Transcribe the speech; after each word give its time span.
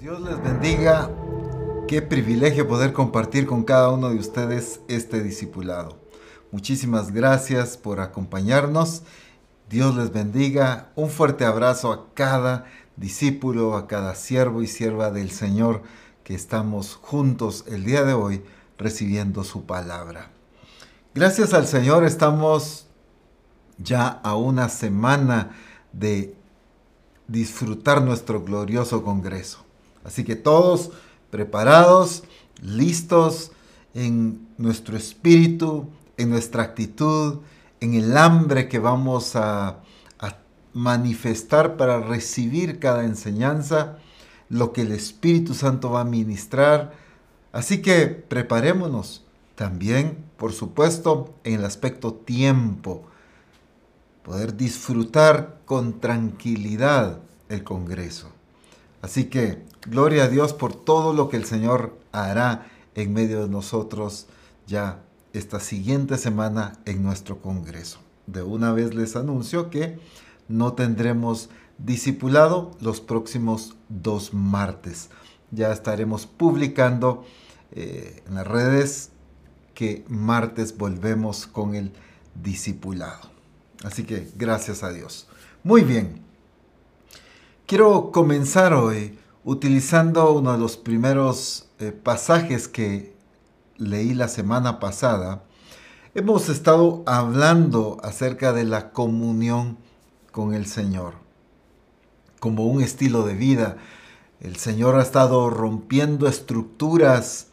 Dios 0.00 0.18
les 0.22 0.42
bendiga. 0.42 1.10
Qué 1.86 2.00
privilegio 2.00 2.66
poder 2.66 2.94
compartir 2.94 3.46
con 3.46 3.64
cada 3.64 3.90
uno 3.90 4.08
de 4.08 4.16
ustedes 4.16 4.80
este 4.88 5.22
discipulado. 5.22 5.98
Muchísimas 6.52 7.12
gracias 7.12 7.76
por 7.76 8.00
acompañarnos. 8.00 9.02
Dios 9.68 9.94
les 9.94 10.10
bendiga. 10.10 10.88
Un 10.96 11.10
fuerte 11.10 11.44
abrazo 11.44 11.92
a 11.92 12.14
cada 12.14 12.64
discípulo, 12.96 13.76
a 13.76 13.86
cada 13.86 14.14
siervo 14.14 14.62
y 14.62 14.68
sierva 14.68 15.10
del 15.10 15.30
Señor 15.30 15.82
que 16.24 16.34
estamos 16.34 16.94
juntos 16.94 17.66
el 17.68 17.84
día 17.84 18.02
de 18.02 18.14
hoy 18.14 18.42
recibiendo 18.78 19.44
su 19.44 19.66
palabra. 19.66 20.30
Gracias 21.14 21.52
al 21.52 21.66
Señor 21.66 22.04
estamos 22.04 22.86
ya 23.76 24.08
a 24.08 24.34
una 24.34 24.70
semana 24.70 25.50
de 25.92 26.34
disfrutar 27.28 28.00
nuestro 28.00 28.42
glorioso 28.42 29.04
Congreso. 29.04 29.69
Así 30.04 30.24
que 30.24 30.36
todos 30.36 30.90
preparados, 31.30 32.24
listos 32.62 33.52
en 33.94 34.48
nuestro 34.58 34.96
espíritu, 34.96 35.88
en 36.16 36.30
nuestra 36.30 36.62
actitud, 36.62 37.38
en 37.80 37.94
el 37.94 38.16
hambre 38.16 38.68
que 38.68 38.78
vamos 38.78 39.36
a, 39.36 39.80
manifestar 40.72 41.76
para 41.76 41.98
recibir 41.98 42.78
cada 42.78 43.02
enseñanza, 43.02 43.98
lo 44.48 44.72
que 44.72 44.82
el 44.82 44.92
Espíritu 44.92 45.52
Santo 45.52 45.90
va 45.90 46.02
a 46.02 46.04
ministrar. 46.04 46.92
Así 47.50 47.82
que 47.82 48.06
preparémonos 48.06 49.24
también, 49.56 50.24
por 50.36 50.52
supuesto, 50.52 51.34
en 51.42 51.54
el 51.54 51.64
aspecto 51.64 52.14
tiempo 52.14 53.02
poder 54.22 54.56
disfrutar 54.56 55.58
con 55.64 55.98
tranquilidad 55.98 57.18
el 57.48 57.64
Congreso. 57.64 58.30
Así 59.02 59.24
que 59.24 59.64
gloria 59.86 60.24
a 60.24 60.28
Dios 60.28 60.52
por 60.52 60.74
todo 60.74 61.12
lo 61.12 61.28
que 61.28 61.36
el 61.36 61.44
Señor 61.44 61.98
hará 62.12 62.66
en 62.94 63.12
medio 63.12 63.42
de 63.42 63.48
nosotros 63.48 64.26
ya 64.66 65.02
esta 65.32 65.60
siguiente 65.60 66.18
semana 66.18 66.78
en 66.84 67.02
nuestro 67.02 67.40
Congreso. 67.40 68.00
De 68.26 68.42
una 68.42 68.72
vez 68.72 68.94
les 68.94 69.16
anuncio 69.16 69.70
que 69.70 69.98
no 70.48 70.72
tendremos 70.72 71.50
discipulado 71.78 72.72
los 72.80 73.00
próximos 73.00 73.76
dos 73.88 74.34
martes. 74.34 75.10
Ya 75.50 75.72
estaremos 75.72 76.26
publicando 76.26 77.24
eh, 77.72 78.22
en 78.26 78.34
las 78.34 78.46
redes 78.46 79.10
que 79.74 80.04
martes 80.08 80.76
volvemos 80.76 81.46
con 81.46 81.74
el 81.74 81.92
discipulado. 82.42 83.30
Así 83.82 84.04
que 84.04 84.28
gracias 84.36 84.82
a 84.82 84.92
Dios. 84.92 85.26
Muy 85.62 85.82
bien. 85.82 86.20
Quiero 87.66 88.10
comenzar 88.10 88.74
hoy 88.74 89.18
utilizando 89.44 90.32
uno 90.32 90.52
de 90.52 90.58
los 90.58 90.76
primeros 90.76 91.68
eh, 91.78 91.92
pasajes 91.92 92.68
que 92.68 93.16
leí 93.76 94.14
la 94.14 94.28
semana 94.28 94.78
pasada. 94.80 95.44
Hemos 96.14 96.48
estado 96.48 97.02
hablando 97.06 97.98
acerca 98.02 98.52
de 98.52 98.64
la 98.64 98.90
comunión 98.90 99.78
con 100.32 100.54
el 100.54 100.66
Señor 100.66 101.14
como 102.40 102.66
un 102.66 102.82
estilo 102.82 103.22
de 103.22 103.34
vida. 103.34 103.76
El 104.40 104.56
Señor 104.56 104.96
ha 104.96 105.02
estado 105.02 105.50
rompiendo 105.50 106.26
estructuras, 106.26 107.48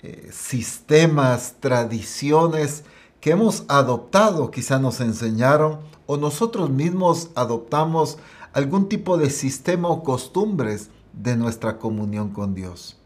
eh, 0.00 0.30
sistemas, 0.32 1.56
tradiciones 1.60 2.84
que 3.20 3.30
hemos 3.30 3.64
adoptado, 3.68 4.50
quizá 4.50 4.80
nos 4.80 5.00
enseñaron, 5.00 5.78
o 6.06 6.16
nosotros 6.16 6.70
mismos 6.70 7.30
adoptamos 7.36 8.18
algún 8.52 8.88
tipo 8.88 9.16
de 9.16 9.30
sistema 9.30 9.88
o 9.88 10.02
costumbres 10.02 10.90
de 11.12 11.36
nuestra 11.36 11.78
comunión 11.78 12.30
con 12.30 12.54
Dios. 12.54 12.96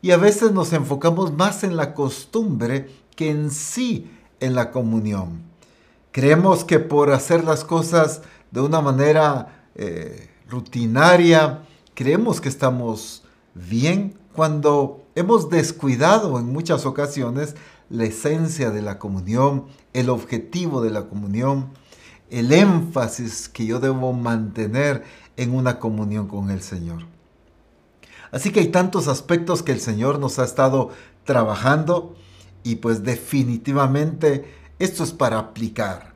Y 0.00 0.12
a 0.12 0.16
veces 0.16 0.52
nos 0.52 0.72
enfocamos 0.72 1.32
más 1.32 1.64
en 1.64 1.76
la 1.76 1.94
costumbre 1.94 2.88
que 3.16 3.30
en 3.30 3.50
sí 3.50 4.10
en 4.40 4.54
la 4.54 4.70
comunión. 4.70 5.42
Creemos 6.12 6.64
que 6.64 6.78
por 6.78 7.12
hacer 7.12 7.44
las 7.44 7.64
cosas 7.64 8.22
de 8.50 8.60
una 8.60 8.80
manera 8.80 9.66
eh, 9.74 10.30
rutinaria, 10.48 11.62
creemos 11.94 12.40
que 12.40 12.48
estamos 12.48 13.24
bien 13.54 14.14
cuando 14.32 15.04
hemos 15.14 15.50
descuidado 15.50 16.38
en 16.38 16.46
muchas 16.46 16.86
ocasiones 16.86 17.56
la 17.90 18.04
esencia 18.04 18.70
de 18.70 18.82
la 18.82 18.98
comunión, 18.98 19.66
el 19.92 20.10
objetivo 20.10 20.80
de 20.80 20.90
la 20.90 21.06
comunión, 21.06 21.70
el 22.30 22.52
énfasis 22.52 23.48
que 23.48 23.66
yo 23.66 23.80
debo 23.80 24.12
mantener 24.12 25.04
en 25.36 25.54
una 25.54 25.78
comunión 25.78 26.28
con 26.28 26.50
el 26.50 26.62
Señor. 26.62 27.17
Así 28.30 28.50
que 28.50 28.60
hay 28.60 28.68
tantos 28.68 29.08
aspectos 29.08 29.62
que 29.62 29.72
el 29.72 29.80
Señor 29.80 30.18
nos 30.18 30.38
ha 30.38 30.44
estado 30.44 30.90
trabajando 31.24 32.14
y 32.62 32.76
pues 32.76 33.02
definitivamente 33.02 34.52
esto 34.78 35.04
es 35.04 35.12
para 35.12 35.38
aplicar. 35.38 36.12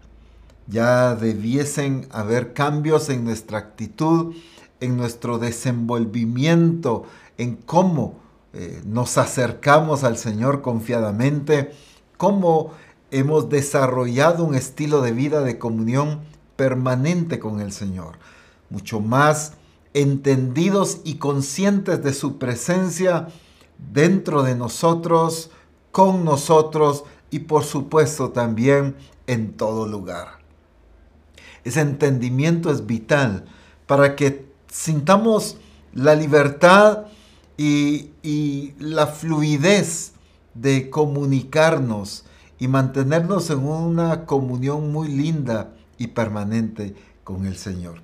Ya 0.67 1.15
debiesen 1.15 2.06
haber 2.11 2.53
cambios 2.53 3.09
en 3.09 3.25
nuestra 3.25 3.59
actitud, 3.59 4.34
en 4.81 4.97
nuestro 4.97 5.39
desenvolvimiento, 5.39 7.05
en 7.39 7.56
cómo 7.56 8.21
eh, 8.53 8.83
nos 8.84 9.19
acercamos 9.19 10.05
al 10.05 10.17
Señor 10.17 10.62
confiadamente, 10.62 11.72
cómo 12.17 12.72
hemos 13.11 13.49
desarrollado 13.49 14.45
un 14.45 14.55
estilo 14.55 15.03
de 15.03 15.12
vida 15.12 15.43
de 15.43 15.59
comunión 15.59 16.21
permanente 16.56 17.39
con 17.39 17.61
el 17.61 17.72
Señor, 17.72 18.19
mucho 18.71 19.01
más 19.01 19.55
entendidos 19.94 21.00
y 21.04 21.14
conscientes 21.14 22.03
de 22.03 22.14
su 22.14 22.38
presencia 22.38 23.28
dentro 23.92 24.42
de 24.42 24.54
nosotros, 24.54 25.50
con 25.91 26.25
nosotros 26.25 27.04
y 27.30 27.41
por 27.41 27.64
supuesto 27.64 28.30
también 28.30 28.97
en 29.26 29.53
todo 29.53 29.86
lugar. 29.86 30.38
Ese 31.64 31.80
entendimiento 31.80 32.70
es 32.70 32.86
vital 32.86 33.44
para 33.86 34.16
que 34.16 34.47
sintamos 34.69 35.56
la 35.92 36.14
libertad 36.14 37.06
y, 37.56 38.10
la 38.78 39.06
fluidez 39.06 40.12
de 40.54 40.91
comunicarnos 40.91 42.24
y 42.59 42.69
mantenernos 42.69 43.50
en 43.50 43.60
una 43.60 44.26
comunión 44.26 44.91
muy 44.91 45.09
linda 45.09 45.72
y 45.98 46.09
permanente 46.09 46.94
con 47.24 47.47
el 47.47 47.56
Señor. 47.56 48.00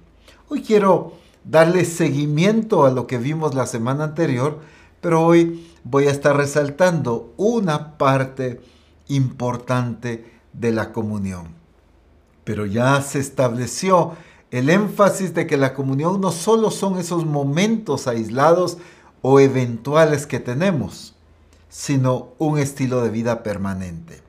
Hoy 0.48 0.62
quiero 0.62 1.14
darle 1.50 1.84
seguimiento 1.84 2.84
a 2.84 2.90
lo 2.90 3.06
que 3.06 3.18
vimos 3.18 3.54
la 3.54 3.66
semana 3.66 4.04
anterior, 4.04 4.60
pero 5.00 5.24
hoy 5.24 5.72
voy 5.84 6.06
a 6.06 6.10
estar 6.10 6.36
resaltando 6.36 7.32
una 7.36 7.96
parte 7.96 8.60
importante 9.08 10.30
de 10.52 10.72
la 10.72 10.92
comunión. 10.92 11.48
Pero 12.44 12.66
ya 12.66 13.00
se 13.02 13.18
estableció 13.18 14.12
el 14.50 14.70
énfasis 14.70 15.34
de 15.34 15.46
que 15.46 15.56
la 15.56 15.74
comunión 15.74 16.20
no 16.20 16.32
solo 16.32 16.70
son 16.70 16.98
esos 16.98 17.26
momentos 17.26 18.06
aislados 18.06 18.78
o 19.22 19.40
eventuales 19.40 20.26
que 20.26 20.40
tenemos, 20.40 21.14
sino 21.68 22.28
un 22.38 22.58
estilo 22.58 23.02
de 23.02 23.10
vida 23.10 23.42
permanente. 23.42 24.22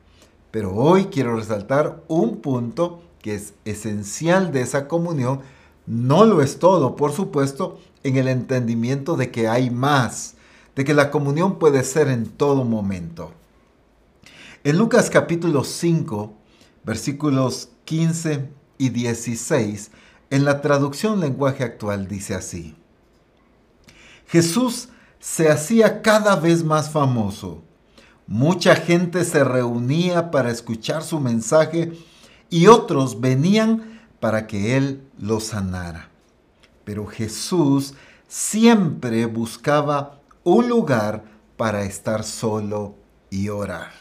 Pero 0.51 0.73
hoy 0.75 1.05
quiero 1.05 1.35
resaltar 1.35 2.03
un 2.07 2.37
punto 2.37 3.01
que 3.21 3.35
es 3.35 3.53
esencial 3.65 4.51
de 4.51 4.61
esa 4.61 4.87
comunión. 4.87 5.41
No 5.89 6.23
lo 6.23 6.43
es 6.43 6.59
todo, 6.59 6.95
por 6.95 7.13
supuesto, 7.13 7.79
en 8.03 8.15
el 8.15 8.27
entendimiento 8.27 9.15
de 9.15 9.31
que 9.31 9.47
hay 9.47 9.71
más, 9.71 10.35
de 10.75 10.85
que 10.85 10.93
la 10.93 11.09
comunión 11.09 11.57
puede 11.57 11.83
ser 11.83 12.09
en 12.09 12.27
todo 12.27 12.63
momento. 12.63 13.31
En 14.63 14.77
Lucas 14.77 15.09
capítulo 15.09 15.63
5, 15.63 16.31
versículos 16.83 17.69
15 17.85 18.51
y 18.77 18.89
16, 18.89 19.89
en 20.29 20.45
la 20.45 20.61
traducción 20.61 21.19
lenguaje 21.19 21.63
actual 21.63 22.07
dice 22.07 22.35
así. 22.35 22.75
Jesús 24.27 24.89
se 25.19 25.49
hacía 25.49 26.03
cada 26.03 26.35
vez 26.35 26.63
más 26.63 26.91
famoso. 26.91 27.63
Mucha 28.27 28.75
gente 28.75 29.25
se 29.25 29.43
reunía 29.43 30.29
para 30.29 30.51
escuchar 30.51 31.01
su 31.01 31.19
mensaje 31.19 31.93
y 32.51 32.67
otros 32.67 33.19
venían 33.19 33.88
para 34.19 34.47
que 34.47 34.77
Él 34.77 35.03
los 35.17 35.45
sanara. 35.45 36.09
Pero 36.83 37.05
Jesús 37.05 37.93
siempre 38.27 39.25
buscaba 39.25 40.19
un 40.43 40.69
lugar 40.69 41.23
para 41.57 41.83
estar 41.83 42.23
solo 42.23 42.95
y 43.29 43.49
orar. 43.49 43.91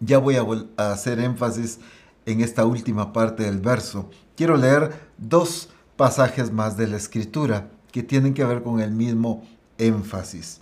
Ya 0.00 0.18
voy 0.18 0.36
a, 0.36 0.92
hacer 0.92 1.18
énfasis 1.18 1.80
en 2.26 2.40
esta 2.40 2.64
última 2.64 3.12
parte 3.12 3.44
del 3.44 3.60
verso. 3.60 4.10
Quiero 4.36 4.56
leer 4.56 4.92
dos 5.18 5.70
pasajes 5.96 6.52
más 6.52 6.76
de 6.76 6.88
la 6.88 6.96
escritura 6.96 7.70
que 7.92 8.02
tienen 8.02 8.34
que 8.34 8.44
ver 8.44 8.62
con 8.62 8.80
el 8.80 8.90
mismo 8.90 9.46
énfasis. 9.78 10.60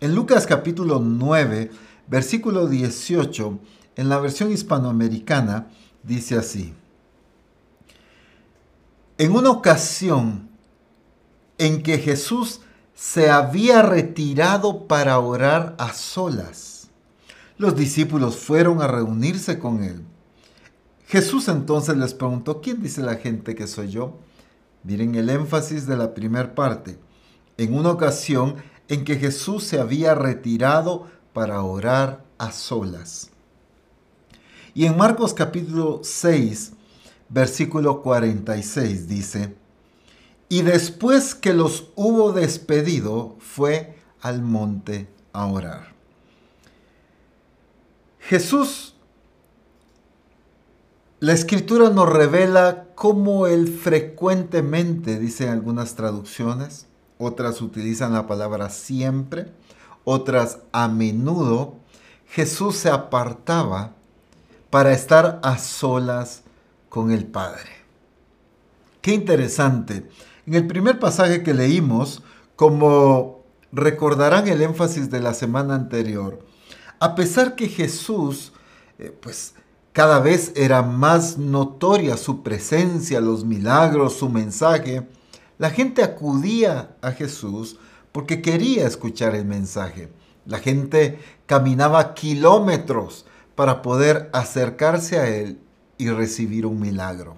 En 0.00 0.14
Lucas 0.14 0.46
capítulo 0.46 1.00
9, 1.00 1.70
versículo 2.06 2.68
18, 2.68 3.58
en 3.96 4.08
la 4.08 4.18
versión 4.18 4.52
hispanoamericana, 4.52 5.66
dice 6.04 6.36
así. 6.36 6.72
En 9.18 9.32
una 9.34 9.50
ocasión 9.50 10.48
en 11.58 11.82
que 11.82 11.98
Jesús 11.98 12.60
se 12.94 13.30
había 13.30 13.82
retirado 13.82 14.86
para 14.86 15.18
orar 15.18 15.74
a 15.78 15.92
solas. 15.92 16.88
Los 17.56 17.74
discípulos 17.74 18.36
fueron 18.36 18.80
a 18.80 18.86
reunirse 18.86 19.58
con 19.58 19.82
él. 19.82 20.04
Jesús 21.08 21.48
entonces 21.48 21.96
les 21.96 22.14
preguntó, 22.14 22.60
¿quién 22.60 22.80
dice 22.80 23.02
la 23.02 23.16
gente 23.16 23.56
que 23.56 23.66
soy 23.66 23.90
yo? 23.90 24.18
Miren 24.84 25.16
el 25.16 25.30
énfasis 25.30 25.86
de 25.86 25.96
la 25.96 26.14
primera 26.14 26.54
parte. 26.54 26.98
En 27.56 27.74
una 27.74 27.90
ocasión 27.90 28.56
en 28.86 29.04
que 29.04 29.16
Jesús 29.16 29.64
se 29.64 29.80
había 29.80 30.14
retirado 30.14 31.08
para 31.32 31.62
orar 31.62 32.24
a 32.38 32.52
solas. 32.52 33.30
Y 34.74 34.86
en 34.86 34.96
Marcos 34.96 35.34
capítulo 35.34 36.00
6, 36.04 36.74
versículo 37.28 38.02
46 38.02 39.08
dice, 39.08 39.54
y 40.48 40.62
después 40.62 41.34
que 41.34 41.52
los 41.52 41.90
hubo 41.94 42.32
despedido, 42.32 43.36
fue 43.38 43.96
al 44.20 44.42
monte 44.42 45.08
a 45.32 45.46
orar. 45.46 45.92
Jesús, 48.18 48.94
la 51.20 51.32
escritura 51.32 51.90
nos 51.90 52.08
revela 52.08 52.86
cómo 52.94 53.46
él 53.46 53.68
frecuentemente, 53.68 55.18
dicen 55.18 55.50
algunas 55.50 55.94
traducciones, 55.94 56.86
otras 57.18 57.60
utilizan 57.60 58.12
la 58.12 58.26
palabra 58.26 58.70
siempre, 58.70 59.52
otras 60.04 60.60
a 60.72 60.88
menudo, 60.88 61.74
Jesús 62.30 62.76
se 62.76 62.90
apartaba 62.90 63.92
para 64.70 64.92
estar 64.92 65.40
a 65.42 65.58
solas 65.58 66.42
con 66.88 67.10
el 67.10 67.26
Padre. 67.26 67.70
Qué 69.00 69.12
interesante. 69.12 70.08
En 70.46 70.54
el 70.54 70.66
primer 70.66 70.98
pasaje 70.98 71.42
que 71.42 71.54
leímos, 71.54 72.22
como 72.56 73.44
recordarán 73.72 74.48
el 74.48 74.62
énfasis 74.62 75.10
de 75.10 75.20
la 75.20 75.34
semana 75.34 75.74
anterior, 75.74 76.44
a 77.00 77.14
pesar 77.14 77.54
que 77.54 77.68
Jesús, 77.68 78.52
eh, 78.98 79.16
pues 79.20 79.54
cada 79.92 80.20
vez 80.20 80.52
era 80.56 80.82
más 80.82 81.38
notoria 81.38 82.16
su 82.16 82.42
presencia, 82.42 83.20
los 83.20 83.44
milagros, 83.44 84.14
su 84.14 84.28
mensaje, 84.28 85.06
la 85.58 85.70
gente 85.70 86.02
acudía 86.02 86.96
a 87.02 87.12
Jesús 87.12 87.78
porque 88.12 88.42
quería 88.42 88.86
escuchar 88.86 89.34
el 89.34 89.44
mensaje. 89.44 90.08
La 90.46 90.58
gente 90.58 91.18
caminaba 91.46 92.14
kilómetros 92.14 93.26
para 93.54 93.82
poder 93.82 94.30
acercarse 94.32 95.18
a 95.18 95.28
Él 95.28 95.58
y 95.98 96.08
recibir 96.08 96.64
un 96.64 96.80
milagro. 96.80 97.36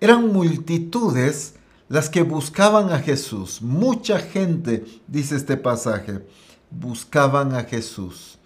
Eran 0.00 0.32
multitudes 0.32 1.54
las 1.88 2.10
que 2.10 2.22
buscaban 2.22 2.92
a 2.92 2.98
Jesús. 2.98 3.62
Mucha 3.62 4.18
gente, 4.18 4.84
dice 5.06 5.36
este 5.36 5.56
pasaje, 5.56 6.26
buscaban 6.70 7.54
a 7.54 7.64
Jesús. 7.64 8.38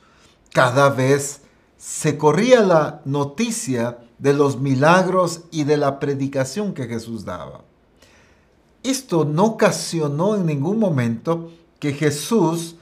Cada 0.52 0.90
vez 0.90 1.40
se 1.78 2.18
corría 2.18 2.60
la 2.60 3.00
noticia 3.04 3.98
de 4.18 4.32
los 4.32 4.60
milagros 4.60 5.42
y 5.50 5.64
de 5.64 5.76
la 5.76 5.98
predicación 5.98 6.74
que 6.74 6.86
Jesús 6.86 7.24
daba. 7.24 7.64
Esto 8.82 9.24
no 9.24 9.44
ocasionó 9.44 10.36
en 10.36 10.46
ningún 10.46 10.78
momento 10.78 11.50
que 11.78 11.92
Jesús 11.92 12.76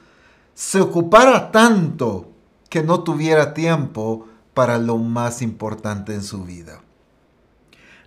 se 0.54 0.80
ocupara 0.80 1.50
tanto 1.50 2.30
que 2.68 2.82
no 2.82 3.02
tuviera 3.02 3.54
tiempo 3.54 4.26
para 4.54 4.78
lo 4.78 4.98
más 4.98 5.42
importante 5.42 6.14
en 6.14 6.22
su 6.22 6.44
vida. 6.44 6.80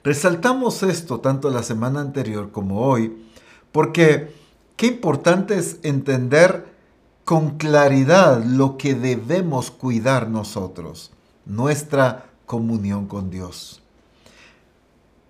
Resaltamos 0.04 0.84
esto 0.84 1.20
tanto 1.20 1.50
la 1.50 1.64
semana 1.64 2.00
anterior 2.00 2.52
como 2.52 2.82
hoy, 2.82 3.28
porque 3.72 4.34
qué 4.78 4.88
importante 4.88 5.58
es 5.58 5.80
entender 5.84 6.74
con 7.26 7.58
claridad 7.58 8.42
lo 8.44 8.78
que 8.78 8.96
debemos 8.96 9.70
cuidar 9.70 10.30
nosotros, 10.30 11.12
nuestra 11.46 12.30
comunión 12.46 13.08
con 13.08 13.30
Dios. 13.30 13.82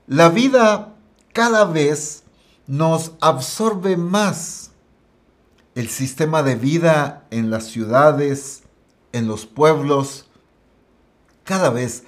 La 0.05 0.29
vida 0.29 0.93
cada 1.33 1.65
vez 1.65 2.23
nos 2.67 3.13
absorbe 3.19 3.97
más. 3.97 4.71
El 5.73 5.89
sistema 5.89 6.43
de 6.43 6.55
vida 6.55 7.25
en 7.31 7.49
las 7.49 7.65
ciudades, 7.65 8.63
en 9.11 9.27
los 9.27 9.45
pueblos, 9.45 10.26
cada 11.47 11.71
vez 11.71 12.03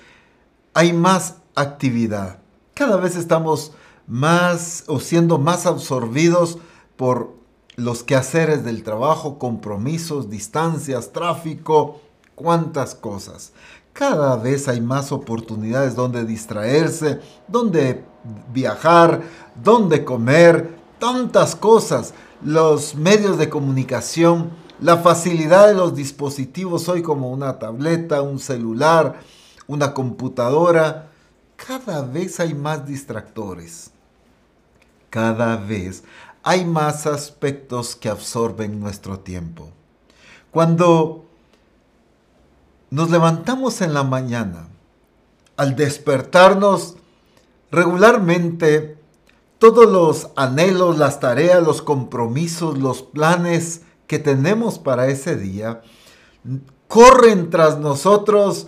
hay 0.75 0.94
más 0.94 1.38
actividad 1.56 2.39
cada 2.80 2.95
vez 2.95 3.18
estamos 3.18 3.74
más 4.07 4.86
o 4.88 5.01
siendo 5.01 5.38
más 5.38 5.65
absorbidos 5.65 6.59
por 6.95 7.33
los 7.75 8.03
quehaceres 8.03 8.63
del 8.63 8.83
trabajo, 8.83 9.38
compromisos, 9.38 10.30
distancias, 10.30 11.12
tráfico, 11.12 12.00
cuántas 12.36 12.95
cosas. 12.95 13.51
Cada 13.91 14.38
vez 14.38 14.69
hay 14.69 14.80
más 14.80 15.12
oportunidades 15.12 15.94
donde 15.94 16.24
distraerse, 16.24 17.19
donde 17.50 18.06
viajar, 18.53 19.24
donde 19.62 20.06
comer, 20.06 20.74
tantas 21.00 21.57
cosas. 21.57 22.13
Los 22.41 22.95
medios 22.95 23.38
de 23.38 23.50
comunicación, 23.50 24.51
la 24.81 24.97
facilidad 24.97 25.67
de 25.67 25.73
los 25.73 25.95
dispositivos 25.95 26.87
hoy 26.87 27.01
como 27.01 27.31
una 27.31 27.59
tableta, 27.59 28.21
un 28.21 28.39
celular, 28.39 29.19
una 29.67 29.93
computadora, 29.93 31.11
cada 31.55 32.01
vez 32.01 32.39
hay 32.39 32.53
más 32.53 32.85
distractores. 32.85 33.91
Cada 35.09 35.57
vez 35.57 36.03
hay 36.43 36.65
más 36.65 37.05
aspectos 37.07 37.95
que 37.95 38.09
absorben 38.09 38.79
nuestro 38.79 39.19
tiempo. 39.19 39.69
Cuando 40.51 41.25
nos 42.89 43.09
levantamos 43.09 43.81
en 43.81 43.93
la 43.93 44.03
mañana, 44.03 44.67
al 45.57 45.75
despertarnos 45.75 46.95
regularmente, 47.71 48.97
todos 49.57 49.91
los 49.91 50.29
anhelos, 50.37 50.97
las 50.97 51.19
tareas, 51.19 51.61
los 51.61 51.81
compromisos, 51.81 52.77
los 52.77 53.01
planes 53.01 53.81
que 54.09 54.19
tenemos 54.19 54.77
para 54.77 55.07
ese 55.07 55.38
día, 55.38 55.81
corren 56.89 57.50
tras 57.50 57.79
nosotros 57.79 58.67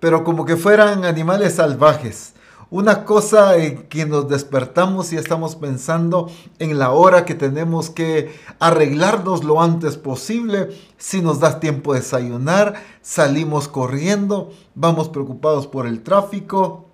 pero 0.00 0.24
como 0.24 0.44
que 0.44 0.56
fueran 0.56 1.04
animales 1.04 1.54
salvajes. 1.54 2.34
Una 2.70 3.06
cosa 3.06 3.56
en 3.56 3.84
que 3.84 4.04
nos 4.04 4.28
despertamos 4.28 5.12
y 5.12 5.16
estamos 5.16 5.56
pensando 5.56 6.30
en 6.58 6.78
la 6.78 6.90
hora 6.90 7.24
que 7.24 7.34
tenemos 7.34 7.88
que 7.88 8.30
arreglarnos 8.58 9.42
lo 9.42 9.62
antes 9.62 9.96
posible. 9.96 10.68
Si 10.98 11.22
nos 11.22 11.40
da 11.40 11.60
tiempo 11.60 11.94
de 11.94 12.00
desayunar, 12.00 12.74
salimos 13.00 13.68
corriendo, 13.68 14.50
vamos 14.74 15.08
preocupados 15.08 15.66
por 15.66 15.86
el 15.86 16.02
tráfico. 16.02 16.84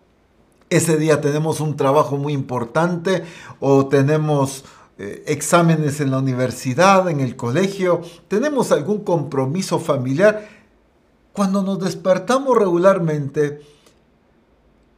Ese 0.71 0.97
día 0.97 1.21
tenemos 1.21 1.61
un 1.61 1.77
trabajo 1.77 2.19
muy 2.19 2.33
importante 2.35 3.25
o 3.59 3.87
tenemos 3.87 4.65
eh, 4.99 5.25
exámenes 5.27 6.01
en 6.01 6.11
la 6.11 6.19
universidad, 6.19 7.09
en 7.11 7.21
el 7.21 7.37
colegio, 7.37 8.03
tenemos 8.29 8.73
algún 8.73 9.03
compromiso 9.05 9.79
familiar 9.79 10.49
cuando 11.35 11.65
nos 11.65 11.81
despertamos 11.81 12.57
regularmente, 12.57 13.61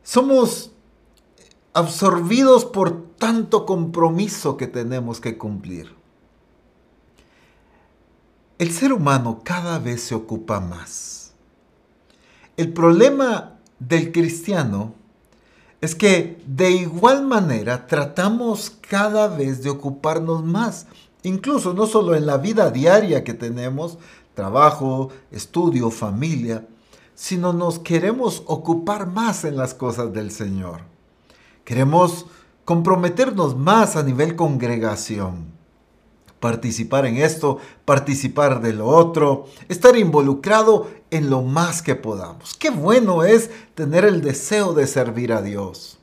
somos 0.03 0.71
absorbidos 1.73 2.67
por 2.67 3.07
tanto 3.17 3.65
compromiso 3.65 4.59
que 4.59 4.67
tenemos 4.67 5.19
que 5.19 5.39
cumplir. 5.39 5.95
El 8.59 8.71
ser 8.71 8.93
humano 8.93 9.41
cada 9.45 9.79
vez 9.79 10.03
se 10.03 10.15
ocupa 10.15 10.61
más. 10.61 11.33
El 12.59 12.73
problema 12.75 13.59
del 13.79 14.13
cristiano 14.13 14.93
es 15.81 15.95
que 15.95 16.43
de 16.47 16.71
igual 16.71 17.25
manera 17.25 17.87
tratamos 17.87 18.73
cada 18.89 19.29
vez 19.29 19.63
de 19.63 19.71
ocuparnos 19.71 20.45
más, 20.45 20.87
incluso 21.23 21.75
no 21.75 21.87
solo 21.87 22.15
en 22.15 22.27
la 22.27 22.39
vida 22.39 22.71
diaria 22.71 23.25
que 23.25 23.35
tenemos, 23.35 23.99
trabajo, 24.35 25.11
estudio, 25.31 25.91
familia, 25.91 26.67
sino 27.15 27.53
nos 27.53 27.79
queremos 27.79 28.43
ocupar 28.47 29.07
más 29.07 29.45
en 29.45 29.57
las 29.57 29.75
cosas 29.75 30.13
del 30.13 30.31
Señor. 30.31 30.83
Queremos 31.65 32.27
comprometernos 32.65 33.57
más 33.57 33.97
a 33.97 34.03
nivel 34.03 34.37
congregación, 34.37 35.56
participar 36.47 37.07
en 37.07 37.17
esto, 37.17 37.59
participar 37.85 38.61
de 38.61 38.73
lo 38.73 38.87
otro, 38.87 39.47
estar 39.69 39.97
involucrado 39.97 40.89
en 41.11 41.29
lo 41.29 41.43
más 41.43 41.83
que 41.83 41.97
podamos. 41.97 42.55
Qué 42.55 42.71
bueno 42.71 43.25
es 43.25 43.51
tener 43.75 44.05
el 44.05 44.23
deseo 44.23 44.73
de 44.73 44.87
servir 44.87 45.33
a 45.33 45.43
Dios. 45.43 45.99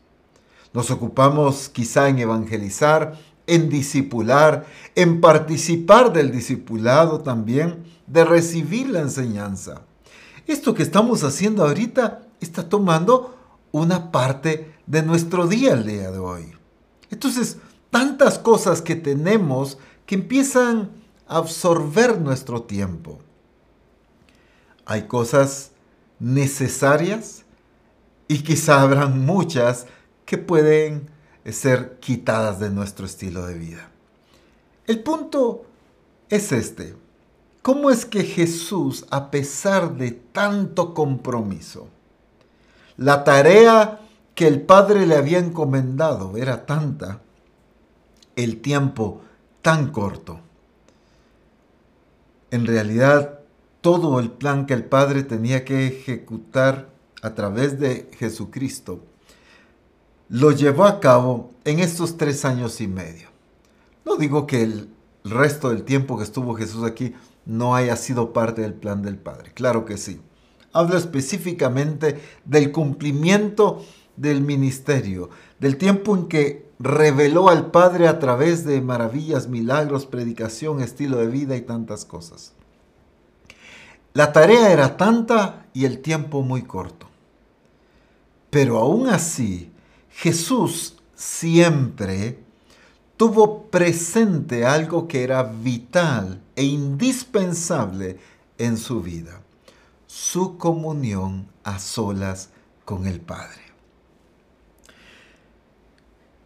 Nos 0.73 0.91
ocupamos 0.91 1.69
quizá 1.69 2.09
en 2.09 2.19
evangelizar, 2.19 3.17
en 3.47 3.69
discipular, 3.69 4.65
en 4.95 5.21
participar 5.21 6.11
del 6.11 6.29
discipulado 6.29 7.21
también, 7.21 7.85
de 8.05 8.25
recibir 8.25 8.89
la 8.89 8.99
enseñanza. 8.99 9.83
Esto 10.45 10.73
que 10.73 10.83
estamos 10.83 11.23
haciendo 11.23 11.65
ahorita 11.65 12.23
está 12.41 12.67
tomando 12.67 13.33
una 13.71 14.11
parte 14.11 14.73
de 14.87 15.03
nuestro 15.03 15.47
día 15.47 15.71
el 15.71 15.85
día 15.85 16.11
de 16.11 16.19
hoy. 16.19 16.51
Entonces, 17.11 17.59
tantas 17.91 18.39
cosas 18.39 18.81
que 18.81 18.97
tenemos 18.97 19.77
que 20.05 20.15
empiezan 20.15 20.91
a 21.27 21.37
absorber 21.37 22.19
nuestro 22.19 22.63
tiempo. 22.63 23.19
Hay 24.85 25.07
cosas 25.07 25.71
necesarias 26.19 27.43
y 28.27 28.43
quizá 28.43 28.81
habrán 28.81 29.25
muchas 29.25 29.87
que 30.25 30.37
pueden 30.37 31.09
ser 31.51 31.99
quitadas 31.99 32.59
de 32.59 32.69
nuestro 32.69 33.05
estilo 33.05 33.45
de 33.45 33.55
vida. 33.55 33.89
El 34.87 35.01
punto 35.01 35.65
es 36.29 36.51
este. 36.51 36.95
¿Cómo 37.61 37.89
es 37.89 38.05
que 38.05 38.23
Jesús, 38.23 39.05
a 39.09 39.31
pesar 39.31 39.95
de 39.95 40.11
tanto 40.11 40.93
compromiso, 40.93 41.87
la 42.97 43.23
tarea 43.23 44.01
que 44.35 44.47
el 44.47 44.61
Padre 44.61 45.05
le 45.05 45.15
había 45.15 45.39
encomendado 45.39 46.35
era 46.35 46.65
tanta, 46.65 47.21
el 48.35 48.61
tiempo 48.61 49.21
tan 49.63 49.91
corto? 49.91 50.39
En 52.51 52.67
realidad, 52.67 53.39
todo 53.81 54.19
el 54.19 54.29
plan 54.29 54.67
que 54.67 54.75
el 54.75 54.85
Padre 54.85 55.23
tenía 55.23 55.65
que 55.65 55.87
ejecutar 55.87 56.89
a 57.23 57.33
través 57.33 57.79
de 57.79 58.11
Jesucristo, 58.19 59.03
lo 60.29 60.51
llevó 60.51 60.85
a 60.85 60.99
cabo 60.99 61.51
en 61.63 61.79
estos 61.79 62.17
tres 62.17 62.45
años 62.45 62.79
y 62.81 62.87
medio. 62.87 63.29
No 64.05 64.17
digo 64.17 64.45
que 64.45 64.61
el 64.61 64.89
resto 65.23 65.69
del 65.69 65.83
tiempo 65.83 66.17
que 66.17 66.25
estuvo 66.25 66.55
Jesús 66.55 66.83
aquí 66.83 67.13
no 67.45 67.75
haya 67.75 67.95
sido 67.95 68.33
parte 68.33 68.61
del 68.61 68.73
plan 68.73 69.01
del 69.01 69.17
Padre. 69.17 69.51
Claro 69.53 69.85
que 69.85 69.97
sí. 69.97 70.21
Habla 70.73 70.97
específicamente 70.97 72.19
del 72.45 72.71
cumplimiento 72.71 73.83
del 74.17 74.41
ministerio, 74.41 75.29
del 75.59 75.77
tiempo 75.77 76.15
en 76.15 76.27
que 76.27 76.72
reveló 76.83 77.47
al 77.47 77.71
Padre 77.71 78.09
a 78.09 78.19
través 78.19 78.65
de 78.65 78.81
maravillas, 78.81 79.47
milagros, 79.47 80.05
predicación, 80.05 80.81
estilo 80.81 81.17
de 81.17 81.27
vida 81.27 81.55
y 81.55 81.61
tantas 81.61 82.03
cosas. 82.03 82.51
La 84.13 84.33
tarea 84.33 84.71
era 84.71 84.97
tanta 84.97 85.65
y 85.73 85.85
el 85.85 86.01
tiempo 86.01 86.41
muy 86.41 86.63
corto. 86.63 87.07
Pero 88.49 88.77
aún 88.79 89.07
así, 89.07 89.71
Jesús 90.09 90.97
siempre 91.15 92.39
tuvo 93.15 93.63
presente 93.67 94.65
algo 94.65 95.07
que 95.07 95.23
era 95.23 95.43
vital 95.43 96.41
e 96.55 96.63
indispensable 96.63 98.19
en 98.57 98.77
su 98.77 99.01
vida, 99.01 99.41
su 100.05 100.57
comunión 100.57 101.47
a 101.63 101.79
solas 101.79 102.49
con 102.83 103.07
el 103.07 103.21
Padre. 103.21 103.62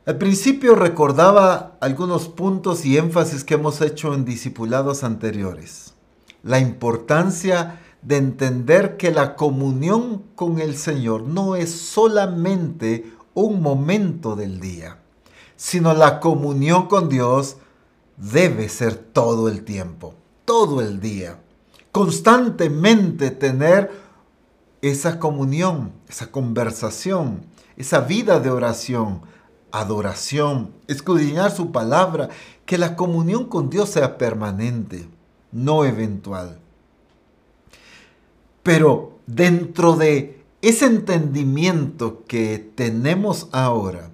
Al 0.08 0.18
principio 0.18 0.74
recordaba 0.76 1.76
algunos 1.82 2.30
puntos 2.30 2.86
y 2.86 2.98
énfasis 2.98 3.44
que 3.44 3.56
hemos 3.56 3.82
hecho 3.82 4.14
en 4.14 4.24
discipulados 4.24 5.04
anteriores. 5.04 5.96
La 6.44 6.60
importancia 6.60 7.82
de 8.02 8.16
entender 8.16 8.96
que 8.96 9.12
la 9.12 9.36
comunión 9.36 10.24
con 10.36 10.60
el 10.62 10.78
Señor 10.78 11.24
no 11.24 11.58
es 11.58 11.74
solamente 11.74 13.12
un 13.34 13.62
momento 13.62 14.38
del 14.38 14.62
día, 14.62 14.98
sino 15.58 15.94
la 15.94 16.22
comunión 16.22 16.88
con 16.88 17.10
Dios 17.10 17.58
debe 18.16 18.70
ser 18.70 18.96
todo 18.96 19.50
el 19.50 19.66
tiempo, 19.66 20.14
todo 20.46 20.80
el 20.80 21.02
día. 21.02 21.42
Constantemente 21.92 23.30
tener 23.30 23.92
esa 24.82 25.20
comunión, 25.20 25.92
esa 26.08 26.32
conversación, 26.32 27.46
esa 27.76 28.00
vida 28.00 28.40
de 28.40 28.52
oración, 28.52 29.36
adoración, 29.80 30.74
escudriñar 30.88 31.52
su 31.52 31.72
palabra, 31.72 32.30
que 32.66 32.78
la 32.78 32.96
comunión 32.96 33.46
con 33.46 33.70
Dios 33.70 33.90
sea 33.90 34.18
permanente, 34.18 35.08
no 35.52 35.86
eventual. 35.86 36.60
Pero 38.64 39.20
dentro 39.26 39.96
de 39.96 40.44
ese 40.62 40.86
entendimiento 40.86 42.24
que 42.28 42.72
tenemos 42.76 43.48
ahora, 43.52 44.12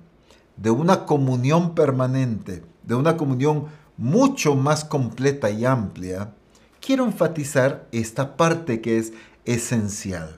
de 0.58 0.70
una 0.70 1.05
comunión 1.05 1.74
permanente, 1.74 2.63
de 2.84 2.96
una 2.96 3.17
comunión 3.17 3.65
mucho 3.98 4.55
más 4.55 4.84
completa 4.86 5.50
y 5.50 5.65
amplia, 5.65 6.34
quiero 6.79 7.05
enfatizar 7.05 7.88
esta 7.91 8.38
parte 8.38 8.82
que 8.82 8.98
es 8.98 9.13
esencial. 9.46 10.38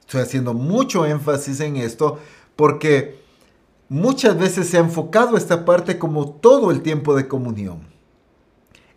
Estoy 0.00 0.22
haciendo 0.22 0.54
mucho 0.54 1.06
énfasis 1.06 1.60
en 1.60 1.76
esto 1.76 2.18
porque 2.56 3.23
muchas 3.94 4.36
veces 4.36 4.68
se 4.68 4.76
ha 4.76 4.80
enfocado 4.80 5.36
esta 5.36 5.64
parte 5.64 6.00
como 6.00 6.28
todo 6.28 6.72
el 6.72 6.82
tiempo 6.82 7.14
de 7.14 7.28
comunión. 7.28 7.86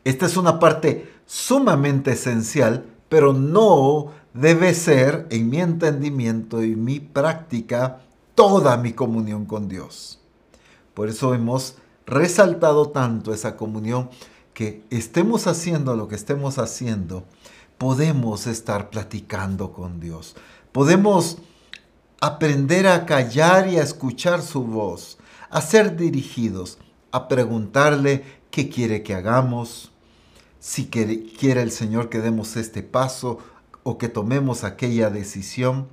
Esta 0.04 0.26
es 0.26 0.38
una 0.38 0.60
parte 0.60 1.08
sumamente 1.28 2.14
esencial, 2.14 2.86
pero 3.08 3.32
no 3.32 4.08
debe 4.34 4.74
ser, 4.74 5.28
en 5.30 5.52
mi 5.52 5.62
entendimiento 5.62 6.64
y 6.64 6.76
mi 6.76 7.00
práctica, 7.00 8.02
toda 8.34 8.76
mi 8.78 8.94
comunión 8.94 9.46
con 9.46 9.68
Dios. 9.70 10.20
Por 10.96 11.10
eso 11.10 11.36
hemos 11.36 11.76
resaltado 12.08 12.90
tanto 12.90 13.36
esa 13.36 13.56
comunión 13.56 14.10
que 14.56 14.84
estemos 14.90 15.46
haciendo 15.46 15.96
lo 15.96 16.08
que 16.08 16.16
estemos 16.16 16.58
haciendo, 16.58 17.24
podemos 17.78 18.48
estar 18.48 18.90
platicando 18.90 19.74
con 19.74 20.00
Dios. 20.00 20.36
Podemos 20.72 21.38
aprender 22.20 22.88
a 22.88 23.06
callar 23.06 23.68
y 23.68 23.78
a 23.78 23.84
escuchar 23.84 24.42
su 24.42 24.64
voz, 24.64 25.18
a 25.50 25.62
ser 25.62 25.96
dirigidos, 25.96 26.80
a 27.12 27.28
preguntarle 27.28 28.24
qué 28.50 28.70
quiere 28.70 29.04
que 29.04 29.14
hagamos, 29.14 29.92
si 30.60 30.88
quiere 30.88 31.62
el 31.62 31.72
Señor 31.72 32.10
que 32.10 32.20
demos 32.20 32.58
este 32.58 32.84
paso 32.84 33.40
o 33.84 33.98
que 33.98 34.10
tomemos 34.10 34.64
aquella 34.64 35.10
decisión. 35.10 35.88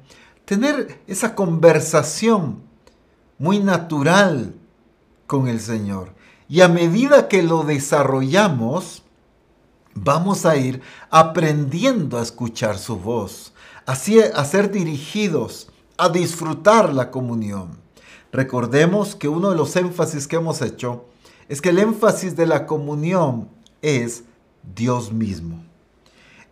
Tener 0.44 1.00
esa 1.06 1.34
conversación 1.34 2.62
muy 3.38 3.60
natural 3.60 4.54
con 5.26 5.48
el 5.48 5.60
Señor. 5.60 6.14
Y 6.48 6.60
a 6.60 6.68
medida 6.68 7.28
que 7.28 7.42
lo 7.42 7.62
desarrollamos, 7.62 9.02
vamos 9.94 10.44
a 10.44 10.56
ir 10.56 10.82
aprendiendo 11.10 12.18
a 12.18 12.22
escuchar 12.22 12.78
su 12.78 12.96
voz, 12.96 13.52
así 13.86 14.20
a 14.20 14.44
ser 14.44 14.70
dirigidos 14.70 15.68
a 15.96 16.08
disfrutar 16.08 16.92
la 16.92 17.10
comunión. 17.10 17.78
Recordemos 18.32 19.14
que 19.14 19.28
uno 19.28 19.50
de 19.50 19.56
los 19.56 19.76
énfasis 19.76 20.26
que 20.26 20.36
hemos 20.36 20.60
hecho 20.60 21.04
es 21.48 21.60
que 21.60 21.68
el 21.68 21.78
énfasis 21.78 22.36
de 22.36 22.46
la 22.46 22.66
comunión 22.66 23.48
es 23.80 24.24
Dios 24.74 25.12
mismo. 25.12 25.62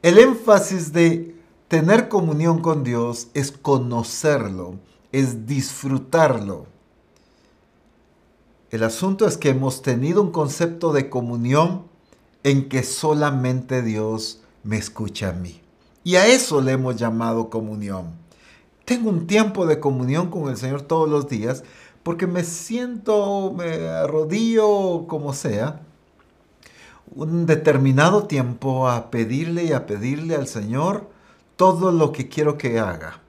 El 0.03 0.19
énfasis 0.19 0.93
de 0.93 1.35
tener 1.69 2.09
comunión 2.09 2.61
con 2.61 2.85
Dios 2.85 3.29
es 3.35 3.51
conocerlo, 3.51 4.75
es 5.11 5.47
disfrutarlo. 5.47 6.67
El 8.71 8.85
asunto 8.85 9.27
es 9.27 9.37
que 9.37 9.51
hemos 9.51 9.83
tenido 9.83 10.23
un 10.23 10.31
concepto 10.31 10.93
de 10.93 11.11
comunión 11.11 11.85
en 12.43 12.69
que 12.69 12.83
solamente 12.83 13.83
Dios 13.83 14.41
me 14.63 14.77
escucha 14.77 15.31
a 15.31 15.33
mí. 15.33 15.61
Y 16.05 16.17
a 16.17 16.27
eso 16.27 16.61
le 16.61 16.73
hemos 16.73 16.97
llamado 16.97 17.51
comunión 17.51 18.22
tengo 18.93 19.09
un 19.09 19.27
tiempo 19.27 19.65
de 19.65 19.81
comunión 19.81 20.29
con 20.29 20.51
el 20.51 20.59
Señor 20.59 20.83
todos 20.83 21.09
los 21.09 21.27
días 21.27 21.65
porque 22.03 22.27
me 22.27 22.45
siento, 22.45 23.55
me 23.57 23.89
arrodillo, 23.89 25.07
como 25.07 25.33
sea, 25.33 25.81
un 27.15 27.47
determinado 27.47 28.27
tiempo 28.27 28.91
a 28.91 29.11
pedirle 29.11 29.65
y 29.65 29.73
a 29.73 29.87
pedirle 29.87 30.35
al 30.35 30.47
Señor 30.47 31.09
todo 31.57 31.91
lo 31.91 32.13
que 32.13 32.29
quiero 32.29 32.59
que 32.59 32.81
haga. 32.81 33.23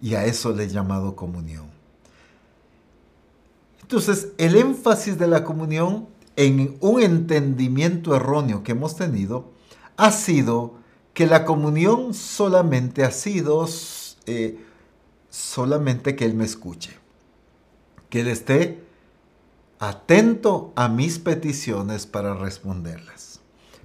Y 0.00 0.14
a 0.14 0.24
eso 0.24 0.52
le 0.52 0.64
he 0.64 0.68
llamado 0.68 1.16
comunión. 1.16 1.66
Entonces, 3.80 4.28
el 4.38 4.54
énfasis 4.54 5.18
de 5.18 5.26
la 5.26 5.42
comunión 5.42 6.06
en 6.36 6.76
un 6.78 7.02
entendimiento 7.02 8.14
erróneo 8.14 8.62
que 8.62 8.70
hemos 8.70 8.94
tenido 8.94 9.50
ha 9.96 10.12
sido 10.12 10.74
que 11.12 11.26
la 11.26 11.44
comunión 11.44 12.14
solamente 12.14 13.02
ha 13.02 13.10
sido 13.10 13.66
eh, 14.26 14.58
solamente 15.32 16.14
que 16.14 16.26
Él 16.26 16.34
me 16.34 16.44
escuche, 16.44 16.90
que 18.10 18.20
Él 18.20 18.28
esté 18.28 18.84
atento 19.78 20.72
a 20.76 20.88
mis 20.88 21.18
peticiones 21.18 22.06
para 22.06 22.34
responderlas. 22.34 23.40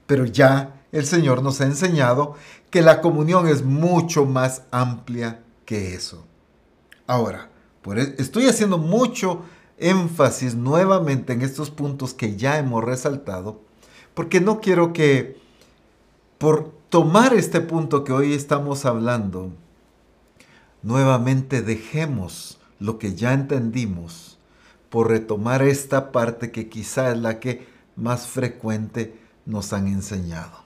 Pero 0.05 0.25
ya 0.25 0.83
el 0.91 1.05
Señor 1.05 1.41
nos 1.41 1.61
ha 1.61 1.65
enseñado 1.65 2.35
que 2.69 2.81
la 2.81 2.99
comunión 3.01 3.47
es 3.47 3.63
mucho 3.63 4.25
más 4.25 4.63
amplia 4.71 5.41
que 5.65 5.93
eso. 5.93 6.25
Ahora, 7.07 7.49
e, 7.95 8.15
estoy 8.19 8.47
haciendo 8.47 8.77
mucho 8.77 9.43
énfasis 9.77 10.53
nuevamente 10.53 11.31
en 11.31 11.41
estos 11.41 11.69
puntos 11.69 12.13
que 12.13 12.35
ya 12.35 12.57
hemos 12.57 12.83
resaltado, 12.83 13.61
porque 14.13 14.41
no 14.41 14.59
quiero 14.59 14.91
que 14.91 15.39
por 16.37 16.73
tomar 16.89 17.33
este 17.33 17.61
punto 17.61 18.03
que 18.03 18.11
hoy 18.11 18.33
estamos 18.33 18.85
hablando, 18.85 19.53
nuevamente 20.83 21.61
dejemos 21.61 22.59
lo 22.79 22.99
que 22.99 23.15
ya 23.15 23.33
entendimos 23.33 24.37
por 24.89 25.09
retomar 25.09 25.61
esta 25.61 26.11
parte 26.11 26.51
que 26.51 26.69
quizá 26.69 27.11
es 27.11 27.17
la 27.17 27.39
que 27.39 27.67
más 27.95 28.27
frecuente 28.27 29.19
nos 29.45 29.73
han 29.73 29.87
enseñado. 29.87 30.63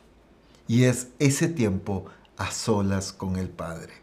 Y 0.68 0.84
es 0.84 1.08
ese 1.20 1.48
tiempo 1.48 2.06
a 2.38 2.51
solas 2.51 3.13
con 3.13 3.38
el 3.38 3.50
Padre. 3.50 3.94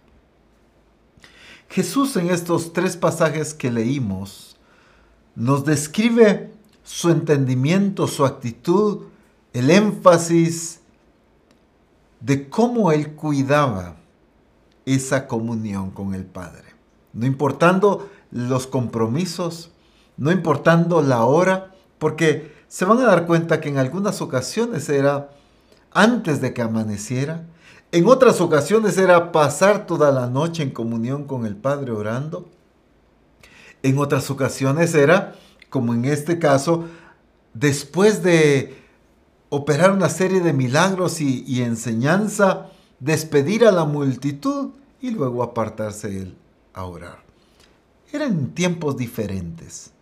Jesús 1.69 2.17
en 2.17 2.31
estos 2.31 2.73
tres 2.73 2.97
pasajes 2.97 3.53
que 3.53 3.71
leímos 3.71 4.57
nos 5.35 5.65
describe 5.65 6.51
su 6.83 7.11
entendimiento, 7.11 8.07
su 8.07 8.25
actitud, 8.25 9.05
el 9.53 9.71
énfasis 9.71 10.81
de 12.21 12.49
cómo 12.49 12.91
él 12.91 13.15
cuidaba 13.15 13.98
esa 14.95 15.27
comunión 15.27 15.91
con 15.91 16.15
el 16.15 16.25
Padre. 16.25 16.65
No 17.13 17.27
importando 17.27 18.09
los 18.31 18.67
compromisos, 18.67 19.71
no 20.17 20.31
importando 20.31 21.03
la 21.03 21.25
hora, 21.25 21.75
porque 21.99 22.53
se 22.69 22.85
van 22.85 22.99
a 22.99 23.07
dar 23.07 23.27
cuenta 23.27 23.61
que 23.61 23.69
en 23.69 23.79
algunas 23.79 24.21
ocasiones 24.21 24.89
era 24.89 25.31
antes 25.93 26.41
de 26.41 26.53
que 26.53 26.63
amaneciera, 26.63 27.47
en 27.91 28.07
otras 28.07 28.41
ocasiones 28.43 28.99
era 28.99 29.33
pasar 29.33 29.87
toda 29.87 30.13
la 30.13 30.29
noche 30.29 30.63
en 30.63 30.71
comunión 30.71 31.25
con 31.25 31.47
el 31.47 31.57
Padre 31.57 31.93
orando, 31.93 32.47
en 33.83 33.99
otras 33.99 34.31
ocasiones 34.31 34.95
era, 34.95 35.35
como 35.71 35.95
en 35.95 36.05
este 36.05 36.39
caso, 36.39 36.85
después 37.55 38.23
de 38.23 38.77
operar 39.49 39.93
una 39.93 40.09
serie 40.09 40.41
de 40.41 40.53
milagros 40.53 41.21
y, 41.21 41.63
enseñanza, 41.63 42.67
despedir 43.01 43.65
a 43.65 43.73
la 43.73 43.85
multitud 43.85 44.71
y 45.01 45.11
luego 45.11 45.43
apartarse 45.43 46.09
él 46.09 46.37
a 46.75 46.85
orar. 46.85 47.19
Eran 48.13 48.55
tiempos 48.55 48.97
diferentes. 48.97 49.93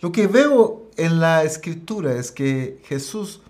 Lo 0.00 0.12
que 0.12 0.26
veo 0.26 0.90
en 0.96 1.20
la 1.20 1.44
escritura 1.44 2.14
es 2.14 2.32
que 2.32 2.82
Jesús 2.84 3.40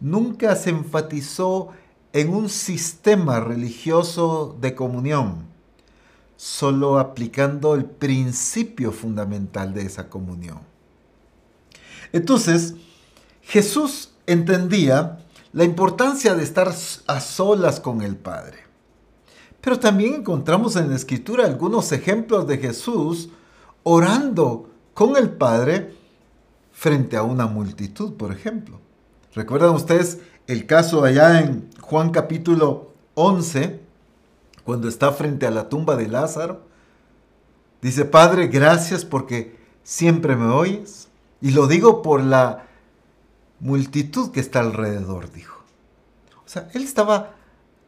nunca 0.00 0.56
se 0.56 0.70
enfatizó 0.70 1.68
en 2.12 2.30
un 2.30 2.48
sistema 2.48 3.40
religioso 3.40 4.56
de 4.60 4.74
comunión, 4.74 5.44
solo 6.36 6.98
aplicando 6.98 7.74
el 7.74 7.84
principio 7.84 8.92
fundamental 8.92 9.74
de 9.74 9.82
esa 9.82 10.08
comunión. 10.08 10.60
Entonces, 12.12 12.74
Jesús 13.42 14.10
entendía 14.26 15.18
la 15.52 15.64
importancia 15.64 16.34
de 16.34 16.44
estar 16.44 16.72
a 17.06 17.20
solas 17.20 17.80
con 17.80 18.02
el 18.02 18.16
Padre. 18.16 18.58
Pero 19.60 19.78
también 19.78 20.14
encontramos 20.14 20.76
en 20.76 20.88
la 20.88 20.96
Escritura 20.96 21.44
algunos 21.44 21.92
ejemplos 21.92 22.46
de 22.46 22.58
Jesús 22.58 23.30
orando 23.82 24.70
con 24.94 25.16
el 25.16 25.30
Padre 25.30 25.94
frente 26.72 27.16
a 27.16 27.22
una 27.22 27.46
multitud, 27.46 28.14
por 28.14 28.32
ejemplo. 28.32 28.80
¿Recuerdan 29.34 29.74
ustedes 29.74 30.18
el 30.46 30.66
caso 30.66 31.04
allá 31.04 31.40
en 31.40 31.68
Juan 31.80 32.10
capítulo 32.10 32.92
11, 33.14 33.80
cuando 34.64 34.88
está 34.88 35.12
frente 35.12 35.46
a 35.46 35.50
la 35.50 35.68
tumba 35.68 35.96
de 35.96 36.08
Lázaro? 36.08 36.62
Dice, 37.82 38.04
Padre, 38.04 38.48
gracias 38.48 39.04
porque 39.04 39.58
siempre 39.82 40.36
me 40.36 40.46
oyes. 40.46 41.08
Y 41.40 41.50
lo 41.50 41.66
digo 41.66 42.02
por 42.02 42.22
la 42.22 42.66
multitud 43.60 44.30
que 44.30 44.40
está 44.40 44.60
alrededor, 44.60 45.30
dijo. 45.32 45.62
O 46.44 46.48
sea, 46.48 46.68
él 46.74 46.82
estaba 46.82 47.36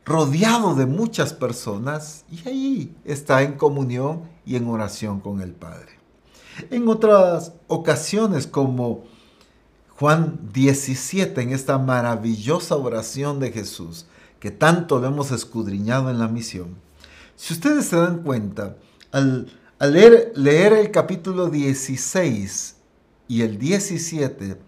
rodeado 0.05 0.75
de 0.75 0.87
muchas 0.87 1.33
personas 1.33 2.25
y 2.31 2.49
ahí 2.49 2.97
está 3.05 3.43
en 3.43 3.55
comunión 3.55 4.23
y 4.45 4.57
en 4.57 4.69
oración 4.69 5.21
con 5.21 5.41
el 5.41 5.53
Padre. 5.53 5.99
En 6.71 6.89
otras 6.89 7.55
ocasiones, 7.67 8.47
como 8.47 9.05
Juan 9.89 10.39
17, 10.53 11.41
en 11.41 11.51
esta 11.51 11.79
maravillosa 11.79 12.77
oración 12.77 13.41
de 13.41 13.53
Jesús, 13.53 14.07
que 14.39 14.51
tanto 14.51 14.99
lo 14.99 15.07
hemos 15.07 15.31
escudriñado 15.31 16.11
en 16.11 16.19
la 16.19 16.29
misión, 16.29 16.77
si 17.37 17.55
ustedes 17.55 17.87
se 17.87 17.97
dan 17.97 18.23
cuenta, 18.23 18.77
al, 19.11 19.51
leer, 19.81 20.33
leer 20.37 20.73
el 20.75 20.91
capítulo 20.91 21.49
16 21.49 22.77
y 23.29 23.43
el 23.43 23.59
17, 23.59 24.59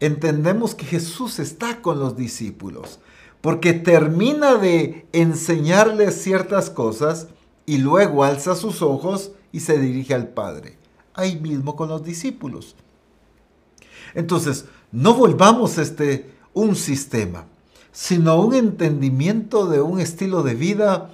entendemos 0.00 0.74
que 0.74 0.84
Jesús 0.84 1.38
está 1.38 1.82
con 1.82 1.98
los 1.98 2.16
discípulos, 2.16 2.98
porque 3.40 3.72
termina 3.72 4.56
de 4.56 5.06
enseñarles 5.12 6.20
ciertas 6.22 6.70
cosas 6.70 7.28
y 7.64 7.78
luego 7.78 8.24
alza 8.24 8.54
sus 8.54 8.82
ojos 8.82 9.32
y 9.52 9.60
se 9.60 9.78
dirige 9.78 10.14
al 10.14 10.28
Padre, 10.28 10.76
ahí 11.14 11.36
mismo 11.36 11.76
con 11.76 11.88
los 11.88 12.04
discípulos. 12.04 12.76
Entonces, 14.14 14.66
no 14.92 15.14
volvamos 15.14 15.78
este 15.78 16.34
un 16.54 16.74
sistema, 16.74 17.46
sino 17.92 18.40
un 18.40 18.54
entendimiento 18.54 19.66
de 19.66 19.82
un 19.82 20.00
estilo 20.00 20.42
de 20.42 20.54
vida. 20.54 21.10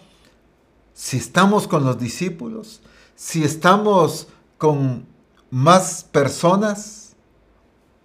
Si 0.95 1.17
estamos 1.17 1.67
con 1.67 1.85
los 1.85 1.99
discípulos, 1.99 2.81
si 3.17 3.43
estamos 3.43 4.29
con 4.57 5.05
más 5.51 6.05
personas, 6.05 7.02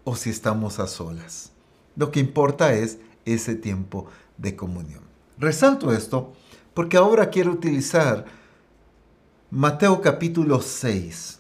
o 0.07 0.15
si 0.15 0.29
estamos 0.29 0.79
a 0.79 0.87
solas. 0.87 1.51
Lo 1.97 2.11
que 2.11 2.21
importa 2.21 2.73
es 2.73 2.97
ese 3.25 3.55
tiempo 3.55 4.05
de 4.37 4.55
comunión. 4.55 5.01
Resalto 5.37 5.91
esto 5.91 6.31
porque 6.73 6.95
ahora 6.95 7.29
quiero 7.29 7.51
utilizar 7.51 8.23
Mateo 9.51 9.99
capítulo 9.99 10.61
6. 10.61 11.39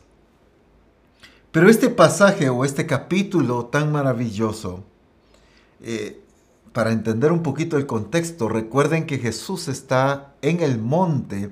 Pero 1.53 1.69
este 1.69 1.89
pasaje 1.89 2.49
o 2.49 2.65
este 2.65 2.85
capítulo 2.85 3.67
tan 3.67 3.89
maravilloso, 3.89 4.83
eh, 5.79 6.21
para 6.73 6.91
entender 6.91 7.31
un 7.31 7.43
poquito 7.43 7.77
el 7.77 7.85
contexto, 7.85 8.49
recuerden 8.49 9.05
que 9.05 9.17
Jesús 9.17 9.69
está 9.69 10.33
en 10.41 10.59
el 10.59 10.77
monte 10.77 11.51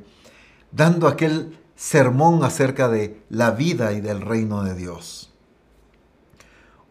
dando 0.73 1.07
aquel 1.07 1.57
sermón 1.77 2.43
acerca 2.43 2.89
de 2.89 3.21
la 3.29 3.51
vida 3.51 3.93
y 3.93 4.01
del 4.01 4.19
reino 4.19 4.63
de 4.63 4.75
Dios. 4.75 5.31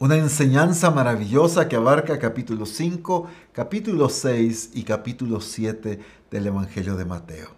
Una 0.05 0.19
enseñanza 0.19 0.90
maravillosa 0.90 1.67
que 1.67 1.77
abarca 1.77 2.19
capítulo 2.19 2.67
5, 2.67 3.27
capítulo 3.53 4.11
6 4.11 4.73
y 4.75 4.83
capítulo 4.83 5.40
7 5.40 5.99
del 6.31 6.47
Evangelio 6.47 6.95
de 6.97 7.07
Mateo. 7.07 7.49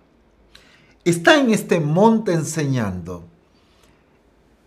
Está 1.05 1.41
en 1.41 1.51
este 1.51 1.81
monte 1.81 2.33
enseñando 2.35 3.25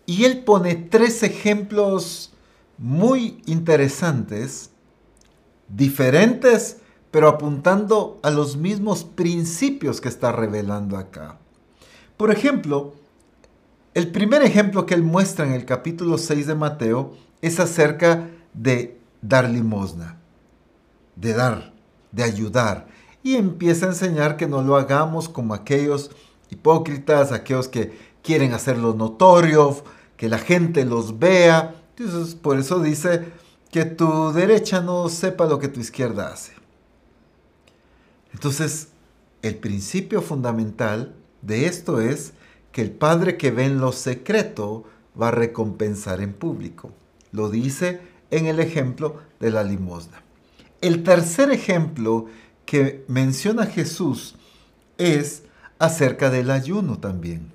y 0.04 0.24
él 0.26 0.44
pone 0.44 0.74
tres 0.74 1.22
ejemplos 1.22 2.34
muy 2.76 3.40
interesantes, 3.46 4.72
diferentes, 5.66 6.82
pero 7.10 7.28
apuntando 7.28 8.20
a 8.22 8.30
los 8.30 8.58
mismos 8.58 9.04
principios 9.04 10.02
que 10.02 10.10
está 10.10 10.32
revelando 10.32 10.98
acá. 10.98 11.38
Por 12.18 12.30
ejemplo, 12.30 12.92
el 13.94 14.12
primer 14.12 14.42
ejemplo 14.42 14.84
que 14.84 14.92
él 14.92 15.02
muestra 15.02 15.46
en 15.46 15.52
el 15.52 15.64
capítulo 15.64 16.18
6 16.18 16.46
de 16.46 16.54
Mateo 16.54 17.29
es 17.42 17.60
acerca 17.60 18.28
de 18.54 18.98
dar 19.22 19.48
limosna, 19.48 20.18
de 21.16 21.32
dar, 21.32 21.72
de 22.12 22.22
ayudar. 22.22 22.88
Y 23.22 23.36
empieza 23.36 23.86
a 23.86 23.90
enseñar 23.90 24.36
que 24.36 24.46
no 24.46 24.62
lo 24.62 24.76
hagamos 24.76 25.28
como 25.28 25.54
aquellos 25.54 26.10
hipócritas, 26.50 27.32
aquellos 27.32 27.68
que 27.68 27.92
quieren 28.22 28.52
hacerlo 28.52 28.94
notorio, 28.94 29.82
que 30.16 30.28
la 30.28 30.38
gente 30.38 30.84
los 30.84 31.18
vea. 31.18 31.74
Entonces, 31.96 32.34
por 32.34 32.58
eso 32.58 32.80
dice 32.80 33.26
que 33.70 33.84
tu 33.84 34.32
derecha 34.32 34.80
no 34.80 35.08
sepa 35.08 35.46
lo 35.46 35.58
que 35.58 35.68
tu 35.68 35.80
izquierda 35.80 36.32
hace. 36.32 36.52
Entonces, 38.32 38.88
el 39.42 39.56
principio 39.56 40.22
fundamental 40.22 41.14
de 41.42 41.66
esto 41.66 42.00
es 42.00 42.32
que 42.72 42.82
el 42.82 42.90
Padre 42.90 43.36
que 43.36 43.50
ve 43.50 43.64
en 43.64 43.80
lo 43.80 43.92
secreto 43.92 44.84
va 45.20 45.28
a 45.28 45.32
recompensar 45.32 46.20
en 46.20 46.32
público. 46.32 46.92
Lo 47.32 47.50
dice 47.50 48.00
en 48.30 48.46
el 48.46 48.60
ejemplo 48.60 49.20
de 49.38 49.50
la 49.50 49.62
limosna. 49.62 50.22
El 50.80 51.02
tercer 51.02 51.50
ejemplo 51.50 52.26
que 52.64 53.04
menciona 53.08 53.66
Jesús 53.66 54.36
es 54.98 55.42
acerca 55.78 56.30
del 56.30 56.50
ayuno 56.50 56.98
también. 56.98 57.52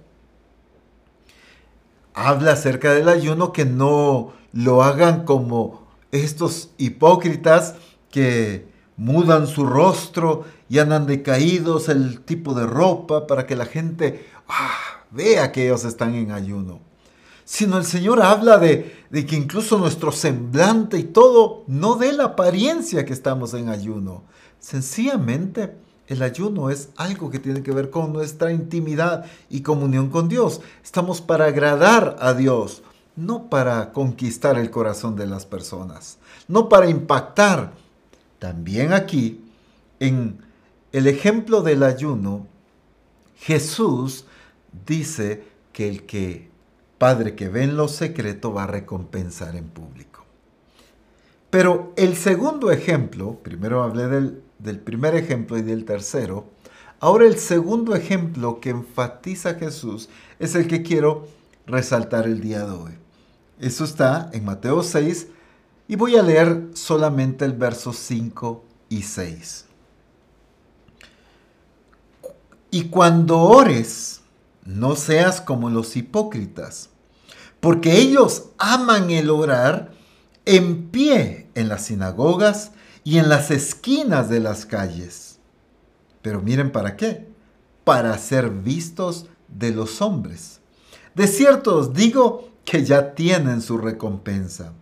Habla 2.14 2.54
acerca 2.54 2.94
del 2.94 3.10
ayuno 3.10 3.52
que 3.52 3.66
no 3.66 4.34
lo 4.54 4.84
hagan 4.84 5.26
como 5.26 5.86
estos 6.12 6.70
hipócritas 6.78 7.76
que 8.10 8.68
mudan 8.98 9.48
su 9.48 9.66
rostro 9.66 10.46
y 10.70 10.80
andan 10.80 11.06
decaídos 11.06 11.90
el 11.90 12.22
tipo 12.22 12.54
de 12.54 12.66
ropa 12.66 13.28
para 13.28 13.46
que 13.46 13.56
la 13.56 13.66
gente 13.66 14.26
ah, 14.48 15.04
vea 15.12 15.52
que 15.52 15.66
ellos 15.66 15.84
están 15.84 16.16
en 16.16 16.32
ayuno 16.32 16.80
sino 17.46 17.78
el 17.78 17.86
Señor 17.86 18.22
habla 18.22 18.58
de, 18.58 19.06
que 19.12 19.36
incluso 19.36 19.78
nuestro 19.78 20.12
semblante 20.12 20.98
y 20.98 21.04
todo 21.04 21.64
no 21.68 21.96
dé 21.96 22.12
la 22.12 22.26
apariencia 22.26 23.06
que 23.06 23.14
estamos 23.14 23.54
en 23.54 23.70
ayuno. 23.70 24.24
Sencillamente, 24.60 25.78
el 26.08 26.24
ayuno 26.24 26.72
es 26.72 26.90
algo 26.98 27.30
que 27.30 27.40
tiene 27.40 27.62
que 27.62 27.72
ver 27.72 27.92
con 27.92 28.12
nuestra 28.12 28.52
intimidad 28.52 29.26
y 29.50 29.62
comunión 29.62 30.10
con 30.10 30.28
Dios. 30.28 30.62
Estamos 30.84 31.22
para 31.22 31.46
agradar 31.46 32.18
a 32.20 32.34
Dios, 32.34 32.82
no 33.16 33.48
para 33.48 33.94
conquistar 33.94 34.58
el 34.58 34.72
corazón 34.72 35.16
de 35.16 35.28
las 35.28 35.46
personas, 35.46 36.18
no 36.48 36.68
para 36.68 36.90
impactar. 36.90 37.74
También 38.40 38.92
aquí, 38.92 39.46
en 40.00 40.40
el 40.92 41.06
ejemplo 41.08 41.62
del 41.62 41.84
ayuno, 41.84 42.48
Jesús 43.38 44.26
dice 44.86 45.44
que 45.72 45.88
el 45.90 46.06
que 46.06 46.55
Padre 46.98 47.36
que 47.36 47.50
ve 47.50 47.64
en 47.64 47.78
lo 47.78 47.88
secreto 47.88 48.54
va 48.54 48.64
a 48.64 48.68
recompensar 48.68 49.56
en 49.56 49.66
público. 49.66 50.26
Pero 51.50 51.94
el 51.96 52.16
segundo 52.16 52.72
ejemplo, 52.72 53.40
primero 53.44 53.84
hablé 53.84 54.08
del, 54.08 54.42
del 54.60 54.80
primer 54.80 55.16
ejemplo 55.16 55.58
y 55.58 55.62
del 55.62 55.86
tercero, 55.86 56.46
ahora 57.00 57.26
el 57.26 57.38
segundo 57.38 57.96
ejemplo 57.96 58.60
que 58.60 58.70
enfatiza 58.72 59.56
Jesús 59.56 60.10
es 60.40 60.56
el 60.56 60.68
que 60.68 60.82
quiero 60.82 61.28
resaltar 61.66 62.26
el 62.26 62.42
día 62.42 62.66
de 62.66 62.72
hoy. 62.72 62.92
Eso 63.60 63.86
está 63.86 64.30
en 64.34 64.46
Mateo 64.46 64.84
6 64.84 65.28
y 65.88 65.96
voy 65.96 66.16
a 66.16 66.24
leer 66.24 66.70
solamente 66.74 67.46
el 67.46 67.54
verso 67.54 67.94
5 67.94 68.64
y 68.90 69.02
6. 69.04 69.66
Y 72.72 72.90
cuando 72.90 73.40
ores, 73.40 74.22
no 74.66 74.96
seas 74.96 75.40
como 75.40 75.70
los 75.70 75.96
hipócritas, 75.96 76.90
porque 77.60 77.98
ellos 77.98 78.50
aman 78.58 79.12
el 79.12 79.30
orar 79.30 79.92
en 80.46 80.90
pie 80.90 81.50
en 81.56 81.70
las 81.70 81.86
sinagogas 81.86 82.72
y 83.04 83.20
en 83.20 83.30
las 83.30 83.52
esquinas 83.52 84.30
de 84.30 84.40
las 84.40 84.66
calles. 84.66 85.40
Pero 86.22 86.42
miren 86.42 86.72
para 86.72 86.98
qué, 86.98 87.28
para 87.84 88.18
ser 88.18 88.50
vistos 88.50 89.28
de 89.48 89.72
los 89.72 90.02
hombres. 90.02 90.60
De 91.14 91.28
cierto 91.28 91.78
os 91.78 91.94
digo 91.94 92.50
que 92.66 92.84
ya 92.84 93.14
tienen 93.14 93.62
su 93.62 93.78
recompensa. 93.78 94.74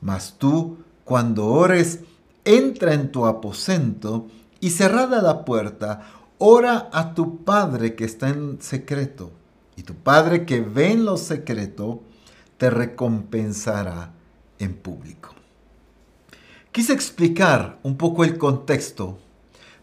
Mas 0.00 0.36
tú, 0.38 0.78
cuando 1.04 1.46
ores, 1.46 2.00
entra 2.44 2.92
en 2.92 3.10
tu 3.10 3.26
aposento 3.26 4.28
y 4.60 4.70
cerrada 4.70 5.22
la 5.22 5.44
puerta, 5.44 6.06
ora 6.46 6.90
a 6.92 7.14
tu 7.14 7.42
Padre 7.42 7.94
que 7.94 8.04
está 8.04 8.28
en 8.28 8.60
secreto. 8.60 9.32
Y 9.76 9.82
tu 9.82 9.94
Padre 9.94 10.44
que 10.44 10.60
ve 10.60 10.92
en 10.92 11.06
lo 11.06 11.16
secreto, 11.16 12.02
te 12.58 12.68
recompensará 12.68 14.12
en 14.58 14.74
público. 14.74 15.30
Quise 16.70 16.92
explicar 16.92 17.78
un 17.82 17.96
poco 17.96 18.24
el 18.24 18.36
contexto 18.36 19.18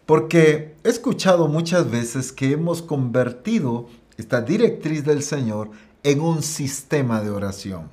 porque 0.05 0.75
he 0.83 0.89
escuchado 0.89 1.47
muchas 1.47 1.89
veces 1.89 2.31
que 2.31 2.51
hemos 2.51 2.83
convertido 2.83 3.87
esta 4.17 4.41
directriz 4.41 5.03
del 5.03 5.23
Señor 5.23 5.71
en 6.03 6.21
un 6.21 6.43
sistema 6.43 7.21
de 7.21 7.31
oración. 7.31 7.89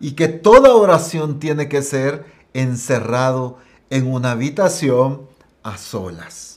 Y 0.00 0.12
que 0.12 0.28
toda 0.28 0.74
oración 0.74 1.38
tiene 1.38 1.70
que 1.70 1.80
ser 1.80 2.26
encerrado 2.52 3.56
en 3.88 4.06
una 4.06 4.32
habitación 4.32 5.22
a 5.62 5.78
solas. 5.78 6.53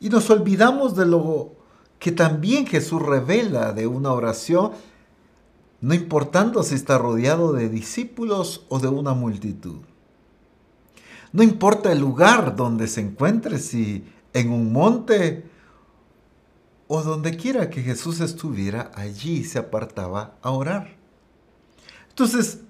Y 0.00 0.08
nos 0.08 0.28
olvidamos 0.30 0.96
de 0.96 1.06
lo 1.06 1.52
que 1.98 2.12
también 2.12 2.66
Jesús 2.66 3.02
revela 3.02 3.72
de 3.72 3.86
una 3.86 4.12
oración, 4.12 4.72
no 5.80 5.94
importando 5.94 6.62
si 6.62 6.74
está 6.74 6.98
rodeado 6.98 7.52
de 7.52 7.68
discípulos 7.68 8.64
o 8.68 8.78
de 8.78 8.88
una 8.88 9.14
multitud. 9.14 9.80
No 11.32 11.42
importa 11.42 11.92
el 11.92 12.00
lugar 12.00 12.56
donde 12.56 12.86
se 12.88 13.00
encuentre, 13.00 13.58
si 13.58 14.04
en 14.32 14.50
un 14.50 14.72
monte 14.72 15.44
o 16.88 17.02
donde 17.02 17.36
quiera 17.36 17.68
que 17.68 17.82
Jesús 17.82 18.20
estuviera, 18.20 18.90
allí 18.94 19.44
se 19.44 19.58
apartaba 19.58 20.36
a 20.42 20.50
orar. 20.50 20.96
Entonces, 22.10 22.60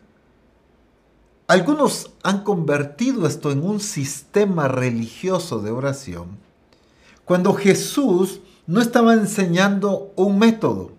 algunos 1.46 2.12
han 2.22 2.42
convertido 2.42 3.26
esto 3.26 3.52
en 3.52 3.62
un 3.62 3.78
sistema 3.78 4.66
religioso 4.66 5.60
de 5.60 5.70
oración, 5.70 6.38
cuando 7.26 7.54
Jesús 7.54 8.40
no 8.66 8.80
estaba 8.80 9.12
enseñando 9.12 10.12
un 10.14 10.38
método, 10.38 10.92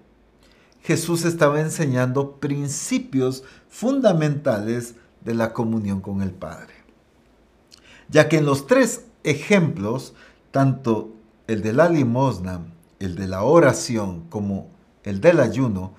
Jesús 0.81 1.23
estaba 1.23 1.61
enseñando 1.61 2.33
principios 2.33 3.43
fundamentales 3.69 4.95
de 5.23 5.33
la 5.33 5.53
comunión 5.53 6.01
con 6.01 6.21
el 6.21 6.31
Padre. 6.31 6.73
Ya 8.09 8.27
que 8.27 8.37
en 8.37 8.45
los 8.45 8.67
tres 8.67 9.05
ejemplos, 9.23 10.13
tanto 10.51 11.13
el 11.47 11.61
de 11.61 11.71
la 11.71 11.89
limosna, 11.89 12.61
el 12.99 13.15
de 13.15 13.27
la 13.27 13.43
oración 13.43 14.25
como 14.29 14.69
el 15.03 15.21
del 15.21 15.39
ayuno, 15.39 15.93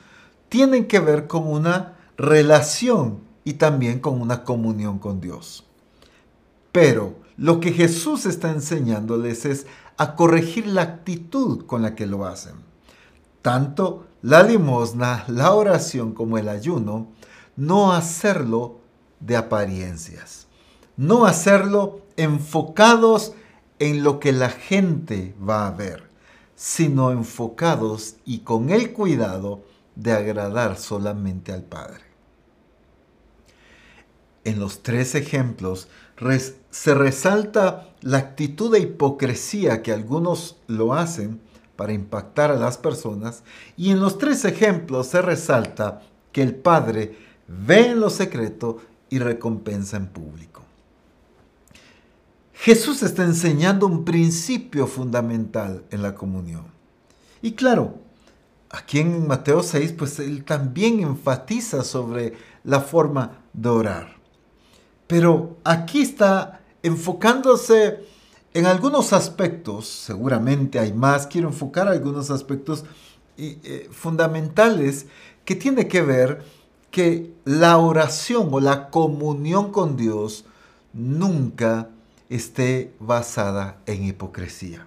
tienen 0.50 0.86
que 0.86 1.00
ver 1.00 1.26
con 1.26 1.46
una 1.46 1.96
relación 2.18 3.20
y 3.44 3.54
también 3.54 4.00
con 4.00 4.20
una 4.20 4.44
comunión 4.44 4.98
con 4.98 5.22
Dios. 5.22 5.64
Pero 6.70 7.16
lo 7.38 7.60
que 7.60 7.72
Jesús 7.72 8.26
está 8.26 8.50
enseñándoles 8.50 9.46
es 9.46 9.66
a 9.98 10.16
corregir 10.16 10.66
la 10.66 10.82
actitud 10.82 11.66
con 11.66 11.82
la 11.82 11.94
que 11.94 12.06
lo 12.06 12.24
hacen. 12.24 12.54
Tanto 13.42 14.06
la 14.22 14.42
limosna, 14.42 15.24
la 15.28 15.52
oración 15.52 16.14
como 16.14 16.38
el 16.38 16.48
ayuno, 16.48 17.08
no 17.56 17.92
hacerlo 17.92 18.80
de 19.20 19.36
apariencias, 19.36 20.46
no 20.96 21.26
hacerlo 21.26 22.00
enfocados 22.16 23.34
en 23.78 24.02
lo 24.02 24.18
que 24.18 24.32
la 24.32 24.48
gente 24.48 25.34
va 25.46 25.66
a 25.66 25.70
ver 25.72 26.08
sino 26.58 27.12
enfocados 27.12 28.16
y 28.24 28.40
con 28.40 28.70
el 28.70 28.92
cuidado 28.92 29.62
de 29.94 30.10
agradar 30.10 30.76
solamente 30.76 31.52
al 31.52 31.62
Padre. 31.62 32.02
En 34.42 34.58
los 34.58 34.82
tres 34.82 35.14
ejemplos 35.14 35.86
se 36.70 36.94
resalta 36.94 37.88
la 38.00 38.18
actitud 38.18 38.72
de 38.72 38.80
hipocresía 38.80 39.82
que 39.82 39.92
algunos 39.92 40.56
lo 40.66 40.94
hacen 40.94 41.40
para 41.76 41.92
impactar 41.92 42.50
a 42.50 42.56
las 42.56 42.76
personas 42.76 43.42
y 43.76 43.90
en 43.90 44.00
los 44.00 44.18
tres 44.18 44.44
ejemplos 44.44 45.08
se 45.08 45.22
resalta 45.22 46.02
que 46.32 46.42
el 46.42 46.54
Padre 46.54 47.16
ve 47.46 47.90
en 47.90 48.00
lo 48.00 48.10
secreto 48.10 48.78
y 49.08 49.18
recompensa 49.18 49.96
en 49.96 50.08
público. 50.08 50.62
Jesús 52.52 53.02
está 53.02 53.24
enseñando 53.24 53.86
un 53.86 54.04
principio 54.04 54.86
fundamental 54.86 55.84
en 55.90 56.02
la 56.02 56.14
comunión. 56.14 56.66
Y 57.40 57.52
claro, 57.52 58.00
aquí 58.68 58.98
en 58.98 59.28
Mateo 59.28 59.62
6, 59.62 59.92
pues 59.92 60.18
él 60.18 60.44
también 60.44 61.00
enfatiza 61.00 61.84
sobre 61.84 62.34
la 62.64 62.80
forma 62.80 63.38
de 63.52 63.68
orar. 63.68 64.17
Pero 65.08 65.56
aquí 65.64 66.02
está 66.02 66.60
enfocándose 66.84 68.06
en 68.54 68.66
algunos 68.66 69.12
aspectos, 69.12 69.88
seguramente 69.88 70.78
hay 70.78 70.92
más, 70.92 71.26
quiero 71.26 71.48
enfocar 71.48 71.88
algunos 71.88 72.30
aspectos 72.30 72.84
eh, 73.36 73.88
fundamentales 73.92 75.06
que 75.44 75.54
tiene 75.54 75.88
que 75.88 76.02
ver 76.02 76.44
que 76.90 77.32
la 77.44 77.78
oración 77.78 78.48
o 78.52 78.60
la 78.60 78.90
comunión 78.90 79.72
con 79.72 79.96
Dios 79.96 80.44
nunca 80.92 81.88
esté 82.28 82.94
basada 83.00 83.78
en 83.86 84.04
hipocresía, 84.04 84.86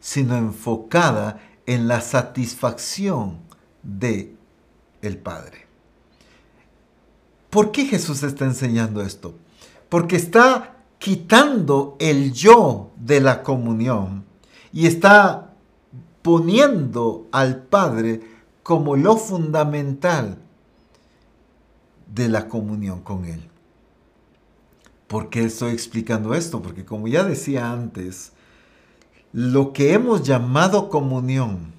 sino 0.00 0.36
enfocada 0.36 1.40
en 1.66 1.88
la 1.88 2.00
satisfacción 2.00 3.40
de 3.82 4.34
el 5.02 5.18
Padre. 5.18 5.67
¿Por 7.50 7.72
qué 7.72 7.86
Jesús 7.86 8.22
está 8.22 8.44
enseñando 8.44 9.02
esto? 9.02 9.34
Porque 9.88 10.16
está 10.16 10.76
quitando 10.98 11.96
el 11.98 12.32
yo 12.32 12.90
de 12.96 13.20
la 13.20 13.42
comunión 13.42 14.24
y 14.72 14.86
está 14.86 15.54
poniendo 16.22 17.26
al 17.32 17.62
Padre 17.62 18.20
como 18.62 18.96
lo 18.96 19.16
fundamental 19.16 20.38
de 22.14 22.28
la 22.28 22.48
comunión 22.48 23.00
con 23.00 23.24
Él. 23.24 23.48
¿Por 25.06 25.30
qué 25.30 25.44
estoy 25.44 25.72
explicando 25.72 26.34
esto? 26.34 26.60
Porque 26.60 26.84
como 26.84 27.08
ya 27.08 27.24
decía 27.24 27.72
antes, 27.72 28.32
lo 29.32 29.72
que 29.72 29.94
hemos 29.94 30.22
llamado 30.22 30.90
comunión 30.90 31.72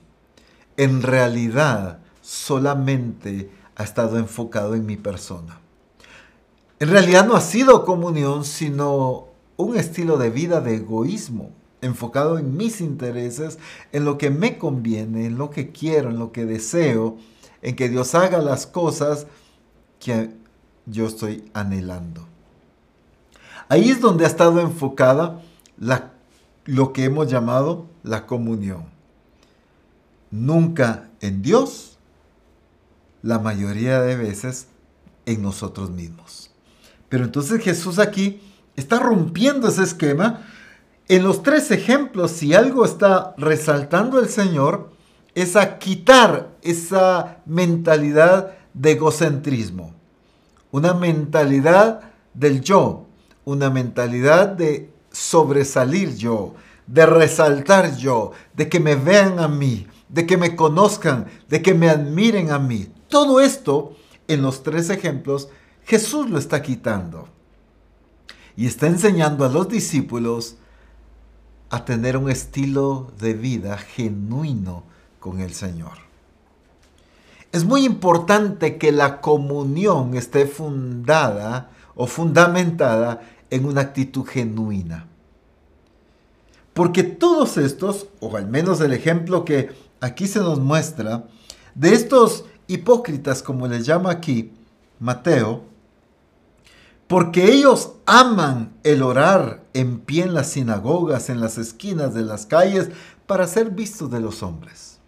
en 0.78 1.04
realidad 1.04 2.00
solamente 2.22 3.52
ha 3.80 3.84
estado 3.84 4.20
enfocado 4.20 4.76
en 4.76 4.86
mi 4.86 4.98
persona. 4.98 5.62
En 6.80 6.90
realidad 6.90 7.26
no 7.26 7.36
ha 7.36 7.42
sido 7.42 7.86
comunión, 7.86 8.44
sino 8.44 9.30
un 9.56 9.78
estilo 9.78 10.18
de 10.18 10.30
vida 10.30 10.60
de 10.60 10.76
egoísmo, 10.76 11.52
enfocado 11.82 12.38
en 12.38 12.58
mis 12.58 12.82
intereses, 12.82 13.58
en 13.94 14.04
lo 14.04 14.18
que 14.18 14.32
me 14.32 14.58
conviene, 14.58 15.26
en 15.26 15.38
lo 15.38 15.50
que 15.50 15.72
quiero, 15.72 16.10
en 16.10 16.20
lo 16.20 16.34
que 16.34 16.46
deseo, 16.46 17.18
en 17.62 17.78
que 17.78 17.88
Dios 17.88 18.16
haga 18.16 18.40
las 18.40 18.68
cosas 18.68 19.28
que 20.00 20.30
yo 20.86 21.08
estoy 21.08 21.46
anhelando. 21.54 22.28
Ahí 23.70 23.92
es 23.92 24.02
donde 24.02 24.26
ha 24.26 24.28
estado 24.28 24.60
enfocada 24.60 25.42
la, 25.78 26.12
lo 26.66 26.92
que 26.92 27.06
hemos 27.06 27.32
llamado 27.32 27.86
la 28.04 28.26
comunión. 28.26 28.84
Nunca 30.32 31.10
en 31.22 31.42
Dios 31.42 31.99
la 33.22 33.40
mayoría 33.40 34.02
de 34.02 34.16
veces 34.16 34.68
en 35.26 35.42
nosotros 35.42 35.92
mismos. 35.92 36.52
Pero 37.10 37.26
entonces 37.26 37.62
Jesús 37.62 38.00
aquí 38.00 38.42
está 38.76 39.00
rompiendo 39.00 39.68
ese 39.68 39.84
esquema. 39.84 40.42
En 41.08 41.24
los 41.24 41.44
tres 41.44 41.72
ejemplos, 41.72 42.32
si 42.32 42.54
algo 42.54 42.86
está 42.86 43.34
resaltando 43.38 44.20
el 44.20 44.30
Señor, 44.30 44.92
es 45.36 45.56
a 45.56 45.80
quitar 45.80 46.50
esa 46.62 47.42
mentalidad 47.46 48.54
de 48.74 48.92
egocentrismo, 48.92 49.94
una 50.72 50.94
mentalidad 50.94 52.02
del 52.34 52.62
yo, 52.62 53.08
una 53.46 53.70
mentalidad 53.70 54.48
de 54.48 54.92
sobresalir 55.12 56.16
yo, 56.16 56.54
de 56.88 57.06
resaltar 57.06 57.98
yo, 57.98 58.32
de 58.54 58.70
que 58.70 58.80
me 58.80 58.96
vean 58.96 59.40
a 59.40 59.48
mí, 59.48 59.88
de 60.10 60.26
que 60.26 60.38
me 60.38 60.56
conozcan, 60.56 61.28
de 61.48 61.62
que 61.62 61.74
me 61.74 61.90
admiren 61.90 62.52
a 62.52 62.60
mí. 62.60 62.92
Todo 63.08 63.40
esto, 63.40 63.96
en 64.28 64.42
los 64.42 64.64
tres 64.64 64.90
ejemplos, 64.90 65.50
Jesús 65.86 66.30
lo 66.30 66.38
está 66.38 66.62
quitando. 66.62 67.28
Y 68.58 68.68
está 68.68 68.88
enseñando 68.88 69.46
a 69.46 69.50
los 69.50 69.70
discípulos 69.70 70.58
a 71.70 71.86
tener 71.86 72.18
un 72.18 72.30
estilo 72.30 73.12
de 73.20 73.34
vida 73.34 73.78
genuino 73.78 74.84
con 75.20 75.40
el 75.40 75.54
Señor. 75.54 76.10
Es 77.52 77.64
muy 77.64 77.86
importante 77.86 78.78
que 78.78 78.92
la 78.92 79.22
comunión 79.22 80.16
esté 80.16 80.46
fundada 80.46 81.72
o 81.96 82.06
fundamentada 82.06 83.22
en 83.50 83.66
una 83.66 83.82
actitud 83.82 84.26
genuina. 84.26 85.08
Porque 86.74 87.04
todos 87.04 87.58
estos, 87.58 88.08
o 88.20 88.38
al 88.38 88.48
menos 88.48 88.80
el 88.82 88.94
ejemplo 88.94 89.46
que 89.46 89.70
aquí 90.02 90.28
se 90.28 90.40
nos 90.40 90.60
muestra, 90.60 91.28
de 91.76 91.94
estos 91.94 92.46
hipócritas, 92.68 93.44
como 93.44 93.68
les 93.68 93.86
llama 93.86 94.12
aquí 94.12 94.54
Mateo, 95.00 95.64
porque 97.08 97.52
ellos 97.52 97.94
aman 98.06 98.74
el 98.84 99.02
orar 99.02 99.64
en 99.74 100.00
pie 100.00 100.24
en 100.24 100.34
las 100.34 100.52
sinagogas, 100.52 101.30
en 101.30 101.42
las 101.42 101.58
esquinas 101.58 102.14
de 102.14 102.22
las 102.22 102.46
calles, 102.46 102.90
para 103.26 103.48
ser 103.48 103.72
vistos 103.72 104.12
de 104.12 104.20
los 104.20 104.44
hombres. 104.44 105.00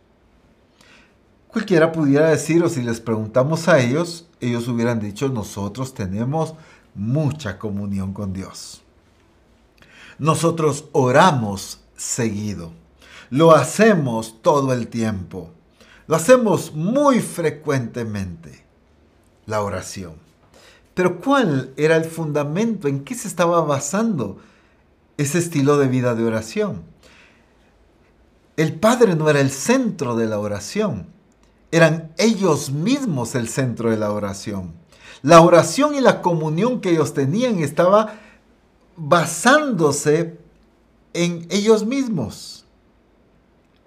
Cualquiera 1.48 1.92
pudiera 1.92 2.30
decir, 2.30 2.64
o 2.64 2.70
si 2.70 2.82
les 2.82 3.02
preguntamos 3.02 3.68
a 3.68 3.80
ellos, 3.80 4.28
ellos 4.40 4.68
hubieran 4.68 5.00
dicho, 5.00 5.30
nosotros 5.30 5.94
tenemos 5.94 6.56
mucha 6.96 7.60
comunión 7.60 8.14
con 8.14 8.34
Dios. 8.34 8.82
Nosotros 10.18 10.86
oramos 10.94 11.82
seguido. 11.96 12.72
Lo 13.32 13.56
hacemos 13.56 14.42
todo 14.42 14.74
el 14.74 14.90
tiempo. 14.90 15.52
Lo 16.06 16.18
hacemos 16.18 16.74
muy 16.74 17.22
frecuentemente. 17.22 18.66
La 19.46 19.62
oración. 19.62 20.16
Pero 20.94 21.22
¿cuál 21.22 21.74
era 21.78 21.96
el 21.96 22.04
fundamento? 22.04 22.90
¿En 22.90 23.06
qué 23.06 23.16
se 23.16 23.30
estaba 23.30 23.62
basando 23.62 24.38
ese 25.18 25.40
estilo 25.40 25.78
de 25.78 25.88
vida 25.88 26.14
de 26.14 26.26
oración? 26.26 26.84
El 28.58 28.74
Padre 28.74 29.16
no 29.16 29.30
era 29.30 29.40
el 29.40 29.50
centro 29.50 30.18
de 30.18 30.28
la 30.28 30.38
oración. 30.38 31.08
Eran 31.72 32.12
ellos 32.18 32.70
mismos 32.72 33.34
el 33.36 33.48
centro 33.48 33.92
de 33.92 33.98
la 33.98 34.12
oración. 34.12 34.74
La 35.22 35.40
oración 35.40 35.96
y 35.96 36.02
la 36.02 36.22
comunión 36.22 36.82
que 36.82 36.92
ellos 36.92 37.14
tenían 37.14 37.60
estaba 37.60 38.16
basándose 38.98 40.38
en 41.14 41.48
ellos 41.50 41.86
mismos. 41.86 42.61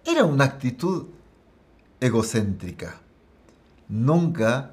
Era 0.06 0.24
una 0.24 0.44
actitud 0.44 1.06
egocéntrica, 1.98 3.00
nunca 3.88 4.72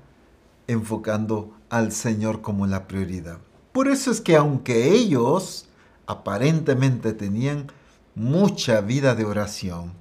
enfocando 0.68 1.54
al 1.70 1.94
Señor 1.94 2.42
como 2.42 2.68
la 2.68 2.86
prioridad. 2.86 3.38
Por 3.72 3.88
eso 3.88 4.12
es 4.12 4.20
que 4.20 4.36
aunque 4.36 4.92
ellos 4.92 5.68
aparentemente 6.06 7.14
tenían 7.14 7.72
mucha 8.14 8.82
vida 8.82 9.16
de 9.16 9.24
oración, 9.24 9.94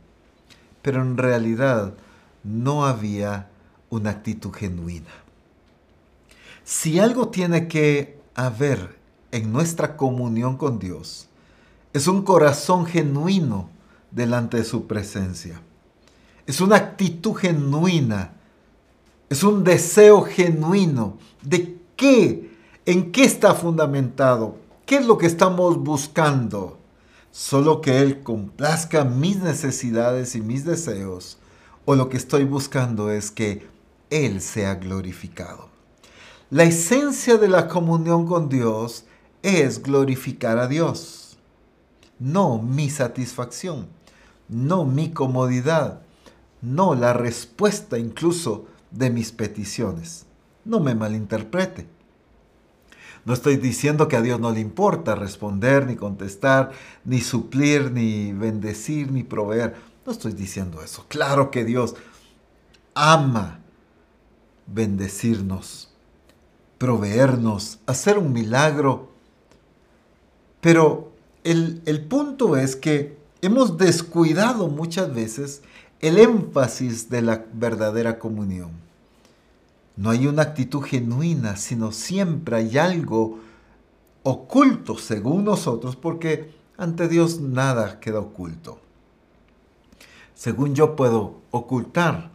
pero 0.82 1.00
en 1.00 1.16
realidad 1.16 1.94
no 2.42 2.84
había 2.84 3.50
una 3.88 4.10
actitud 4.10 4.52
genuina. 4.52 5.12
Si 6.64 6.98
algo 6.98 7.28
tiene 7.28 7.68
que 7.68 8.20
haber 8.34 8.98
en 9.30 9.52
nuestra 9.52 9.96
comunión 9.96 10.56
con 10.56 10.80
Dios, 10.80 11.28
es 11.92 12.08
un 12.08 12.22
corazón 12.22 12.84
genuino 12.84 13.70
delante 14.10 14.58
de 14.58 14.64
su 14.64 14.86
presencia. 14.86 15.60
Es 16.46 16.60
una 16.60 16.76
actitud 16.76 17.34
genuina. 17.34 18.32
Es 19.28 19.44
un 19.44 19.62
deseo 19.62 20.22
genuino 20.22 21.18
de 21.42 21.78
qué, 21.96 22.50
en 22.86 23.12
qué 23.12 23.24
está 23.24 23.54
fundamentado, 23.54 24.56
qué 24.86 24.96
es 24.96 25.06
lo 25.06 25.18
que 25.18 25.26
estamos 25.26 25.78
buscando. 25.78 26.78
Solo 27.30 27.80
que 27.80 28.00
Él 28.00 28.24
complazca 28.24 29.04
mis 29.04 29.36
necesidades 29.36 30.34
y 30.34 30.40
mis 30.40 30.64
deseos, 30.64 31.38
o 31.84 31.94
lo 31.94 32.08
que 32.08 32.16
estoy 32.16 32.44
buscando 32.44 33.10
es 33.10 33.30
que 33.30 33.68
Él 34.10 34.40
sea 34.40 34.74
glorificado. 34.74 35.68
La 36.50 36.64
esencia 36.64 37.36
de 37.36 37.46
la 37.46 37.68
comunión 37.68 38.26
con 38.26 38.48
Dios 38.48 39.04
es 39.42 39.80
glorificar 39.80 40.58
a 40.58 40.66
Dios, 40.66 41.38
no 42.18 42.60
mi 42.60 42.90
satisfacción, 42.90 43.88
no 44.50 44.84
mi 44.84 45.10
comodidad, 45.10 46.02
no 46.60 46.94
la 46.94 47.12
respuesta 47.12 47.98
incluso 47.98 48.66
de 48.90 49.10
mis 49.10 49.32
peticiones. 49.32 50.26
No 50.64 50.80
me 50.80 50.94
malinterprete. 50.94 51.86
No 53.24 53.34
estoy 53.34 53.56
diciendo 53.56 54.08
que 54.08 54.16
a 54.16 54.22
Dios 54.22 54.40
no 54.40 54.50
le 54.50 54.60
importa 54.60 55.14
responder, 55.14 55.86
ni 55.86 55.96
contestar, 55.96 56.72
ni 57.04 57.20
suplir, 57.20 57.92
ni 57.92 58.32
bendecir, 58.32 59.12
ni 59.12 59.22
proveer. 59.22 59.74
No 60.04 60.12
estoy 60.12 60.32
diciendo 60.32 60.82
eso. 60.82 61.04
Claro 61.08 61.50
que 61.50 61.64
Dios 61.64 61.94
ama 62.94 63.60
bendecirnos 64.66 65.90
proveernos, 66.80 67.78
hacer 67.84 68.16
un 68.16 68.32
milagro. 68.32 69.10
Pero 70.62 71.12
el, 71.44 71.82
el 71.84 72.06
punto 72.06 72.56
es 72.56 72.74
que 72.74 73.19
hemos 73.42 73.78
descuidado 73.78 74.68
muchas 74.68 75.14
veces 75.14 75.62
el 76.00 76.18
énfasis 76.18 77.10
de 77.10 77.22
la 77.22 77.44
verdadera 77.52 78.18
comunión. 78.18 78.70
No 79.96 80.10
hay 80.10 80.26
una 80.26 80.42
actitud 80.42 80.82
genuina, 80.82 81.56
sino 81.56 81.92
siempre 81.92 82.56
hay 82.56 82.78
algo 82.78 83.38
oculto 84.22 84.96
según 84.96 85.44
nosotros, 85.44 85.96
porque 85.96 86.54
ante 86.76 87.08
Dios 87.08 87.40
nada 87.40 88.00
queda 88.00 88.20
oculto. 88.20 88.80
Según 90.34 90.74
yo 90.74 90.96
puedo 90.96 91.40
ocultar, 91.50 92.30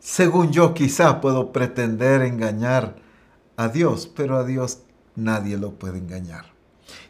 según 0.00 0.50
yo 0.50 0.72
quizá 0.72 1.20
puedo 1.20 1.52
pretender 1.52 2.22
engañar 2.22 2.96
a 3.56 3.68
Dios, 3.68 4.10
pero 4.14 4.38
a 4.38 4.44
Dios 4.44 4.78
nadie 5.14 5.58
lo 5.58 5.72
puede 5.72 5.98
engañar. 5.98 6.46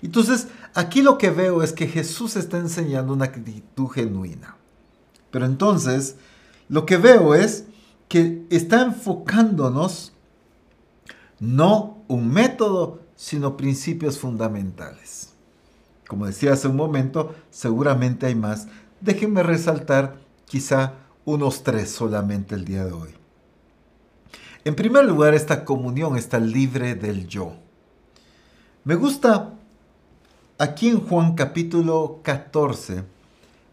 Entonces, 0.02 0.48
aquí 0.74 1.02
lo 1.02 1.18
que 1.18 1.30
veo 1.30 1.62
es 1.62 1.72
que 1.72 1.86
Jesús 1.86 2.36
está 2.36 2.58
enseñando 2.58 3.12
una 3.12 3.26
actitud 3.26 3.88
genuina. 3.88 4.56
Pero 5.30 5.46
entonces, 5.46 6.16
lo 6.68 6.86
que 6.86 6.96
veo 6.96 7.34
es 7.34 7.64
que 8.08 8.44
está 8.50 8.82
enfocándonos 8.82 10.12
no 11.40 12.04
un 12.08 12.30
método, 12.30 13.00
sino 13.16 13.56
principios 13.56 14.18
fundamentales. 14.18 15.32
Como 16.06 16.26
decía 16.26 16.52
hace 16.52 16.68
un 16.68 16.76
momento, 16.76 17.34
seguramente 17.50 18.26
hay 18.26 18.34
más. 18.34 18.68
Déjenme 19.00 19.42
resaltar 19.42 20.18
quizá 20.44 20.94
unos 21.24 21.62
tres 21.62 21.90
solamente 21.90 22.54
el 22.54 22.64
día 22.64 22.84
de 22.84 22.92
hoy. 22.92 23.10
En 24.64 24.74
primer 24.74 25.04
lugar, 25.04 25.34
esta 25.34 25.64
comunión 25.64 26.16
está 26.16 26.38
libre 26.38 26.94
del 26.94 27.26
yo. 27.26 27.54
Me 28.84 28.94
gusta 28.94 29.54
aquí 30.58 30.88
en 30.88 31.00
Juan 31.00 31.34
capítulo 31.34 32.20
14, 32.22 33.04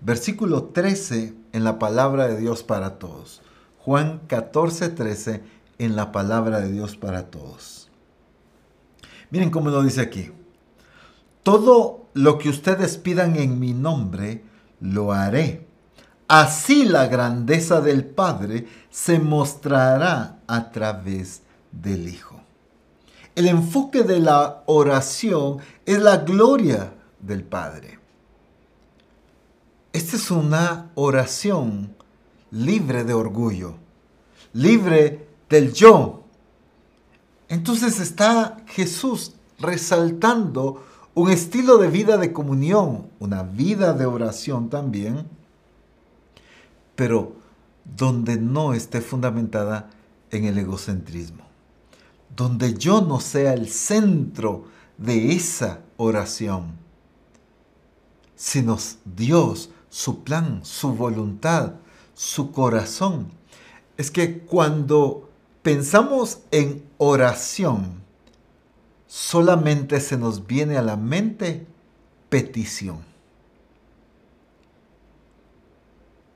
versículo 0.01 0.65
13 0.65 1.33
en 1.53 1.63
la 1.63 1.79
palabra 1.79 2.27
de 2.27 2.39
Dios 2.39 2.63
para 2.63 2.99
todos. 2.99 3.41
Juan 3.79 4.21
14, 4.27 4.89
13 4.89 5.43
en 5.77 5.95
la 5.95 6.11
palabra 6.11 6.59
de 6.59 6.71
Dios 6.71 6.95
para 6.95 7.31
todos. 7.31 7.89
Miren 9.29 9.51
cómo 9.51 9.69
lo 9.69 9.83
dice 9.83 10.01
aquí. 10.01 10.31
Todo 11.43 12.07
lo 12.13 12.37
que 12.37 12.49
ustedes 12.49 12.97
pidan 12.97 13.35
en 13.35 13.59
mi 13.59 13.73
nombre, 13.73 14.43
lo 14.79 15.13
haré 15.13 15.69
Así 16.29 16.85
la 16.85 17.07
grandeza 17.07 17.81
del 17.81 18.05
Padre 18.05 18.67
se 18.91 19.17
mostrará 19.17 20.37
a 20.45 20.69
través 20.69 21.41
del 21.71 22.07
Hijo. 22.07 22.28
El 23.39 23.47
enfoque 23.47 24.03
de 24.03 24.19
la 24.19 24.63
oración 24.65 25.59
es 25.85 26.01
la 26.01 26.17
gloria 26.17 26.91
del 27.21 27.45
Padre. 27.45 27.97
Esta 29.93 30.17
es 30.17 30.29
una 30.29 30.91
oración 30.95 31.95
libre 32.51 33.05
de 33.05 33.13
orgullo, 33.13 33.75
libre 34.51 35.25
del 35.47 35.71
yo. 35.71 36.25
Entonces 37.47 38.01
está 38.01 38.57
Jesús 38.67 39.35
resaltando 39.57 40.83
un 41.13 41.29
estilo 41.29 41.77
de 41.77 41.87
vida 41.89 42.17
de 42.17 42.33
comunión, 42.33 43.07
una 43.19 43.43
vida 43.43 43.93
de 43.93 44.05
oración 44.05 44.69
también, 44.69 45.29
pero 46.93 47.37
donde 47.85 48.35
no 48.35 48.73
esté 48.73 48.99
fundamentada 48.99 49.91
en 50.29 50.43
el 50.43 50.57
egocentrismo, 50.57 51.45
donde 52.35 52.73
yo 52.73 53.01
no 53.01 53.19
sea 53.19 53.53
el 53.53 53.69
centro 53.69 54.65
de 54.97 55.33
esa 55.33 55.81
oración, 55.97 56.77
sino 58.35 58.77
Dios, 59.05 59.71
su 59.89 60.23
plan, 60.23 60.61
su 60.63 60.93
voluntad, 60.93 61.73
su 62.13 62.51
corazón. 62.51 63.31
Es 63.97 64.11
que 64.11 64.39
cuando 64.39 65.29
pensamos 65.61 66.39
en 66.51 66.85
oración, 66.97 68.01
solamente 69.07 69.99
se 69.99 70.17
nos 70.17 70.47
viene 70.47 70.77
a 70.77 70.81
la 70.81 70.95
mente 70.95 71.65
petición. 72.29 73.09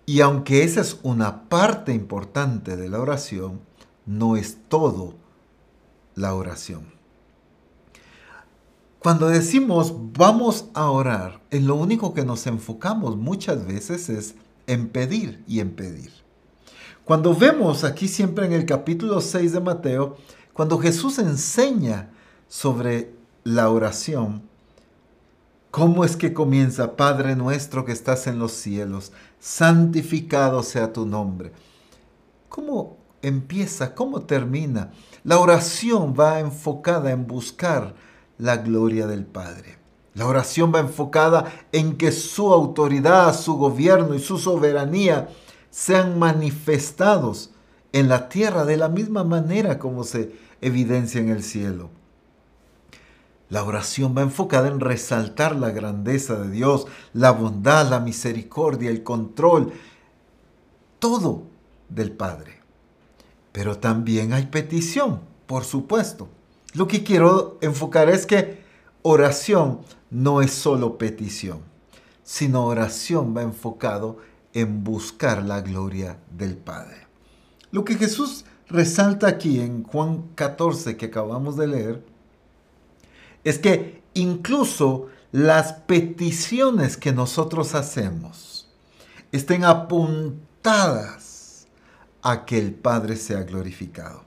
Y 0.05 0.19
aunque 0.19 0.63
esa 0.63 0.81
es 0.81 0.99
una 1.03 1.47
parte 1.47 1.93
importante 1.93 2.75
de 2.75 2.89
la 2.89 2.99
oración, 2.99 3.61
no 4.05 4.35
es 4.35 4.57
todo 4.67 5.22
la 6.15 6.33
oración. 6.33 6.93
Cuando 8.99 9.27
decimos 9.27 9.93
vamos 10.17 10.65
a 10.73 10.89
orar, 10.89 11.41
en 11.51 11.67
lo 11.67 11.75
único 11.75 12.13
que 12.13 12.23
nos 12.23 12.47
enfocamos 12.47 13.17
muchas 13.17 13.65
veces 13.65 14.09
es 14.09 14.35
en 14.67 14.89
pedir 14.89 15.43
y 15.47 15.59
en 15.59 15.71
pedir. 15.71 16.11
Cuando 17.03 17.35
vemos 17.35 17.83
aquí 17.83 18.07
siempre 18.07 18.45
en 18.45 18.53
el 18.53 18.65
capítulo 18.65 19.19
6 19.19 19.51
de 19.51 19.59
Mateo, 19.59 20.15
cuando 20.53 20.77
Jesús 20.77 21.19
enseña 21.19 22.11
sobre 22.47 23.13
la 23.43 23.69
oración, 23.69 24.43
¿cómo 25.69 26.05
es 26.05 26.15
que 26.15 26.31
comienza? 26.31 26.95
Padre 26.95 27.35
nuestro 27.35 27.83
que 27.83 27.91
estás 27.91 28.27
en 28.27 28.39
los 28.39 28.53
cielos, 28.53 29.11
santificado 29.39 30.63
sea 30.63 30.93
tu 30.93 31.05
nombre. 31.05 31.51
¿Cómo 32.47 32.95
empieza? 33.21 33.95
¿Cómo 33.95 34.21
termina? 34.21 34.91
La 35.23 35.39
oración 35.39 36.13
va 36.19 36.39
enfocada 36.41 37.11
en 37.11 37.27
buscar 37.27 37.95
la 38.37 38.57
gloria 38.57 39.07
del 39.07 39.25
Padre. 39.25 39.77
La 40.15 40.27
oración 40.27 40.73
va 40.73 40.79
enfocada 40.79 41.51
en 41.71 41.97
que 41.97 42.11
su 42.11 42.53
autoridad, 42.53 43.33
su 43.33 43.55
gobierno 43.55 44.15
y 44.15 44.19
su 44.19 44.37
soberanía 44.37 45.29
sean 45.69 46.19
manifestados 46.19 47.51
en 47.93 48.09
la 48.09 48.27
tierra 48.27 48.65
de 48.65 48.77
la 48.77 48.89
misma 48.89 49.23
manera 49.23 49.79
como 49.79 50.03
se 50.03 50.35
evidencia 50.61 51.21
en 51.21 51.29
el 51.29 51.41
cielo. 51.41 51.89
La 53.49 53.63
oración 53.63 54.15
va 54.17 54.23
enfocada 54.23 54.67
en 54.67 54.79
resaltar 54.79 55.55
la 55.55 55.69
grandeza 55.69 56.35
de 56.35 56.49
Dios, 56.49 56.87
la 57.13 57.31
bondad, 57.31 57.89
la 57.89 57.99
misericordia, 57.99 58.89
el 58.89 59.03
control, 59.03 59.71
todo 60.99 61.43
del 61.89 62.11
Padre. 62.11 62.62
Pero 63.53 63.77
también 63.77 64.33
hay 64.33 64.47
petición, 64.47 65.21
por 65.45 65.63
supuesto. 65.63 66.27
Lo 66.73 66.87
que 66.87 67.03
quiero 67.03 67.57
enfocar 67.61 68.09
es 68.09 68.25
que 68.25 68.61
oración 69.03 69.79
no 70.09 70.41
es 70.41 70.51
solo 70.51 70.97
petición, 70.97 71.59
sino 72.23 72.65
oración 72.65 73.33
va 73.37 73.43
enfocado 73.43 74.17
en 74.53 74.83
buscar 74.83 75.43
la 75.43 75.61
gloria 75.61 76.17
del 76.35 76.57
Padre. 76.57 77.07
Lo 77.71 77.85
que 77.85 77.95
Jesús 77.95 78.45
resalta 78.67 79.27
aquí 79.27 79.59
en 79.59 79.83
Juan 79.83 80.23
14 80.35 80.97
que 80.97 81.05
acabamos 81.05 81.55
de 81.55 81.67
leer 81.67 82.05
es 83.43 83.59
que 83.59 84.01
incluso 84.13 85.07
las 85.31 85.73
peticiones 85.73 86.97
que 86.97 87.11
nosotros 87.11 87.75
hacemos 87.75 88.67
estén 89.31 89.63
apuntadas 89.63 91.32
a 92.23 92.45
que 92.45 92.57
el 92.57 92.73
Padre 92.73 93.17
sea 93.17 93.43
glorificado. 93.43 94.23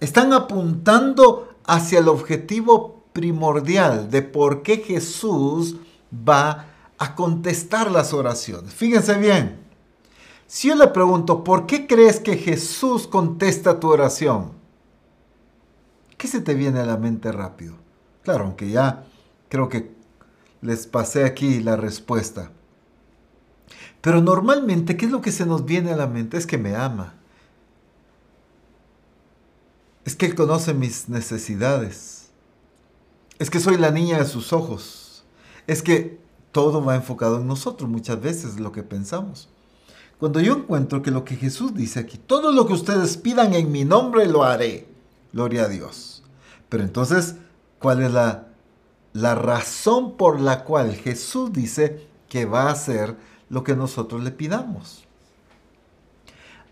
Están 0.00 0.32
apuntando 0.32 1.56
hacia 1.66 1.98
el 1.98 2.08
objetivo 2.08 3.04
primordial 3.12 4.10
de 4.10 4.22
por 4.22 4.62
qué 4.62 4.78
Jesús 4.78 5.76
va 6.12 6.66
a 6.98 7.14
contestar 7.14 7.90
las 7.90 8.12
oraciones. 8.12 8.72
Fíjense 8.72 9.18
bien, 9.18 9.58
si 10.46 10.68
yo 10.68 10.76
le 10.76 10.88
pregunto, 10.88 11.44
¿por 11.44 11.66
qué 11.66 11.86
crees 11.86 12.20
que 12.20 12.36
Jesús 12.36 13.06
contesta 13.06 13.80
tu 13.80 13.88
oración? 13.88 14.52
¿Qué 16.16 16.28
se 16.28 16.40
te 16.40 16.54
viene 16.54 16.80
a 16.80 16.86
la 16.86 16.96
mente 16.96 17.32
rápido? 17.32 17.74
Claro, 18.22 18.44
aunque 18.44 18.70
ya 18.70 19.04
creo 19.48 19.68
que 19.68 19.92
les 20.60 20.86
pasé 20.86 21.24
aquí 21.24 21.60
la 21.60 21.76
respuesta. 21.76 22.52
Pero 24.00 24.20
normalmente, 24.20 24.96
¿qué 24.96 25.06
es 25.06 25.10
lo 25.10 25.20
que 25.20 25.32
se 25.32 25.46
nos 25.46 25.64
viene 25.64 25.92
a 25.92 25.96
la 25.96 26.06
mente? 26.06 26.36
Es 26.36 26.46
que 26.46 26.58
me 26.58 26.76
ama. 26.76 27.14
Es 30.04 30.16
que 30.16 30.26
Él 30.26 30.34
conoce 30.34 30.74
mis 30.74 31.08
necesidades. 31.08 32.30
Es 33.38 33.50
que 33.50 33.60
soy 33.60 33.76
la 33.76 33.90
niña 33.90 34.18
de 34.18 34.26
sus 34.26 34.52
ojos. 34.52 35.24
Es 35.66 35.82
que 35.82 36.18
todo 36.50 36.84
va 36.84 36.96
enfocado 36.96 37.38
en 37.38 37.46
nosotros 37.46 37.88
muchas 37.88 38.20
veces, 38.20 38.60
lo 38.60 38.72
que 38.72 38.82
pensamos. 38.82 39.48
Cuando 40.18 40.40
yo 40.40 40.54
encuentro 40.54 41.02
que 41.02 41.10
lo 41.10 41.24
que 41.24 41.36
Jesús 41.36 41.74
dice 41.74 41.98
aquí, 41.98 42.18
todo 42.18 42.52
lo 42.52 42.66
que 42.66 42.74
ustedes 42.74 43.16
pidan 43.16 43.54
en 43.54 43.72
mi 43.72 43.84
nombre 43.84 44.26
lo 44.26 44.44
haré. 44.44 44.86
Gloria 45.32 45.64
a 45.64 45.68
Dios. 45.68 46.22
Pero 46.68 46.84
entonces, 46.84 47.36
¿cuál 47.78 48.02
es 48.02 48.12
la, 48.12 48.48
la 49.12 49.34
razón 49.34 50.16
por 50.16 50.40
la 50.40 50.64
cual 50.64 50.94
Jesús 50.94 51.52
dice 51.52 52.06
que 52.28 52.44
va 52.44 52.64
a 52.64 52.72
hacer 52.72 53.16
lo 53.48 53.64
que 53.64 53.74
nosotros 53.74 54.22
le 54.22 54.30
pidamos? 54.30 55.04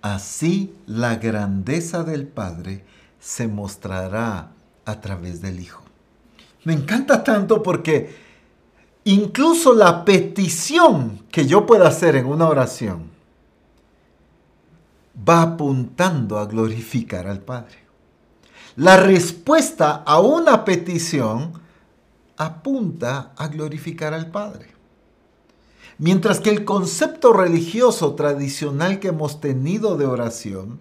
Así 0.03 0.75
la 0.87 1.17
grandeza 1.17 2.05
del 2.05 2.27
Padre 2.27 2.85
se 3.21 3.47
mostrará 3.47 4.53
a 4.85 5.01
través 5.01 5.41
del 5.41 5.61
Hijo. 5.61 5.83
Me 6.65 6.73
encanta 6.73 7.23
tanto 7.23 7.63
porque 7.63 8.17
incluso 9.05 9.75
la 9.75 10.05
petición 10.05 11.25
que 11.31 11.47
yo 11.47 11.67
pueda 11.67 11.89
hacer 11.89 12.17
en 12.17 12.27
una 12.27 12.49
oración 12.49 13.11
va 15.29 15.43
apuntando 15.43 16.39
a 16.39 16.47
glorificar 16.47 17.27
al 17.27 17.41
Padre. 17.41 17.79
La 18.77 18.97
respuesta 18.97 20.03
a 20.07 20.21
una 20.21 20.65
petición 20.65 21.53
apunta 22.37 23.33
a 23.37 23.49
glorificar 23.49 24.15
al 24.15 24.31
Padre. 24.31 24.69
Mientras 25.99 26.41
que 26.41 26.49
el 26.49 26.65
concepto 26.65 27.35
religioso 27.35 28.15
tradicional 28.15 29.01
que 29.01 29.09
hemos 29.09 29.41
tenido 29.41 29.99
de 29.99 30.07
oración 30.07 30.81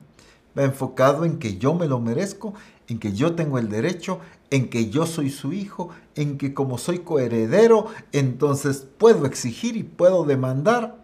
va 0.57 0.63
enfocado 0.63 1.25
en 1.25 1.39
que 1.39 1.57
yo 1.57 1.73
me 1.73 1.87
lo 1.87 1.99
merezco, 1.99 2.53
en 2.87 2.99
que 2.99 3.13
yo 3.13 3.35
tengo 3.35 3.59
el 3.59 3.69
derecho, 3.69 4.19
en 4.49 4.69
que 4.69 4.89
yo 4.89 5.05
soy 5.05 5.29
su 5.29 5.53
hijo, 5.53 5.89
en 6.15 6.37
que 6.37 6.53
como 6.53 6.77
soy 6.77 6.99
coheredero, 6.99 7.87
entonces 8.11 8.87
puedo 8.97 9.25
exigir 9.25 9.77
y 9.77 9.83
puedo 9.83 10.23
demandar. 10.23 11.03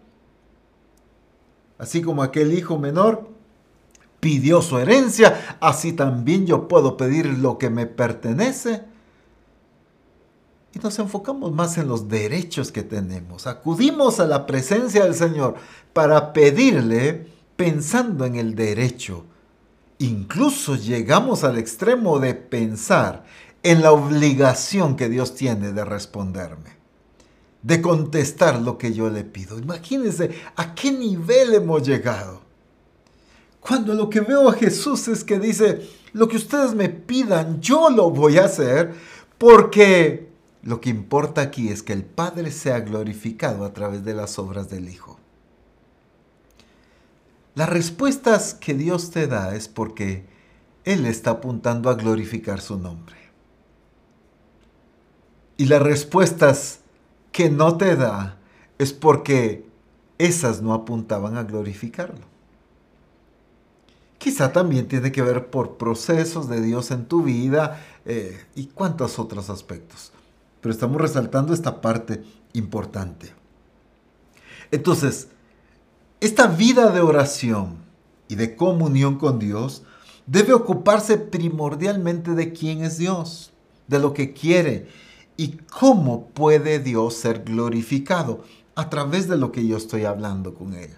Así 1.78 2.02
como 2.02 2.22
aquel 2.22 2.52
hijo 2.52 2.78
menor 2.78 3.28
pidió 4.20 4.62
su 4.62 4.78
herencia, 4.78 5.58
así 5.60 5.92
también 5.92 6.46
yo 6.46 6.68
puedo 6.68 6.96
pedir 6.96 7.26
lo 7.26 7.58
que 7.58 7.70
me 7.70 7.86
pertenece. 7.86 8.82
Y 10.74 10.78
nos 10.80 10.98
enfocamos 10.98 11.52
más 11.52 11.78
en 11.78 11.88
los 11.88 12.08
derechos 12.08 12.72
que 12.72 12.82
tenemos. 12.82 13.46
Acudimos 13.46 14.20
a 14.20 14.26
la 14.26 14.44
presencia 14.44 15.04
del 15.04 15.14
Señor 15.14 15.54
para 15.92 16.32
pedirle 16.32 17.28
pensando 17.56 18.24
en 18.24 18.36
el 18.36 18.54
derecho 18.54 19.24
Incluso 19.98 20.76
llegamos 20.76 21.44
al 21.44 21.58
extremo 21.58 22.18
de 22.18 22.34
pensar 22.34 23.24
en 23.62 23.82
la 23.82 23.92
obligación 23.92 24.96
que 24.96 25.08
Dios 25.08 25.34
tiene 25.34 25.72
de 25.72 25.84
responderme, 25.84 26.70
de 27.62 27.80
contestar 27.80 28.60
lo 28.60 28.78
que 28.78 28.92
yo 28.92 29.08
le 29.08 29.24
pido. 29.24 29.58
Imagínense 29.58 30.30
a 30.54 30.74
qué 30.74 30.92
nivel 30.92 31.54
hemos 31.54 31.86
llegado. 31.86 32.42
Cuando 33.60 33.94
lo 33.94 34.08
que 34.08 34.20
veo 34.20 34.48
a 34.48 34.52
Jesús 34.52 35.08
es 35.08 35.24
que 35.24 35.40
dice, 35.40 35.88
lo 36.12 36.28
que 36.28 36.36
ustedes 36.36 36.74
me 36.74 36.88
pidan, 36.88 37.60
yo 37.60 37.90
lo 37.90 38.10
voy 38.10 38.38
a 38.38 38.44
hacer, 38.44 38.94
porque 39.38 40.28
lo 40.62 40.80
que 40.80 40.90
importa 40.90 41.40
aquí 41.40 41.68
es 41.68 41.82
que 41.82 41.92
el 41.92 42.04
Padre 42.04 42.50
sea 42.50 42.80
glorificado 42.80 43.64
a 43.64 43.72
través 43.72 44.04
de 44.04 44.14
las 44.14 44.38
obras 44.38 44.70
del 44.70 44.88
Hijo. 44.88 45.18
Las 47.56 47.70
respuestas 47.70 48.52
que 48.52 48.74
Dios 48.74 49.10
te 49.10 49.26
da 49.26 49.56
es 49.56 49.66
porque 49.66 50.26
Él 50.84 51.06
está 51.06 51.30
apuntando 51.30 51.88
a 51.88 51.94
glorificar 51.94 52.60
su 52.60 52.78
nombre. 52.78 53.16
Y 55.56 55.64
las 55.64 55.80
respuestas 55.80 56.80
que 57.32 57.48
no 57.48 57.78
te 57.78 57.96
da 57.96 58.36
es 58.76 58.92
porque 58.92 59.64
esas 60.18 60.60
no 60.60 60.74
apuntaban 60.74 61.38
a 61.38 61.44
glorificarlo. 61.44 62.26
Quizá 64.18 64.52
también 64.52 64.86
tiene 64.86 65.10
que 65.10 65.22
ver 65.22 65.48
por 65.48 65.78
procesos 65.78 66.50
de 66.50 66.60
Dios 66.60 66.90
en 66.90 67.06
tu 67.06 67.22
vida 67.22 67.82
eh, 68.04 68.44
y 68.54 68.66
cuántos 68.66 69.18
otros 69.18 69.48
aspectos. 69.48 70.12
Pero 70.60 70.74
estamos 70.74 71.00
resaltando 71.00 71.54
esta 71.54 71.80
parte 71.80 72.22
importante. 72.52 73.32
Entonces, 74.70 75.28
esta 76.20 76.46
vida 76.46 76.90
de 76.92 77.00
oración 77.00 77.76
y 78.28 78.36
de 78.36 78.56
comunión 78.56 79.18
con 79.18 79.38
Dios 79.38 79.82
debe 80.26 80.54
ocuparse 80.54 81.18
primordialmente 81.18 82.32
de 82.32 82.52
quién 82.52 82.82
es 82.82 82.98
Dios, 82.98 83.52
de 83.86 83.98
lo 83.98 84.14
que 84.14 84.32
quiere 84.32 84.88
y 85.36 85.58
cómo 85.70 86.28
puede 86.28 86.78
Dios 86.78 87.14
ser 87.14 87.44
glorificado 87.44 88.44
a 88.74 88.88
través 88.88 89.28
de 89.28 89.36
lo 89.36 89.52
que 89.52 89.66
yo 89.66 89.76
estoy 89.76 90.04
hablando 90.04 90.54
con 90.54 90.74
ella, 90.74 90.96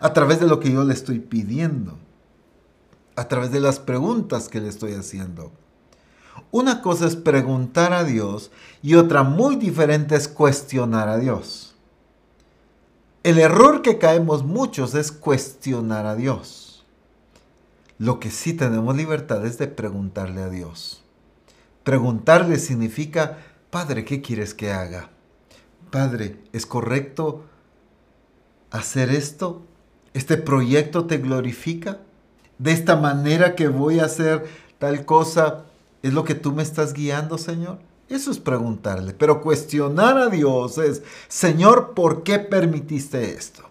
a 0.00 0.12
través 0.12 0.40
de 0.40 0.46
lo 0.46 0.60
que 0.60 0.72
yo 0.72 0.84
le 0.84 0.94
estoy 0.94 1.20
pidiendo, 1.20 1.96
a 3.16 3.28
través 3.28 3.52
de 3.52 3.60
las 3.60 3.78
preguntas 3.78 4.48
que 4.48 4.60
le 4.60 4.68
estoy 4.68 4.92
haciendo. 4.92 5.52
Una 6.50 6.82
cosa 6.82 7.06
es 7.06 7.16
preguntar 7.16 7.92
a 7.92 8.04
Dios 8.04 8.50
y 8.82 8.94
otra 8.94 9.22
muy 9.22 9.56
diferente 9.56 10.16
es 10.16 10.28
cuestionar 10.28 11.08
a 11.08 11.18
Dios. 11.18 11.67
El 13.24 13.38
error 13.38 13.82
que 13.82 13.98
caemos 13.98 14.44
muchos 14.44 14.94
es 14.94 15.10
cuestionar 15.10 16.06
a 16.06 16.14
Dios. 16.14 16.84
Lo 17.98 18.20
que 18.20 18.30
sí 18.30 18.52
tenemos 18.52 18.96
libertad 18.96 19.44
es 19.44 19.58
de 19.58 19.66
preguntarle 19.66 20.42
a 20.42 20.48
Dios. 20.48 21.02
Preguntarle 21.82 22.58
significa, 22.58 23.38
Padre, 23.70 24.04
¿qué 24.04 24.22
quieres 24.22 24.54
que 24.54 24.70
haga? 24.70 25.10
Padre, 25.90 26.38
¿es 26.52 26.64
correcto 26.64 27.44
hacer 28.70 29.10
esto? 29.10 29.62
¿Este 30.14 30.36
proyecto 30.36 31.06
te 31.06 31.18
glorifica? 31.18 31.98
¿De 32.58 32.70
esta 32.70 32.94
manera 32.94 33.56
que 33.56 33.66
voy 33.66 33.98
a 33.98 34.04
hacer 34.04 34.46
tal 34.78 35.04
cosa 35.04 35.64
es 36.02 36.12
lo 36.12 36.22
que 36.22 36.36
tú 36.36 36.52
me 36.52 36.62
estás 36.62 36.92
guiando, 36.92 37.36
Señor? 37.36 37.87
Eso 38.08 38.30
es 38.30 38.38
preguntarle, 38.38 39.12
pero 39.12 39.42
cuestionar 39.42 40.16
a 40.16 40.28
Dios 40.28 40.78
es, 40.78 41.02
Señor, 41.28 41.92
¿por 41.94 42.22
qué 42.22 42.38
permitiste 42.38 43.32
esto? 43.32 43.64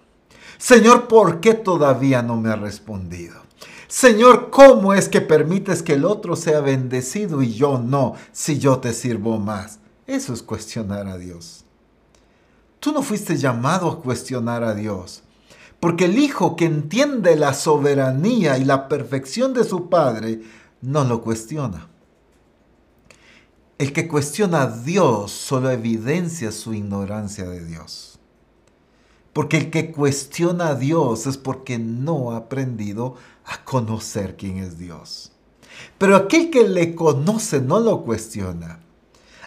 Señor, 0.60 1.08
¿por 1.08 1.40
qué 1.40 1.56
todavía 1.56 2.22
no 2.22 2.38
me 2.38 2.50
ha 2.50 2.56
respondido? 2.56 3.48
Señor, 3.88 4.50
¿cómo 4.50 4.94
es 4.94 5.10
que 5.10 5.22
permites 5.22 5.82
que 5.82 5.94
el 5.94 6.06
otro 6.06 6.36
sea 6.36 6.60
bendecido 6.60 7.42
y 7.42 7.54
yo 7.54 7.80
no, 7.80 8.14
si 8.32 8.60
yo 8.60 8.80
te 8.80 8.94
sirvo 8.94 9.40
más? 9.40 9.80
Eso 10.06 10.34
es 10.34 10.44
cuestionar 10.44 11.08
a 11.08 11.18
Dios. 11.18 11.64
Tú 12.80 12.92
no 12.92 13.02
fuiste 13.02 13.38
llamado 13.38 13.90
a 13.90 14.02
cuestionar 14.02 14.64
a 14.64 14.76
Dios, 14.76 15.24
porque 15.80 16.06
el 16.06 16.20
hijo 16.20 16.56
que 16.56 16.66
entiende 16.66 17.36
la 17.36 17.54
soberanía 17.54 18.58
y 18.58 18.66
la 18.66 18.88
perfección 18.88 19.54
de 19.54 19.64
su 19.64 19.90
padre 19.90 20.42
no 20.82 21.04
lo 21.04 21.22
cuestiona. 21.22 21.88
El 23.78 23.94
que 23.94 24.08
cuestiona 24.08 24.64
a 24.64 24.68
Dios 24.68 25.32
solo 25.32 25.70
evidencia 25.70 26.52
su 26.52 26.74
ignorancia 26.74 27.46
de 27.48 27.64
Dios. 27.64 28.18
Porque 29.34 29.58
el 29.58 29.70
que 29.70 29.92
cuestiona 29.92 30.70
a 30.70 30.76
Dios 30.76 31.28
es 31.28 31.38
porque 31.38 31.78
no 31.78 32.32
ha 32.32 32.38
aprendido 32.38 33.16
a 33.46 33.64
conocer 33.64 34.36
quién 34.36 34.58
es 34.58 34.80
Dios. 34.80 35.32
Pero 36.00 36.16
aquel 36.16 36.50
que 36.50 36.68
le 36.68 36.96
conoce 36.96 37.62
no 37.62 37.80
lo 37.80 38.04
cuestiona. 38.04 38.80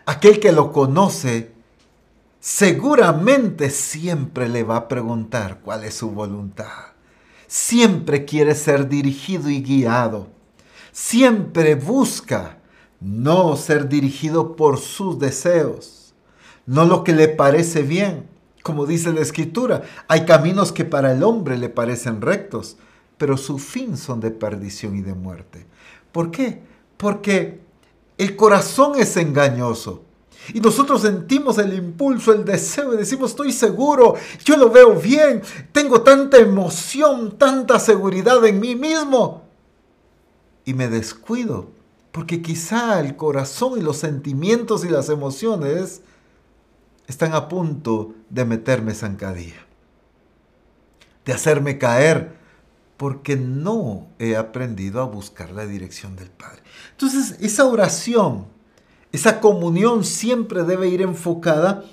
Aquel 0.07 0.39
que 0.39 0.53
lo 0.53 0.71
conoce 0.71 1.51
seguramente 2.39 3.69
siempre 3.71 4.49
le 4.49 4.63
va 4.63 4.77
a 4.77 4.89
preguntar 4.89 5.59
cuál 5.61 5.83
es 5.83 5.95
su 5.95 6.13
voluntad. 6.13 6.93
Siempre 7.49 8.25
quiere 8.25 8.55
ser 8.55 8.89
dirigido 8.89 9.51
y 9.51 9.61
guiado. 9.61 10.29
Siempre 10.93 11.75
busca 11.75 12.60
no 13.01 13.57
ser 13.57 13.89
dirigido 13.89 14.57
por 14.57 14.79
sus 14.79 15.19
deseos, 15.19 16.15
no 16.67 16.85
lo 16.85 17.03
que 17.03 17.13
le 17.13 17.29
parece 17.29 17.83
bien. 17.83 18.29
Como 18.63 18.85
dice 18.85 19.13
la 19.13 19.23
escritura, 19.23 19.83
hay 20.07 20.27
caminos 20.27 20.71
que 20.71 20.85
para 20.85 21.13
el 21.13 21.23
hombre 21.23 21.57
le 21.57 21.71
parecen 21.71 22.21
rectos, 22.21 22.77
pero 23.17 23.37
su 23.39 23.59
fin 23.59 23.97
son 23.97 24.21
de 24.21 24.31
perdición 24.31 24.97
y 24.97 25.01
de 25.01 25.15
muerte. 25.15 25.67
¿Por 26.13 26.31
qué? 26.31 26.61
Porque 26.99 27.61
el 28.19 28.37
corazón 28.37 29.01
es 29.01 29.17
engañoso. 29.17 30.03
Y 30.53 30.61
nosotros 30.61 31.03
sentimos 31.03 31.59
el 31.59 31.73
impulso, 31.73 32.33
el 32.33 32.45
deseo 32.45 32.95
y 32.95 32.97
decimos, 32.99 33.31
estoy 33.31 33.53
seguro, 33.53 34.15
yo 34.45 34.57
lo 34.57 34.71
veo 34.71 34.95
bien, 34.95 35.43
tengo 35.73 36.03
tanta 36.03 36.39
emoción, 36.39 37.37
tanta 37.39 37.79
seguridad 37.79 38.45
en 38.45 38.61
mí 38.61 38.75
mismo. 38.75 39.45
Y 40.65 40.75
me 40.75 40.89
descuido 40.89 41.69
porque 42.13 42.43
quizá 42.43 43.01
el 43.01 43.17
corazón 43.17 43.79
y 43.79 43.83
los 43.83 43.99
sentimientos 43.99 44.85
y 44.85 44.89
las 44.89 45.09
emociones 45.09 46.03
están 47.07 47.35
a 47.35 47.49
punto 47.49 48.15
de 48.29 48.45
meterme 48.45 48.95
zancadilla, 48.95 49.67
de 51.25 51.33
hacerme 51.33 51.79
caer, 51.79 52.39
porque 52.97 53.35
no 53.37 54.09
he 54.19 54.37
aprendido 54.37 55.01
a 55.01 55.07
buscar 55.07 55.51
la 55.53 55.67
dirección 55.67 56.17
del 56.17 56.31
Padre. 56.31 56.63
Entonces, 56.93 57.37
esa 57.41 57.65
oración, 57.65 58.47
esa 59.11 59.41
comunión 59.41 60.05
siempre 60.05 60.65
debe 60.65 60.89
ir 60.89 61.01
enfocada 61.01 61.85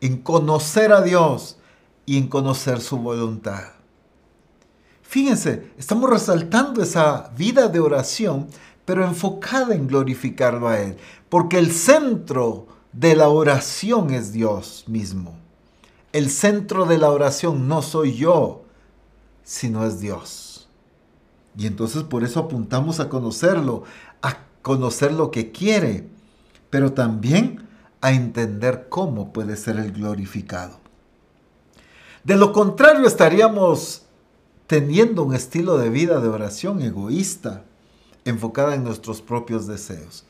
en 0.00 0.18
conocer 0.18 0.92
a 0.92 1.02
Dios 1.02 1.58
y 2.06 2.16
en 2.16 2.28
conocer 2.28 2.80
su 2.80 2.98
voluntad. 2.98 3.72
Fíjense, 5.02 5.72
estamos 5.76 6.08
resaltando 6.08 6.82
esa 6.82 7.32
vida 7.36 7.68
de 7.68 7.80
oración 7.80 8.46
pero 8.92 9.06
enfocada 9.06 9.74
en 9.74 9.86
glorificarlo 9.86 10.68
a 10.68 10.78
Él, 10.78 10.98
porque 11.30 11.56
el 11.56 11.72
centro 11.72 12.66
de 12.92 13.16
la 13.16 13.30
oración 13.30 14.10
es 14.10 14.34
Dios 14.34 14.84
mismo. 14.86 15.34
El 16.12 16.28
centro 16.28 16.84
de 16.84 16.98
la 16.98 17.10
oración 17.10 17.68
no 17.68 17.80
soy 17.80 18.14
yo, 18.14 18.64
sino 19.44 19.86
es 19.86 19.98
Dios. 19.98 20.68
Y 21.56 21.66
entonces 21.66 22.02
por 22.02 22.22
eso 22.22 22.40
apuntamos 22.40 23.00
a 23.00 23.08
conocerlo, 23.08 23.84
a 24.20 24.40
conocer 24.60 25.10
lo 25.10 25.30
que 25.30 25.52
quiere, 25.52 26.10
pero 26.68 26.92
también 26.92 27.66
a 28.02 28.12
entender 28.12 28.88
cómo 28.90 29.32
puede 29.32 29.56
ser 29.56 29.78
el 29.78 29.92
glorificado. 29.92 30.80
De 32.24 32.36
lo 32.36 32.52
contrario 32.52 33.06
estaríamos 33.06 34.02
teniendo 34.66 35.22
un 35.24 35.34
estilo 35.34 35.78
de 35.78 35.88
vida 35.88 36.20
de 36.20 36.28
oración 36.28 36.82
egoísta, 36.82 37.64
enfocada 38.24 38.74
en 38.74 38.84
nuestros 38.84 39.22
propios 39.22 39.66
deseos, 39.66 40.24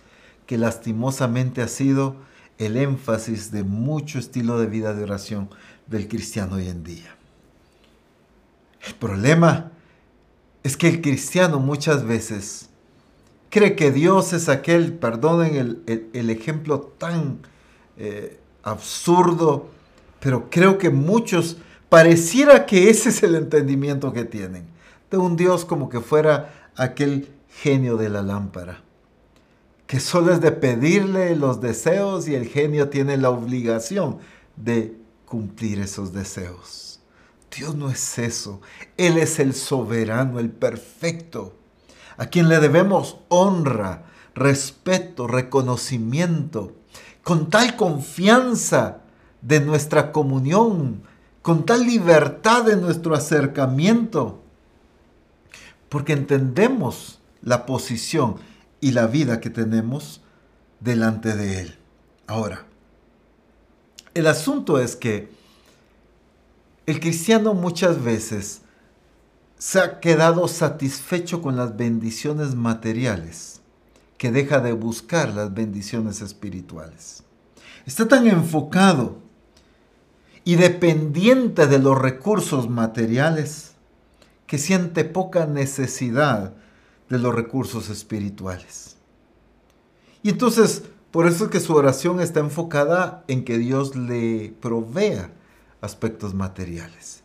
que 0.46 0.58
lastimosamente 0.58 1.62
ha 1.62 1.68
sido 1.68 2.16
el 2.58 2.76
énfasis 2.76 3.50
de 3.50 3.64
mucho 3.64 4.18
estilo 4.18 4.58
de 4.58 4.66
vida 4.66 4.94
de 4.94 5.02
oración 5.02 5.50
del 5.86 6.08
cristiano 6.08 6.56
hoy 6.56 6.68
en 6.68 6.84
día. 6.84 7.16
El 8.86 8.94
problema 8.94 9.70
es 10.62 10.76
que 10.76 10.88
el 10.88 11.00
cristiano 11.00 11.58
muchas 11.60 12.04
veces 12.04 12.68
cree 13.50 13.76
que 13.76 13.90
Dios 13.90 14.32
es 14.32 14.48
aquel, 14.48 14.94
perdonen 14.94 15.82
el, 16.12 16.30
ejemplo 16.30 16.80
tan 16.80 17.40
eh, 17.96 18.38
absurdo, 18.62 19.68
pero 20.20 20.48
creo 20.50 20.78
que 20.78 20.90
muchos 20.90 21.58
pareciera 21.88 22.64
que 22.64 22.88
ese 22.88 23.10
es 23.10 23.22
el 23.22 23.34
entendimiento 23.34 24.12
que 24.12 24.24
tienen, 24.24 24.64
de 25.10 25.18
un 25.18 25.36
Dios 25.36 25.64
como 25.64 25.88
que 25.88 26.00
fuera 26.00 26.70
aquel 26.76 27.28
genio 27.60 27.96
de 27.96 28.08
la 28.08 28.22
lámpara, 28.22 28.82
que 29.86 30.00
solo 30.00 30.32
es 30.32 30.40
de 30.40 30.52
pedirle 30.52 31.36
los 31.36 31.60
deseos 31.60 32.26
y 32.28 32.34
el 32.34 32.48
genio 32.48 32.88
tiene 32.88 33.16
la 33.16 33.30
obligación 33.30 34.18
de 34.56 34.96
cumplir 35.26 35.80
esos 35.80 36.12
deseos. 36.12 37.00
Dios 37.54 37.74
no 37.74 37.90
es 37.90 38.18
eso, 38.18 38.60
Él 38.96 39.18
es 39.18 39.38
el 39.38 39.54
soberano, 39.54 40.38
el 40.38 40.50
perfecto, 40.50 41.54
a 42.16 42.26
quien 42.26 42.48
le 42.48 42.58
debemos 42.60 43.18
honra, 43.28 44.04
respeto, 44.34 45.26
reconocimiento, 45.26 46.72
con 47.22 47.50
tal 47.50 47.76
confianza 47.76 49.02
de 49.42 49.60
nuestra 49.60 50.12
comunión, 50.12 51.02
con 51.42 51.66
tal 51.66 51.86
libertad 51.86 52.64
de 52.64 52.76
nuestro 52.76 53.14
acercamiento, 53.14 54.42
porque 55.88 56.14
entendemos 56.14 57.21
la 57.42 57.66
posición 57.66 58.36
y 58.80 58.92
la 58.92 59.06
vida 59.06 59.40
que 59.40 59.50
tenemos 59.50 60.22
delante 60.80 61.36
de 61.36 61.60
Él. 61.60 61.78
Ahora, 62.26 62.64
el 64.14 64.26
asunto 64.26 64.78
es 64.78 64.96
que 64.96 65.30
el 66.86 67.00
cristiano 67.00 67.54
muchas 67.54 68.02
veces 68.02 68.62
se 69.58 69.78
ha 69.78 70.00
quedado 70.00 70.48
satisfecho 70.48 71.40
con 71.40 71.56
las 71.56 71.76
bendiciones 71.76 72.54
materiales 72.54 73.60
que 74.18 74.32
deja 74.32 74.60
de 74.60 74.72
buscar 74.72 75.32
las 75.32 75.54
bendiciones 75.54 76.20
espirituales. 76.20 77.22
Está 77.86 78.06
tan 78.08 78.26
enfocado 78.26 79.18
y 80.44 80.56
dependiente 80.56 81.66
de 81.66 81.78
los 81.78 81.98
recursos 81.98 82.68
materiales 82.68 83.72
que 84.46 84.58
siente 84.58 85.04
poca 85.04 85.46
necesidad 85.46 86.54
de 87.12 87.18
los 87.18 87.34
recursos 87.34 87.90
espirituales. 87.90 88.96
Y 90.22 90.30
entonces, 90.30 90.84
por 91.10 91.26
eso 91.26 91.44
es 91.44 91.50
que 91.50 91.60
su 91.60 91.74
oración 91.74 92.20
está 92.20 92.40
enfocada 92.40 93.22
en 93.28 93.44
que 93.44 93.58
Dios 93.58 93.96
le 93.96 94.54
provea 94.62 95.30
aspectos 95.82 96.32
materiales. 96.32 97.22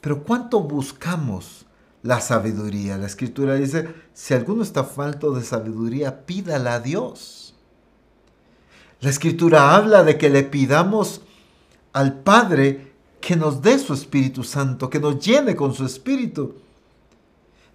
Pero 0.00 0.24
¿cuánto 0.24 0.60
buscamos 0.60 1.66
la 2.02 2.20
sabiduría? 2.20 2.98
La 2.98 3.06
escritura 3.06 3.54
dice, 3.54 3.94
si 4.12 4.34
alguno 4.34 4.64
está 4.64 4.82
falto 4.82 5.30
de 5.30 5.44
sabiduría, 5.44 6.26
pídala 6.26 6.74
a 6.74 6.80
Dios. 6.80 7.54
La 9.00 9.10
escritura 9.10 9.76
habla 9.76 10.02
de 10.02 10.18
que 10.18 10.30
le 10.30 10.42
pidamos 10.42 11.20
al 11.92 12.22
Padre 12.22 12.92
que 13.20 13.36
nos 13.36 13.62
dé 13.62 13.78
su 13.78 13.94
Espíritu 13.94 14.42
Santo, 14.42 14.90
que 14.90 14.98
nos 14.98 15.24
llene 15.24 15.54
con 15.54 15.74
su 15.74 15.86
Espíritu. 15.86 16.56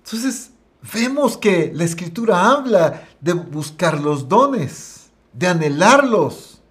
Entonces, 0.04 0.53
vemos 0.92 1.38
que 1.38 1.72
la 1.74 1.84
escritura 1.84 2.52
habla 2.52 3.08
de 3.22 3.34
buscar 3.34 4.02
los 4.02 4.28
dones, 4.28 5.12
de 5.32 5.48
anhelarlos. 5.48 6.62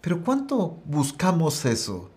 Pero 0.00 0.22
¿cuánto 0.22 0.78
buscamos 0.84 1.64
eso? 1.64 2.10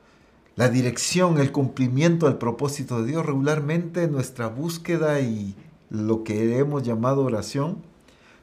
La 0.56 0.70
dirección, 0.70 1.40
el 1.40 1.52
cumplimiento 1.52 2.28
del 2.28 2.38
propósito 2.38 3.02
de 3.02 3.12
Dios, 3.12 3.26
regularmente 3.26 4.08
nuestra 4.08 4.48
búsqueda 4.48 5.20
y 5.20 5.56
lo 5.90 6.24
que 6.24 6.58
hemos 6.58 6.84
llamado 6.84 7.24
oración 7.24 7.84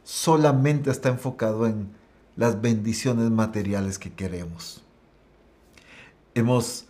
solamente 0.05 0.91
está 0.91 1.09
enfocado 1.09 1.66
en 1.66 1.89
las 2.37 2.61
bendiciones 2.61 3.31
materiales 3.31 3.99
que 3.99 4.12
queremos. 4.12 4.83
Hemos, 6.35 6.87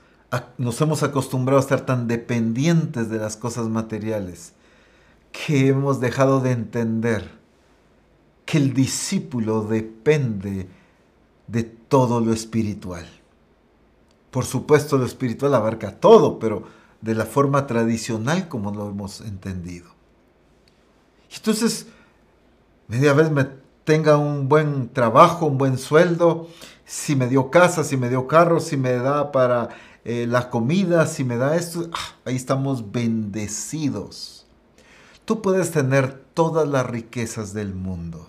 nos 0.58 0.80
hemos 0.80 1.02
acostumbrado 1.02 1.58
a 1.58 1.62
estar 1.62 1.86
tan 1.86 2.08
dependientes 2.08 3.08
de 3.08 3.18
las 3.18 3.36
cosas 3.36 3.68
materiales 3.68 4.54
que 5.32 5.68
hemos 5.68 6.00
dejado 6.00 6.40
de 6.40 6.52
entender 6.52 7.30
que 8.44 8.58
el 8.58 8.74
discípulo 8.74 9.62
depende 9.62 10.68
de 11.46 11.62
todo 11.64 12.20
lo 12.20 12.32
espiritual. 12.32 13.06
Por 14.30 14.44
supuesto, 14.44 14.96
lo 14.96 15.06
espiritual 15.06 15.54
abarca 15.54 15.98
todo, 15.98 16.38
pero 16.38 16.64
de 17.00 17.14
la 17.14 17.26
forma 17.26 17.66
tradicional 17.66 18.48
como 18.48 18.70
lo 18.72 18.88
hemos 18.88 19.20
entendido. 19.20 19.90
Entonces, 21.34 21.86
media 22.88 23.12
vez 23.12 23.30
me 23.30 23.46
tenga 23.84 24.16
un 24.16 24.48
buen 24.48 24.88
trabajo, 24.90 25.46
un 25.46 25.58
buen 25.58 25.78
sueldo, 25.78 26.48
si 26.84 27.16
me 27.16 27.26
dio 27.26 27.50
casa, 27.50 27.84
si 27.84 27.96
me 27.96 28.08
dio 28.08 28.26
carro, 28.26 28.60
si 28.60 28.76
me 28.76 28.92
da 28.92 29.32
para 29.32 29.70
eh, 30.04 30.26
la 30.28 30.50
comida, 30.50 31.06
si 31.06 31.24
me 31.24 31.36
da 31.36 31.56
esto, 31.56 31.88
ah, 31.92 32.16
ahí 32.24 32.36
estamos 32.36 32.92
bendecidos. 32.92 34.31
Tú 35.24 35.40
puedes 35.40 35.70
tener 35.70 36.12
todas 36.34 36.68
las 36.68 36.84
riquezas 36.86 37.54
del 37.54 37.74
mundo 37.74 38.28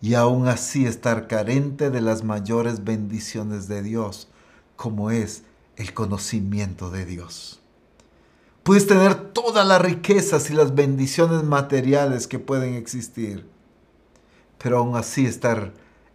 y 0.00 0.14
aún 0.14 0.48
así 0.48 0.86
estar 0.86 1.28
carente 1.28 1.90
de 1.90 2.00
las 2.00 2.24
mayores 2.24 2.84
bendiciones 2.84 3.68
de 3.68 3.82
Dios, 3.82 4.28
como 4.74 5.10
es 5.10 5.42
el 5.76 5.94
conocimiento 5.94 6.90
de 6.90 7.06
Dios. 7.06 7.60
Puedes 8.62 8.88
tener 8.88 9.14
todas 9.14 9.66
las 9.66 9.80
riquezas 9.80 10.50
y 10.50 10.54
las 10.54 10.74
bendiciones 10.74 11.44
materiales 11.44 12.26
que 12.26 12.40
pueden 12.40 12.74
existir, 12.74 13.46
pero 14.58 14.78
aún 14.78 14.96
así 14.96 15.26
estar 15.26 15.72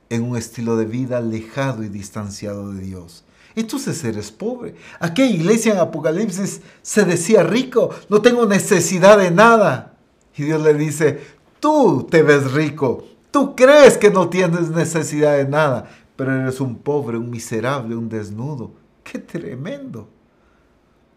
en 0.09 0.23
un 0.23 0.36
estilo 0.36 0.75
de 0.75 0.86
vida 0.86 1.19
alejado 1.19 1.84
y 1.86 1.88
distanciado 1.88 2.73
de 2.73 2.82
Dios. 2.82 3.23
Entonces 3.56 4.04
eres 4.04 4.32
pobre. 4.32 4.76
Aquella 4.99 5.32
iglesia 5.32 5.74
en 5.74 5.80
Apocalipsis 5.80 6.62
se 6.82 7.06
decía 7.06 7.43
rico, 7.43 7.89
no 8.10 8.22
tengo 8.22 8.45
necesidad 8.45 9.18
de 9.18 9.32
nada. 9.32 9.97
Y 10.36 10.43
Dios 10.43 10.62
le 10.62 10.74
dice, 10.74 11.20
tú 11.60 12.08
te 12.10 12.24
ves 12.24 12.52
rico, 12.54 13.06
tú 13.32 13.56
crees 13.56 13.97
que 13.97 14.10
no 14.10 14.30
tienes 14.30 14.70
necesidad 14.70 15.38
de 15.38 15.47
nada, 15.47 15.89
pero 16.16 16.34
eres 16.34 16.62
un 16.62 16.78
pobre, 16.78 17.18
un 17.18 17.30
miserable, 17.30 17.95
un 17.95 18.10
desnudo. 18.10 18.72
¡Qué 19.04 19.20
tremendo! 19.20 20.08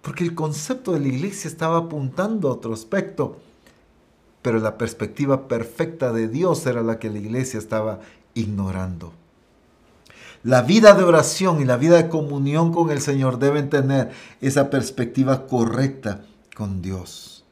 Porque 0.02 0.24
el 0.24 0.34
concepto 0.34 0.92
de 0.92 1.00
la 1.00 1.08
iglesia 1.08 1.48
estaba 1.48 1.78
apuntando 1.78 2.48
a 2.48 2.52
otro 2.52 2.74
aspecto, 2.74 3.38
pero 4.42 4.58
la 4.58 4.76
perspectiva 4.76 5.48
perfecta 5.48 6.12
de 6.12 6.28
Dios 6.28 6.66
era 6.66 6.82
la 6.82 6.98
que 6.98 7.08
la 7.08 7.18
iglesia 7.18 7.58
estaba 7.58 8.00
ignorando. 8.34 9.12
La 10.44 10.60
vida 10.60 10.92
de 10.92 11.02
oración 11.02 11.62
y 11.62 11.64
la 11.64 11.78
vida 11.78 11.96
de 11.96 12.10
comunión 12.10 12.70
con 12.70 12.90
el 12.90 13.00
Señor 13.00 13.38
deben 13.38 13.70
tener 13.70 14.10
esa 14.42 14.68
perspectiva 14.68 15.46
correcta 15.46 16.20
con 16.54 16.82
Dios. 16.82 17.46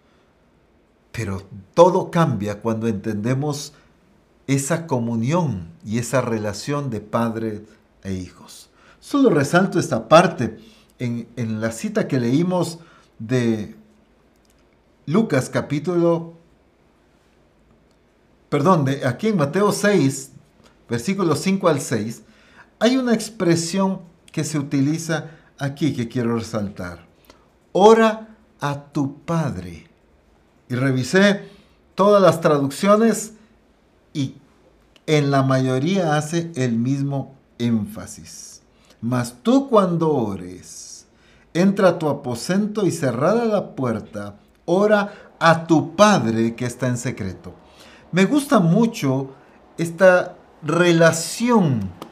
Pero 1.10 1.42
todo 1.72 2.10
cambia 2.10 2.60
cuando 2.60 2.86
entendemos 2.88 3.72
esa 4.46 4.86
comunión 4.86 5.70
y 5.86 5.98
esa 5.98 6.20
relación 6.20 6.90
de 6.90 7.00
padre 7.00 7.64
e 8.04 8.12
hijos. 8.12 8.68
Solo 9.00 9.30
resalto 9.30 9.78
esta 9.78 10.06
parte 10.06 10.58
en, 10.98 11.26
en 11.36 11.62
la 11.62 11.72
cita 11.72 12.06
que 12.06 12.20
leímos 12.20 12.78
de 13.18 13.74
Lucas 15.06 15.48
capítulo, 15.48 16.34
perdón, 18.50 18.84
de 18.84 19.06
aquí 19.06 19.28
en 19.28 19.38
Mateo 19.38 19.72
6, 19.72 20.32
versículos 20.90 21.38
5 21.38 21.68
al 21.68 21.80
6, 21.80 22.22
hay 22.82 22.96
una 22.96 23.14
expresión 23.14 24.00
que 24.32 24.42
se 24.42 24.58
utiliza 24.58 25.26
aquí 25.56 25.94
que 25.94 26.08
quiero 26.08 26.36
resaltar. 26.36 27.06
Ora 27.70 28.34
a 28.58 28.86
tu 28.86 29.20
Padre. 29.20 29.86
Y 30.68 30.74
revisé 30.74 31.48
todas 31.94 32.20
las 32.20 32.40
traducciones 32.40 33.34
y 34.12 34.34
en 35.06 35.30
la 35.30 35.44
mayoría 35.44 36.16
hace 36.16 36.50
el 36.56 36.72
mismo 36.72 37.36
énfasis. 37.58 38.62
Mas 39.00 39.36
tú 39.44 39.68
cuando 39.68 40.12
ores, 40.12 41.06
entra 41.54 41.90
a 41.90 41.98
tu 42.00 42.08
aposento 42.08 42.84
y 42.84 42.90
cerrada 42.90 43.44
la 43.44 43.76
puerta, 43.76 44.40
ora 44.64 45.12
a 45.38 45.68
tu 45.68 45.94
Padre 45.94 46.56
que 46.56 46.66
está 46.66 46.88
en 46.88 46.98
secreto. 46.98 47.54
Me 48.10 48.24
gusta 48.24 48.58
mucho 48.58 49.30
esta 49.78 50.34
relación 50.64 52.02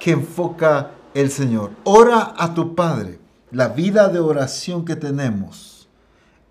que 0.00 0.10
enfoca 0.12 0.92
el 1.14 1.30
Señor. 1.30 1.70
Ora 1.84 2.34
a 2.36 2.54
tu 2.54 2.74
Padre. 2.74 3.20
La 3.52 3.68
vida 3.68 4.08
de 4.08 4.18
oración 4.18 4.84
que 4.84 4.96
tenemos 4.96 5.88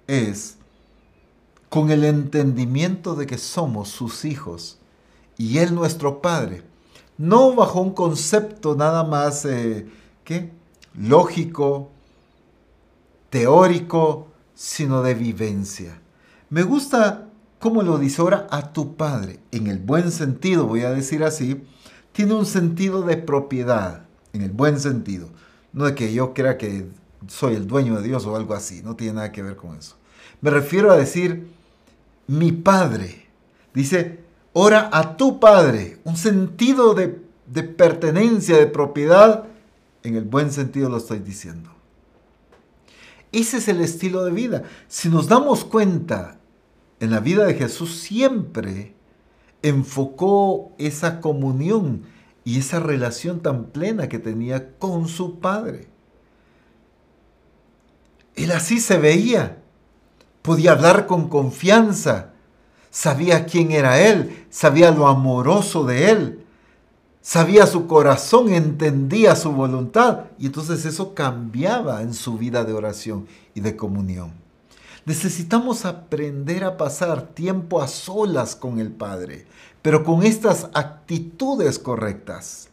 es 0.08 0.58
con 1.70 1.92
el 1.92 2.06
entendimiento 2.06 3.16
de 3.16 3.26
que 3.26 3.38
somos 3.38 3.90
sus 3.90 4.24
hijos 4.24 4.78
y 5.38 5.58
Él 5.58 5.76
nuestro 5.76 6.22
Padre. 6.22 6.64
No 7.18 7.54
bajo 7.54 7.82
un 7.82 7.92
concepto 7.92 8.76
nada 8.76 9.04
más 9.04 9.46
eh, 9.46 9.88
¿qué? 10.24 10.52
lógico, 10.98 11.90
teórico, 13.30 14.28
sino 14.54 15.02
de 15.02 15.14
vivencia. 15.14 16.02
Me 16.50 16.64
gusta 16.64 17.30
cómo 17.60 17.82
lo 17.82 17.98
dice 17.98 18.22
ahora 18.22 18.48
a 18.50 18.74
tu 18.74 18.96
Padre, 18.96 19.40
en 19.52 19.68
el 19.68 19.80
buen 19.80 20.12
sentido, 20.12 20.66
voy 20.66 20.82
a 20.82 20.92
decir 20.92 21.24
así, 21.24 21.64
tiene 22.12 22.34
un 22.34 22.46
sentido 22.46 23.04
de 23.04 23.18
propiedad, 23.18 24.06
en 24.34 24.42
el 24.42 24.52
buen 24.52 24.80
sentido. 24.80 25.30
No 25.74 25.86
de 25.86 25.96
que 25.96 26.14
yo 26.14 26.34
crea 26.34 26.58
que 26.58 26.88
soy 27.28 27.56
el 27.56 27.68
dueño 27.68 27.96
de 27.98 28.08
Dios 28.08 28.26
o 28.26 28.36
algo 28.36 28.54
así, 28.54 28.82
no 28.84 28.96
tiene 28.96 29.14
nada 29.14 29.32
que 29.32 29.44
ver 29.44 29.56
con 29.56 29.76
eso. 29.78 29.96
Me 30.42 30.50
refiero 30.50 30.92
a 30.92 30.98
decir, 30.98 31.48
mi 32.28 32.52
Padre. 32.52 33.28
Dice, 33.74 34.20
ora 34.54 34.90
a 34.92 35.18
tu 35.18 35.40
Padre. 35.40 36.00
Un 36.04 36.18
sentido 36.18 36.94
de, 36.94 37.22
de 37.48 37.64
pertenencia, 37.64 38.58
de 38.58 38.68
propiedad, 38.68 39.46
en 40.04 40.16
el 40.16 40.24
buen 40.24 40.52
sentido 40.52 40.90
lo 40.90 40.98
estoy 40.98 41.20
diciendo. 41.20 41.70
Ese 43.32 43.58
es 43.58 43.68
el 43.68 43.82
estilo 43.82 44.24
de 44.24 44.32
vida. 44.32 44.64
Si 44.88 45.10
nos 45.10 45.28
damos 45.28 45.66
cuenta, 45.66 46.40
en 47.00 47.12
la 47.12 47.20
vida 47.20 47.46
de 47.46 47.54
Jesús 47.54 47.96
siempre 47.96 48.94
enfocó 49.62 50.72
esa 50.78 51.22
comunión 51.22 52.04
y 52.44 52.60
esa 52.60 52.80
relación 52.80 53.42
tan 53.42 53.66
plena 53.66 54.10
que 54.10 54.20
tenía 54.20 54.78
con 54.78 55.08
su 55.08 55.40
Padre. 55.40 55.88
Él 58.36 58.52
así 58.52 58.80
se 58.80 58.98
veía, 58.98 59.58
podía 60.42 60.72
hablar 60.72 61.06
con 61.08 61.28
confianza, 61.28 62.32
sabía 62.90 63.46
quién 63.46 63.72
era 63.72 64.02
Él, 64.02 64.46
sabía 64.50 64.92
lo 64.92 65.08
amoroso 65.08 65.84
de 65.84 66.10
Él, 66.10 66.46
sabía 67.22 67.68
su 67.68 67.86
corazón, 67.86 68.50
entendía 68.50 69.36
su 69.36 69.52
voluntad 69.52 70.26
y 70.38 70.48
entonces 70.48 70.86
eso 70.86 71.14
cambiaba 71.14 72.02
en 72.02 72.14
su 72.14 72.38
vida 72.38 72.64
de 72.64 72.74
oración 72.74 73.28
y 73.54 73.60
de 73.60 73.76
comunión. 73.76 74.49
Necesitamos 75.06 75.86
aprender 75.86 76.64
a 76.64 76.78
pasar 76.78 77.22
tiempo 77.22 77.82
a 77.82 77.88
solas 77.88 78.56
con 78.56 78.80
el 78.80 78.92
Padre, 78.92 79.48
pero 79.82 80.04
con 80.04 80.24
estas 80.24 80.70
actitudes 80.74 81.80
correctas. 81.80 82.70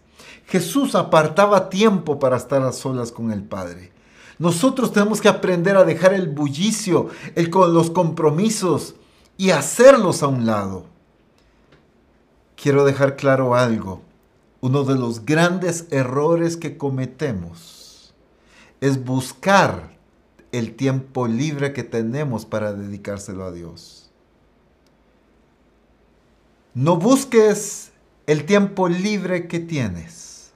Jesús 0.47 0.95
apartaba 0.95 1.69
tiempo 1.69 2.19
para 2.19 2.37
estar 2.37 2.63
a 2.63 2.73
solas 2.73 3.13
con 3.13 3.33
el 3.33 3.43
Padre. 3.43 3.93
Nosotros 4.39 4.93
tenemos 4.93 5.21
que 5.21 5.29
aprender 5.29 5.77
a 5.77 5.85
dejar 5.85 6.13
el 6.13 6.29
bullicio, 6.29 7.09
los 7.35 7.91
compromisos 7.91 8.95
y 9.39 9.51
hacerlos 9.51 10.23
a 10.23 10.29
un 10.29 10.47
lado. 10.47 10.87
Quiero 12.55 12.85
dejar 12.85 13.17
claro 13.17 13.55
algo. 13.55 14.03
Uno 14.61 14.85
de 14.85 14.95
los 14.95 15.25
grandes 15.25 15.87
errores 15.91 16.57
que 16.57 16.77
cometemos 16.77 18.15
es 18.81 19.05
buscar 19.05 19.96
el 20.59 20.75
tiempo 20.75 21.27
libre 21.27 21.73
que 21.73 21.83
tenemos 21.83 22.47
para 22.47 22.73
dedicárselo 22.73 23.45
a 23.45 23.53
Dios. 23.53 24.11
No 26.73 26.97
busques 26.97 27.93
el 28.27 28.45
tiempo 28.47 28.89
libre 28.89 29.49
que 29.49 29.61
tienes, 29.61 30.53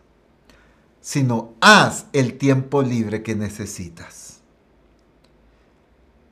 sino 1.01 1.55
haz 1.61 2.07
el 2.13 2.39
tiempo 2.39 2.83
libre 2.83 3.23
que 3.23 3.35
necesitas. 3.35 4.41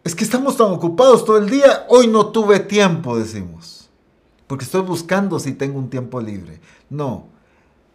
Es 0.05 0.15
que 0.15 0.25
estamos 0.25 0.57
tan 0.57 0.71
ocupados 0.71 1.25
todo 1.25 1.37
el 1.37 1.51
día, 1.51 1.85
hoy 1.89 2.07
no 2.07 2.29
tuve 2.29 2.61
tiempo, 2.61 3.19
decimos, 3.19 3.91
porque 4.47 4.65
estoy 4.65 4.81
buscando 4.81 5.39
si 5.39 5.53
tengo 5.53 5.79
un 5.79 5.91
tiempo 5.91 6.21
libre. 6.21 6.61
No, 6.89 7.27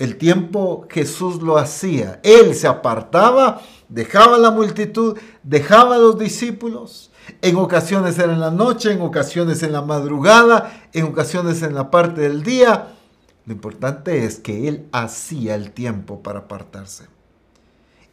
el 0.03 0.17
tiempo 0.17 0.85
Jesús 0.89 1.41
lo 1.41 1.57
hacía. 1.57 2.19
Él 2.23 2.55
se 2.55 2.67
apartaba, 2.67 3.61
dejaba 3.87 4.37
la 4.37 4.51
multitud, 4.51 5.17
dejaba 5.43 5.95
a 5.95 5.99
los 5.99 6.19
discípulos. 6.19 7.09
En 7.41 7.55
ocasiones 7.55 8.19
era 8.19 8.33
en 8.33 8.41
la 8.41 8.51
noche, 8.51 8.91
en 8.91 9.01
ocasiones 9.01 9.63
en 9.63 9.71
la 9.71 9.81
madrugada, 9.81 10.89
en 10.91 11.05
ocasiones 11.05 11.61
en 11.63 11.73
la 11.73 11.89
parte 11.89 12.19
del 12.19 12.43
día. 12.43 12.95
Lo 13.45 13.53
importante 13.53 14.25
es 14.25 14.39
que 14.39 14.67
Él 14.67 14.87
hacía 14.91 15.55
el 15.55 15.71
tiempo 15.71 16.21
para 16.21 16.39
apartarse. 16.39 17.05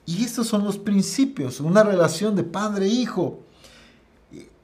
Y 0.06 0.24
estos 0.24 0.46
son 0.46 0.62
los 0.62 0.78
principios, 0.78 1.58
una 1.58 1.82
relación 1.82 2.36
de 2.36 2.44
padre-hijo. 2.44 3.40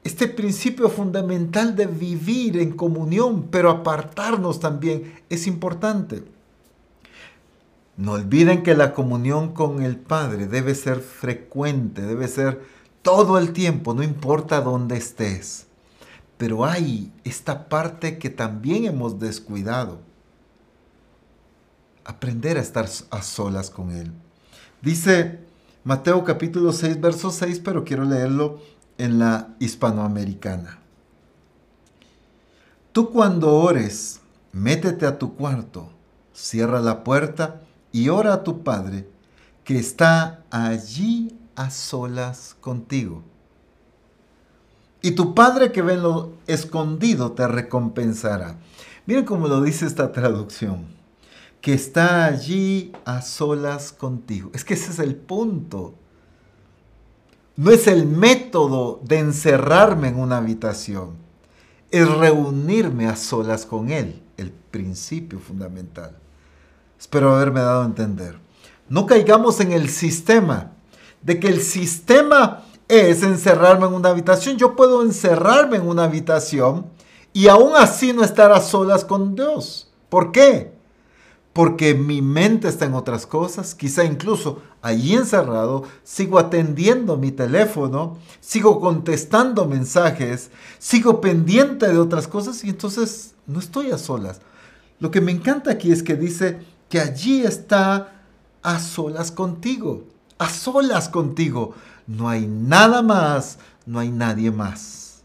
Este 0.01 0.29
principio 0.29 0.87
fundamental 0.87 1.75
de 1.75 1.87
vivir 1.87 2.57
en 2.57 2.71
comunión, 2.71 3.47
pero 3.51 3.69
apartarnos 3.69 4.61
también 4.61 5.21
es 5.29 5.45
importante. 5.45 6.36
No 7.97 8.11
olviden 8.11 8.61
que 8.61 8.75
la 8.75 8.93
comunión 8.93 9.53
con 9.53 9.81
el 9.81 9.97
Padre 9.97 10.45
debe 10.45 10.75
ser 10.75 10.99
frecuente, 10.99 12.03
debe 12.03 12.27
ser 12.27 12.61
todo 13.01 13.39
el 13.39 13.53
tiempo, 13.53 13.95
no 13.95 14.03
importa 14.03 14.61
dónde 14.61 14.97
estés. 14.97 15.65
Pero 16.37 16.63
hay 16.63 17.11
esta 17.23 17.67
parte 17.67 18.19
que 18.19 18.29
también 18.29 18.85
hemos 18.85 19.19
descuidado. 19.19 19.99
Aprender 22.05 22.57
a 22.57 22.61
estar 22.61 22.87
a 23.09 23.21
solas 23.23 23.71
con 23.71 23.91
Él. 23.91 24.11
Dice 24.83 25.39
Mateo 25.83 26.23
capítulo 26.23 26.73
6, 26.73 27.01
verso 27.01 27.31
6, 27.31 27.61
pero 27.61 27.83
quiero 27.83 28.03
leerlo 28.03 28.61
en 28.99 29.17
la 29.17 29.55
hispanoamericana. 29.57 30.79
Tú 32.91 33.09
cuando 33.09 33.55
ores, 33.55 34.21
métete 34.51 35.07
a 35.07 35.17
tu 35.17 35.35
cuarto, 35.35 35.89
cierra 36.31 36.79
la 36.79 37.03
puerta 37.03 37.61
y 37.97 38.09
ora 38.09 38.33
a 38.33 38.43
tu 38.43 38.61
Padre 38.61 39.07
que 39.63 39.79
está 39.79 40.43
allí 40.51 41.35
a 41.55 41.71
solas 41.71 42.55
contigo. 42.61 43.23
Y 45.01 45.11
tu 45.11 45.33
Padre 45.33 45.71
que 45.71 45.81
ve 45.81 45.97
lo 45.97 46.33
escondido 46.45 47.31
te 47.31 47.47
recompensará. 47.47 48.57
Miren 49.07 49.25
cómo 49.25 49.47
lo 49.47 49.61
dice 49.61 49.87
esta 49.87 50.11
traducción. 50.11 50.85
Que 51.59 51.73
está 51.73 52.25
allí 52.25 52.91
a 53.03 53.23
solas 53.23 53.91
contigo. 53.93 54.51
Es 54.53 54.63
que 54.63 54.75
ese 54.75 54.91
es 54.91 54.99
el 54.99 55.15
punto. 55.15 55.95
No 57.55 57.71
es 57.71 57.87
el 57.87 58.05
método 58.05 59.01
de 59.03 59.17
encerrarme 59.17 60.09
en 60.09 60.19
una 60.19 60.37
habitación. 60.37 61.15
Es 61.89 62.07
reunirme 62.07 63.07
a 63.07 63.15
solas 63.15 63.65
con 63.65 63.89
Él. 63.89 64.21
El 64.37 64.51
principio 64.51 65.39
fundamental. 65.39 66.15
Espero 66.99 67.35
haberme 67.35 67.61
dado 67.61 67.83
a 67.83 67.85
entender. 67.85 68.39
No 68.89 69.05
caigamos 69.05 69.59
en 69.59 69.71
el 69.71 69.89
sistema, 69.89 70.71
de 71.21 71.39
que 71.39 71.47
el 71.47 71.61
sistema 71.61 72.63
es 72.87 73.23
encerrarme 73.23 73.85
en 73.85 73.93
una 73.93 74.09
habitación. 74.09 74.57
Yo 74.57 74.75
puedo 74.75 75.03
encerrarme 75.03 75.77
en 75.77 75.87
una 75.87 76.05
habitación 76.05 76.87
y 77.33 77.47
aún 77.47 77.73
así 77.75 78.13
no 78.13 78.23
estar 78.23 78.51
a 78.51 78.61
solas 78.61 79.03
con 79.03 79.35
Dios. 79.35 79.91
¿Por 80.09 80.31
qué? 80.31 80.73
Porque 81.53 81.95
mi 81.95 82.21
mente 82.21 82.67
está 82.67 82.85
en 82.85 82.93
otras 82.93 83.25
cosas, 83.25 83.75
quizá 83.75 84.03
incluso 84.05 84.61
allí 84.81 85.15
encerrado, 85.15 85.83
sigo 86.03 86.39
atendiendo 86.39 87.17
mi 87.17 87.31
teléfono, 87.31 88.17
sigo 88.39 88.79
contestando 88.79 89.65
mensajes, 89.65 90.51
sigo 90.77 91.19
pendiente 91.19 91.87
de 91.87 91.97
otras 91.97 92.27
cosas 92.27 92.63
y 92.63 92.69
entonces 92.69 93.33
no 93.47 93.59
estoy 93.59 93.91
a 93.91 93.97
solas. 93.97 94.39
Lo 94.99 95.11
que 95.11 95.19
me 95.19 95.31
encanta 95.31 95.71
aquí 95.71 95.91
es 95.91 96.03
que 96.03 96.15
dice, 96.15 96.59
que 96.89 96.99
allí 96.99 97.41
está 97.41 98.23
a 98.61 98.79
solas 98.79 99.31
contigo, 99.31 100.05
a 100.37 100.49
solas 100.49 101.09
contigo. 101.09 101.73
No 102.05 102.29
hay 102.29 102.47
nada 102.47 103.01
más, 103.01 103.59
no 103.85 103.99
hay 103.99 104.11
nadie 104.11 104.51
más. 104.51 105.23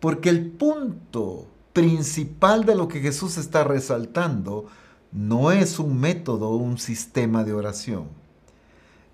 Porque 0.00 0.30
el 0.30 0.50
punto 0.50 1.46
principal 1.72 2.64
de 2.64 2.74
lo 2.74 2.88
que 2.88 3.00
Jesús 3.00 3.38
está 3.38 3.64
resaltando 3.64 4.66
no 5.12 5.52
es 5.52 5.78
un 5.78 6.00
método 6.00 6.48
o 6.50 6.56
un 6.56 6.78
sistema 6.78 7.44
de 7.44 7.52
oración. 7.52 8.08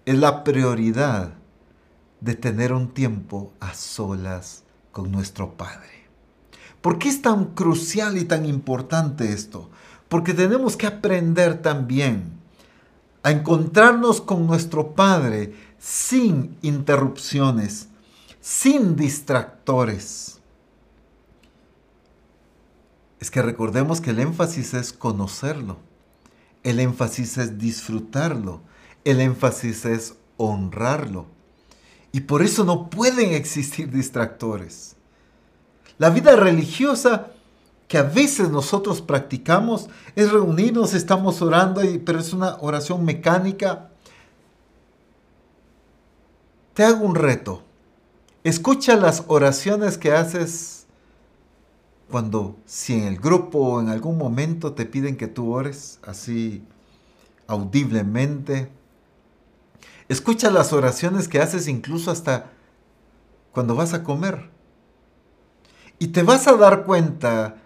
Es 0.06 0.16
la 0.16 0.44
prioridad 0.44 1.34
de 2.20 2.34
tener 2.34 2.72
un 2.72 2.88
tiempo 2.88 3.52
a 3.60 3.74
solas 3.74 4.64
con 4.92 5.12
nuestro 5.12 5.54
Padre. 5.54 6.08
¿Por 6.80 6.98
qué 6.98 7.08
es 7.08 7.22
tan 7.22 7.46
crucial 7.54 8.16
y 8.16 8.24
tan 8.24 8.46
importante 8.46 9.32
esto? 9.32 9.70
Porque 10.08 10.34
tenemos 10.34 10.76
que 10.76 10.86
aprender 10.86 11.60
también 11.60 12.38
a 13.22 13.30
encontrarnos 13.30 14.20
con 14.20 14.46
nuestro 14.46 14.94
Padre 14.94 15.54
sin 15.78 16.56
interrupciones, 16.62 17.88
sin 18.40 18.96
distractores. 18.96 20.40
Es 23.20 23.30
que 23.30 23.42
recordemos 23.42 24.00
que 24.00 24.10
el 24.10 24.20
énfasis 24.20 24.74
es 24.74 24.92
conocerlo, 24.92 25.78
el 26.62 26.80
énfasis 26.80 27.36
es 27.38 27.58
disfrutarlo, 27.58 28.60
el 29.04 29.20
énfasis 29.20 29.84
es 29.84 30.14
honrarlo. 30.36 31.26
Y 32.12 32.20
por 32.20 32.42
eso 32.42 32.64
no 32.64 32.88
pueden 32.88 33.34
existir 33.34 33.90
distractores. 33.90 34.96
La 35.98 36.10
vida 36.10 36.36
religiosa 36.36 37.32
que 37.88 37.96
a 37.96 38.02
veces 38.02 38.50
nosotros 38.50 39.00
practicamos 39.00 39.88
es 40.14 40.30
reunirnos, 40.30 40.92
estamos 40.92 41.40
orando, 41.40 41.80
pero 42.04 42.20
es 42.20 42.34
una 42.34 42.56
oración 42.60 43.04
mecánica. 43.04 43.88
Te 46.74 46.84
hago 46.84 47.04
un 47.04 47.14
reto. 47.14 47.62
Escucha 48.44 48.94
las 48.94 49.24
oraciones 49.26 49.96
que 49.96 50.12
haces 50.12 50.86
cuando, 52.10 52.56
si 52.66 52.94
en 52.94 53.04
el 53.04 53.16
grupo 53.18 53.58
o 53.58 53.80
en 53.80 53.88
algún 53.88 54.18
momento 54.18 54.74
te 54.74 54.84
piden 54.84 55.16
que 55.16 55.26
tú 55.26 55.52
ores 55.52 55.98
así 56.06 56.62
audiblemente. 57.46 58.70
Escucha 60.08 60.50
las 60.50 60.74
oraciones 60.74 61.26
que 61.26 61.40
haces 61.40 61.68
incluso 61.68 62.10
hasta 62.10 62.50
cuando 63.52 63.74
vas 63.74 63.94
a 63.94 64.02
comer. 64.02 64.50
Y 65.98 66.08
te 66.08 66.22
vas 66.22 66.46
a 66.46 66.56
dar 66.56 66.84
cuenta 66.84 67.56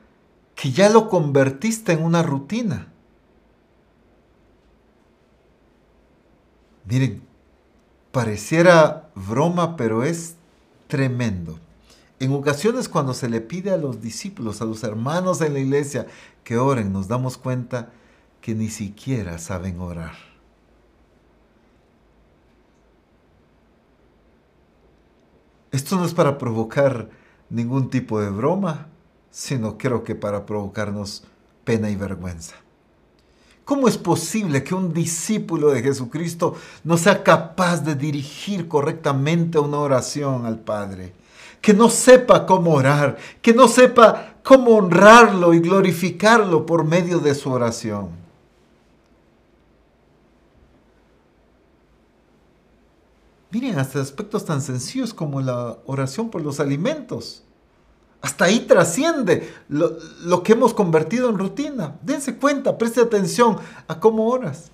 que 0.62 0.70
ya 0.70 0.88
lo 0.88 1.08
convertiste 1.08 1.90
en 1.90 2.04
una 2.04 2.22
rutina. 2.22 2.86
Miren, 6.84 7.20
pareciera 8.12 9.10
broma, 9.16 9.74
pero 9.74 10.04
es 10.04 10.36
tremendo. 10.86 11.58
En 12.20 12.32
ocasiones 12.32 12.88
cuando 12.88 13.12
se 13.12 13.28
le 13.28 13.40
pide 13.40 13.72
a 13.72 13.76
los 13.76 14.00
discípulos, 14.00 14.62
a 14.62 14.64
los 14.64 14.84
hermanos 14.84 15.40
en 15.40 15.54
la 15.54 15.58
iglesia 15.58 16.06
que 16.44 16.58
oren, 16.58 16.92
nos 16.92 17.08
damos 17.08 17.38
cuenta 17.38 17.90
que 18.40 18.54
ni 18.54 18.68
siquiera 18.68 19.38
saben 19.38 19.80
orar. 19.80 20.14
Esto 25.72 25.96
no 25.96 26.04
es 26.04 26.14
para 26.14 26.38
provocar 26.38 27.10
ningún 27.50 27.90
tipo 27.90 28.20
de 28.20 28.30
broma, 28.30 28.91
sino 29.32 29.78
creo 29.78 30.04
que 30.04 30.14
para 30.14 30.46
provocarnos 30.46 31.24
pena 31.64 31.90
y 31.90 31.96
vergüenza. 31.96 32.54
¿Cómo 33.64 33.88
es 33.88 33.96
posible 33.96 34.62
que 34.62 34.74
un 34.74 34.92
discípulo 34.92 35.70
de 35.70 35.82
Jesucristo 35.82 36.54
no 36.84 36.98
sea 36.98 37.24
capaz 37.24 37.78
de 37.78 37.94
dirigir 37.94 38.68
correctamente 38.68 39.58
una 39.58 39.78
oración 39.78 40.46
al 40.46 40.58
Padre? 40.58 41.14
Que 41.60 41.72
no 41.72 41.88
sepa 41.88 42.44
cómo 42.44 42.74
orar, 42.74 43.16
que 43.40 43.54
no 43.54 43.68
sepa 43.68 44.34
cómo 44.42 44.72
honrarlo 44.72 45.54
y 45.54 45.60
glorificarlo 45.60 46.66
por 46.66 46.84
medio 46.84 47.20
de 47.20 47.34
su 47.34 47.50
oración. 47.50 48.10
Miren, 53.50 53.78
hasta 53.78 54.00
aspectos 54.00 54.44
tan 54.44 54.60
sencillos 54.60 55.14
como 55.14 55.40
la 55.40 55.78
oración 55.86 56.30
por 56.30 56.42
los 56.42 56.58
alimentos. 56.58 57.44
Hasta 58.22 58.44
ahí 58.44 58.60
trasciende 58.60 59.52
lo, 59.68 60.42
que 60.44 60.52
hemos 60.52 60.72
convertido 60.72 61.28
en 61.28 61.38
rutina. 61.38 61.96
Dense 62.02 62.36
cuenta, 62.36 62.78
preste 62.78 63.00
atención 63.00 63.58
a 63.88 63.98
cómo 63.98 64.28
oras. 64.28 64.70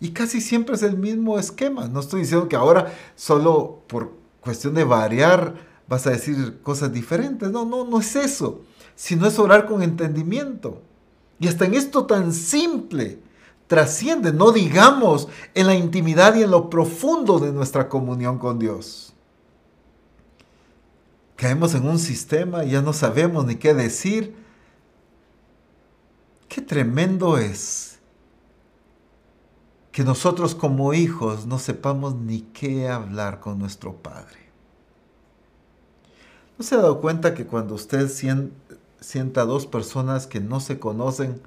Y 0.00 0.10
casi 0.10 0.40
siempre 0.40 0.76
es 0.76 0.82
el 0.84 0.96
mismo 0.96 1.38
esquema. 1.38 1.88
No 1.88 1.98
estoy 1.98 2.20
diciendo 2.20 2.48
que 2.48 2.54
ahora 2.54 2.94
solo 3.16 3.80
por 3.88 4.12
cuestión 4.40 4.74
de 4.74 4.84
variar 4.84 5.54
vas 5.88 6.06
a 6.06 6.10
decir 6.10 6.60
cosas 6.62 6.92
diferentes. 6.92 7.50
No, 7.50 7.64
no, 7.64 7.84
no 7.84 7.98
es 7.98 8.14
eso. 8.14 8.60
Sino 8.94 9.26
es 9.26 9.40
orar 9.40 9.66
con 9.66 9.82
entendimiento. 9.82 10.80
Y 11.40 11.48
hasta 11.48 11.64
en 11.64 11.74
esto 11.74 12.06
tan 12.06 12.32
simple 12.32 13.18
trasciende, 13.66 14.32
no 14.32 14.52
digamos 14.52 15.26
en 15.54 15.66
la 15.66 15.74
intimidad 15.74 16.36
y 16.36 16.44
en 16.44 16.52
lo 16.52 16.70
profundo 16.70 17.40
de 17.40 17.50
nuestra 17.50 17.88
comunión 17.88 18.38
con 18.38 18.60
Dios. 18.60 19.13
Caemos 21.36 21.74
en 21.74 21.86
un 21.86 21.98
sistema 21.98 22.64
ya 22.64 22.80
no 22.80 22.92
sabemos 22.92 23.44
ni 23.44 23.56
qué 23.56 23.74
decir. 23.74 24.36
Qué 26.48 26.60
tremendo 26.60 27.38
es 27.38 27.98
que 29.90 30.04
nosotros 30.04 30.54
como 30.54 30.94
hijos 30.94 31.46
no 31.46 31.58
sepamos 31.58 32.14
ni 32.14 32.42
qué 32.42 32.88
hablar 32.88 33.40
con 33.40 33.58
nuestro 33.58 33.96
Padre. 33.96 34.38
¿No 36.56 36.64
se 36.64 36.74
ha 36.74 36.78
dado 36.78 37.00
cuenta 37.00 37.34
que 37.34 37.46
cuando 37.46 37.74
usted 37.74 38.08
sienta 39.00 39.40
a 39.40 39.44
dos 39.44 39.66
personas 39.66 40.26
que 40.26 40.40
no 40.40 40.60
se 40.60 40.78
conocen, 40.78 41.40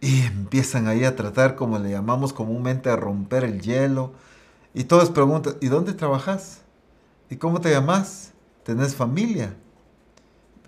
y 0.00 0.22
empiezan 0.22 0.88
ahí 0.88 1.04
a 1.04 1.16
tratar, 1.16 1.56
como 1.56 1.78
le 1.78 1.90
llamamos 1.90 2.32
comúnmente, 2.32 2.90
a 2.90 2.96
romper 2.96 3.44
el 3.44 3.60
hielo. 3.60 4.12
Y 4.74 4.84
todos 4.84 5.10
preguntan, 5.10 5.54
¿y 5.60 5.68
dónde 5.68 5.94
trabajas? 5.94 6.60
¿Y 7.28 7.36
cómo 7.36 7.60
te 7.60 7.70
llamas? 7.70 8.32
¿Tenés 8.62 8.94
familia? 8.94 9.56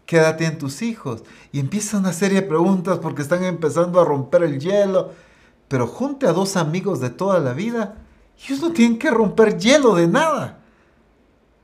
¿Qué 0.06 0.16
edad 0.16 0.36
tienen 0.36 0.58
tus 0.58 0.82
hijos? 0.82 1.22
Y 1.52 1.60
empieza 1.60 1.98
una 1.98 2.12
serie 2.12 2.40
de 2.40 2.46
preguntas 2.46 2.98
porque 2.98 3.22
están 3.22 3.44
empezando 3.44 4.00
a 4.00 4.04
romper 4.04 4.42
el 4.42 4.58
hielo. 4.58 5.12
Pero 5.68 5.86
junte 5.86 6.26
a 6.26 6.32
dos 6.32 6.56
amigos 6.56 7.00
de 7.00 7.10
toda 7.10 7.38
la 7.40 7.52
vida, 7.52 7.96
ellos 8.42 8.60
no 8.60 8.72
tienen 8.72 8.98
que 8.98 9.10
romper 9.10 9.58
hielo 9.58 9.94
de 9.94 10.08
nada. 10.08 10.60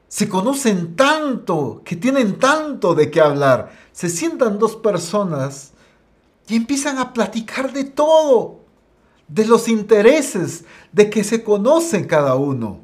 Se 0.09 0.29
conocen 0.29 0.95
tanto, 0.95 1.83
que 1.85 1.97
tienen 1.97 2.39
tanto 2.39 2.95
de 2.95 3.11
qué 3.11 3.21
hablar. 3.21 3.73
Se 3.93 4.09
sientan 4.09 4.59
dos 4.59 4.77
personas 4.77 5.73
y 6.47 6.57
empiezan 6.57 6.99
a 6.99 7.13
platicar 7.13 7.73
de 7.73 7.85
todo, 7.85 8.61
de 9.27 9.47
los 9.47 9.69
intereses, 9.69 10.65
de 10.93 11.11
que 11.11 11.25
se 11.25 11.43
conocen 11.43 12.05
cada 12.05 12.35
uno. 12.37 12.81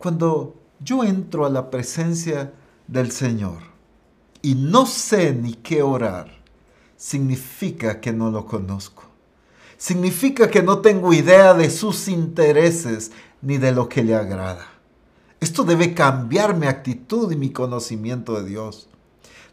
Cuando 0.00 0.56
yo 0.82 1.04
entro 1.04 1.44
a 1.44 1.50
la 1.50 1.68
presencia 1.68 2.54
del 2.86 3.10
Señor 3.10 3.58
y 4.40 4.54
no 4.54 4.86
sé 4.86 5.34
ni 5.34 5.52
qué 5.52 5.82
orar, 5.82 6.42
significa 6.96 8.00
que 8.00 8.10
no 8.10 8.30
lo 8.30 8.46
conozco. 8.46 9.02
Significa 9.76 10.48
que 10.48 10.62
no 10.62 10.78
tengo 10.78 11.12
idea 11.12 11.52
de 11.52 11.68
sus 11.68 12.08
intereses 12.08 13.12
ni 13.42 13.58
de 13.58 13.72
lo 13.72 13.90
que 13.90 14.02
le 14.02 14.14
agrada. 14.14 14.68
Esto 15.38 15.64
debe 15.64 15.92
cambiar 15.92 16.56
mi 16.56 16.66
actitud 16.66 17.30
y 17.30 17.36
mi 17.36 17.50
conocimiento 17.50 18.40
de 18.40 18.48
Dios. 18.48 18.88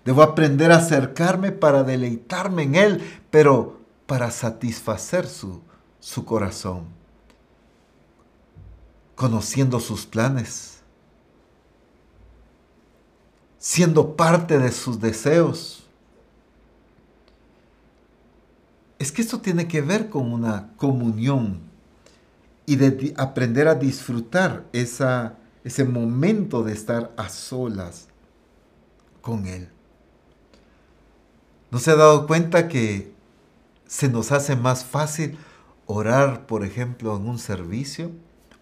Debo 0.06 0.22
aprender 0.22 0.72
a 0.72 0.78
acercarme 0.78 1.52
para 1.52 1.84
deleitarme 1.84 2.64
en 2.64 2.76
Él, 2.76 3.20
pero 3.32 3.82
para 4.06 4.32
satisfacer 4.32 5.28
su, 5.28 5.60
su 6.00 6.24
corazón. 6.24 6.97
Conociendo 9.18 9.82
sus 9.82 10.06
planes. 10.06 10.78
Siendo 13.58 14.16
parte 14.16 14.58
de 14.58 14.72
sus 14.72 15.02
deseos. 15.02 15.84
Es 19.00 19.12
que 19.12 19.22
esto 19.22 19.42
tiene 19.42 19.68
que 19.68 19.82
ver 19.82 20.10
con 20.10 20.32
una 20.32 20.70
comunión 20.78 21.60
y 22.66 22.76
de 22.76 23.14
aprender 23.18 23.68
a 23.68 23.76
disfrutar 23.76 24.66
esa, 24.72 25.36
ese 25.64 25.84
momento 25.84 26.64
de 26.64 26.74
estar 26.74 27.12
a 27.18 27.28
solas 27.28 28.08
con 29.22 29.48
Él. 29.48 29.68
¿No 31.72 31.80
se 31.80 31.92
ha 31.92 31.96
dado 31.96 32.28
cuenta 32.28 32.68
que 32.68 33.12
se 33.88 34.10
nos 34.10 34.32
hace 34.32 34.56
más 34.56 34.86
fácil 34.86 35.38
orar, 35.86 36.46
por 36.46 36.64
ejemplo, 36.64 37.16
en 37.16 37.28
un 37.28 37.40
servicio, 37.40 38.12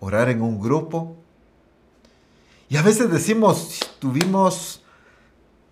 orar 0.05 0.29
en 0.29 0.41
un 0.41 0.59
grupo? 0.59 1.15
Y 2.69 2.77
a 2.77 2.81
veces 2.81 3.11
decimos, 3.11 3.79
tuvimos 3.99 4.81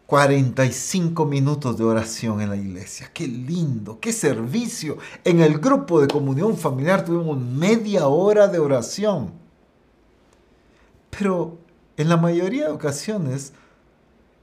45 0.08 1.26
minutos 1.26 1.78
de 1.78 1.84
oración 1.84 2.42
en 2.42 2.50
la 2.50 2.56
iglesia. 2.56 3.10
Qué 3.14 3.28
lindo, 3.28 4.00
qué 4.00 4.12
servicio. 4.12 4.98
En 5.24 5.40
el 5.40 5.60
grupo 5.60 6.02
de 6.02 6.08
comunión 6.08 6.58
familiar 6.58 7.06
tuvimos 7.06 7.38
media 7.38 8.08
hora 8.08 8.48
de 8.48 8.60
oración. 8.60 9.32
Pero 11.10 11.58
en 11.98 12.10
la 12.10 12.18
mayoría 12.18 12.66
de 12.66 12.74
ocasiones 12.74 13.54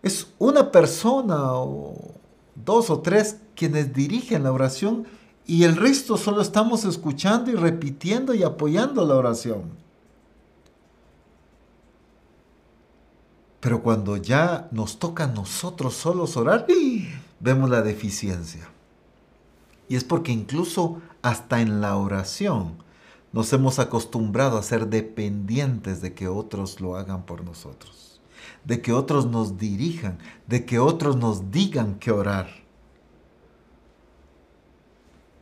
es 0.03 0.29
una 0.39 0.71
persona 0.71 1.53
o 1.55 2.15
dos 2.55 2.91
o 2.91 3.01
tres 3.01 3.37
quienes 3.55 3.93
dirigen 3.93 4.45
la 4.45 4.53
oración 4.53 5.07
y 5.47 5.65
el 5.65 5.77
resto 5.77 6.17
solo 6.17 6.43
estamos 6.43 6.85
escuchando 6.85 7.51
y 7.51 7.55
repitiendo 7.55 8.35
y 8.35 8.43
apoyando 8.43 9.05
la 9.05 9.17
oración. 9.17 9.80
Pero 13.61 13.83
cuando 13.83 14.17
ya 14.17 14.69
nos 14.73 14.99
toca 14.99 15.25
a 15.25 15.29
nosotros 15.29 15.95
solos 15.95 16.37
orar, 16.37 16.67
vemos 17.41 17.71
la 17.71 17.83
deficiencia. 17.83 18.69
Y 19.89 19.97
es 19.97 20.05
porque 20.05 20.33
incluso 20.33 21.01
hasta 21.23 21.61
en 21.61 21.81
la 21.81 21.97
oración 21.97 22.83
nos 23.33 23.53
hemos 23.53 23.79
acostumbrado 23.79 24.59
a 24.59 24.63
ser 24.63 24.89
dependientes 24.89 26.01
de 26.01 26.15
que 26.15 26.29
otros 26.29 26.81
lo 26.81 26.97
hagan 26.97 27.27
por 27.27 27.45
nosotros 27.45 28.01
de 28.65 28.81
que 28.81 28.93
otros 28.93 29.27
nos 29.27 29.59
dirijan, 29.59 30.19
de 30.47 30.65
que 30.65 30.79
otros 30.79 31.17
nos 31.17 31.51
digan 31.51 31.97
qué 31.99 32.11
orar. 32.11 32.49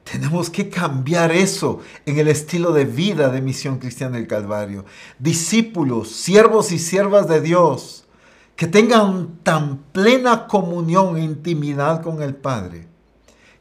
Tenemos 0.05 0.49
que 0.49 0.71
cambiar 0.71 1.33
eso 1.33 1.81
en 2.07 2.19
el 2.19 2.29
estilo 2.29 2.73
de 2.73 2.87
vida 2.87 3.29
de 3.29 3.43
Misión 3.43 3.79
Cristiana 3.79 4.17
del 4.17 4.27
Calvario. 4.27 4.87
Discípulos, 5.19 6.11
siervos 6.11 6.73
y 6.73 6.79
siervas 6.79 7.29
de 7.29 7.43
Dios, 7.43 8.07
que 8.59 8.67
tengan 8.67 9.39
tan 9.45 9.85
plena 9.93 10.49
comunión 10.49 11.17
e 11.17 11.23
intimidad 11.23 12.03
con 12.03 12.23
el 12.23 12.35
Padre, 12.35 12.89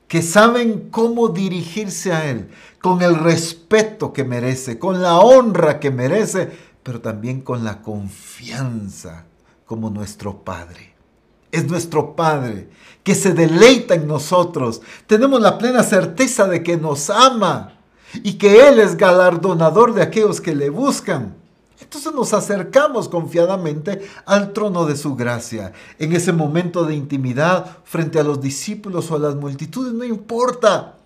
que 0.08 0.24
saben 0.24 0.90
cómo 0.90 1.28
dirigirse 1.28 2.12
a 2.14 2.28
Él, 2.28 2.50
con 2.82 3.04
el 3.04 3.14
respeto 3.14 4.12
que 4.12 4.24
merece, 4.24 4.80
con 4.80 5.04
la 5.04 5.20
honra 5.20 5.80
que 5.80 5.92
merece, 5.92 6.52
pero 6.82 7.00
también 7.00 7.42
con 7.42 7.64
la 7.64 7.84
confianza 7.84 9.26
como 9.68 9.92
nuestro 9.92 10.44
Padre. 10.44 10.96
Es 11.52 11.68
nuestro 11.68 12.16
Padre 12.16 12.72
que 13.04 13.14
se 13.14 13.34
deleita 13.34 13.94
en 13.94 14.08
nosotros. 14.08 14.82
Tenemos 15.06 15.40
la 15.40 15.60
plena 15.60 15.84
certeza 15.84 16.48
de 16.48 16.64
que 16.64 16.76
nos 16.76 17.12
ama 17.12 17.74
y 18.24 18.40
que 18.40 18.68
Él 18.68 18.80
es 18.80 18.98
galardonador 18.98 19.94
de 19.94 20.02
aquellos 20.02 20.42
que 20.42 20.56
le 20.56 20.72
buscan. 20.72 21.37
Entonces 21.88 22.14
nos 22.14 22.34
acercamos 22.34 23.08
confiadamente 23.08 24.02
al 24.26 24.52
trono 24.52 24.86
de 24.86 24.98
su 24.98 25.16
gracia. 25.16 25.72
En 25.98 26.12
ese 26.12 26.34
momento 26.34 26.84
de 26.84 26.94
intimidad 26.94 27.78
frente 27.86 28.20
a 28.20 28.24
los 28.24 28.42
discípulos 28.42 29.10
o 29.10 29.16
a 29.16 29.20
las 29.20 29.36
multitudes, 29.36 29.94
no 29.94 30.04
importa. 30.04 30.98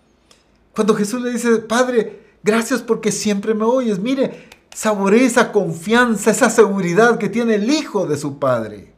Cuando 0.73 0.95
Jesús 0.95 1.21
le 1.21 1.33
dice, 1.33 1.57
Padre, 1.57 2.23
gracias 2.41 2.81
porque 2.81 3.11
siempre 3.11 3.53
me 3.53 3.63
oyes. 3.63 3.99
Mire, 3.99 4.49
saboree 4.73 5.23
esa 5.23 5.51
confianza, 5.51 6.31
esa 6.31 6.49
seguridad 6.49 7.19
que 7.19 7.29
tiene 7.29 7.55
el 7.55 7.69
Hijo 7.69 8.07
de 8.07 8.17
su 8.17 8.39
Padre. 8.39 8.91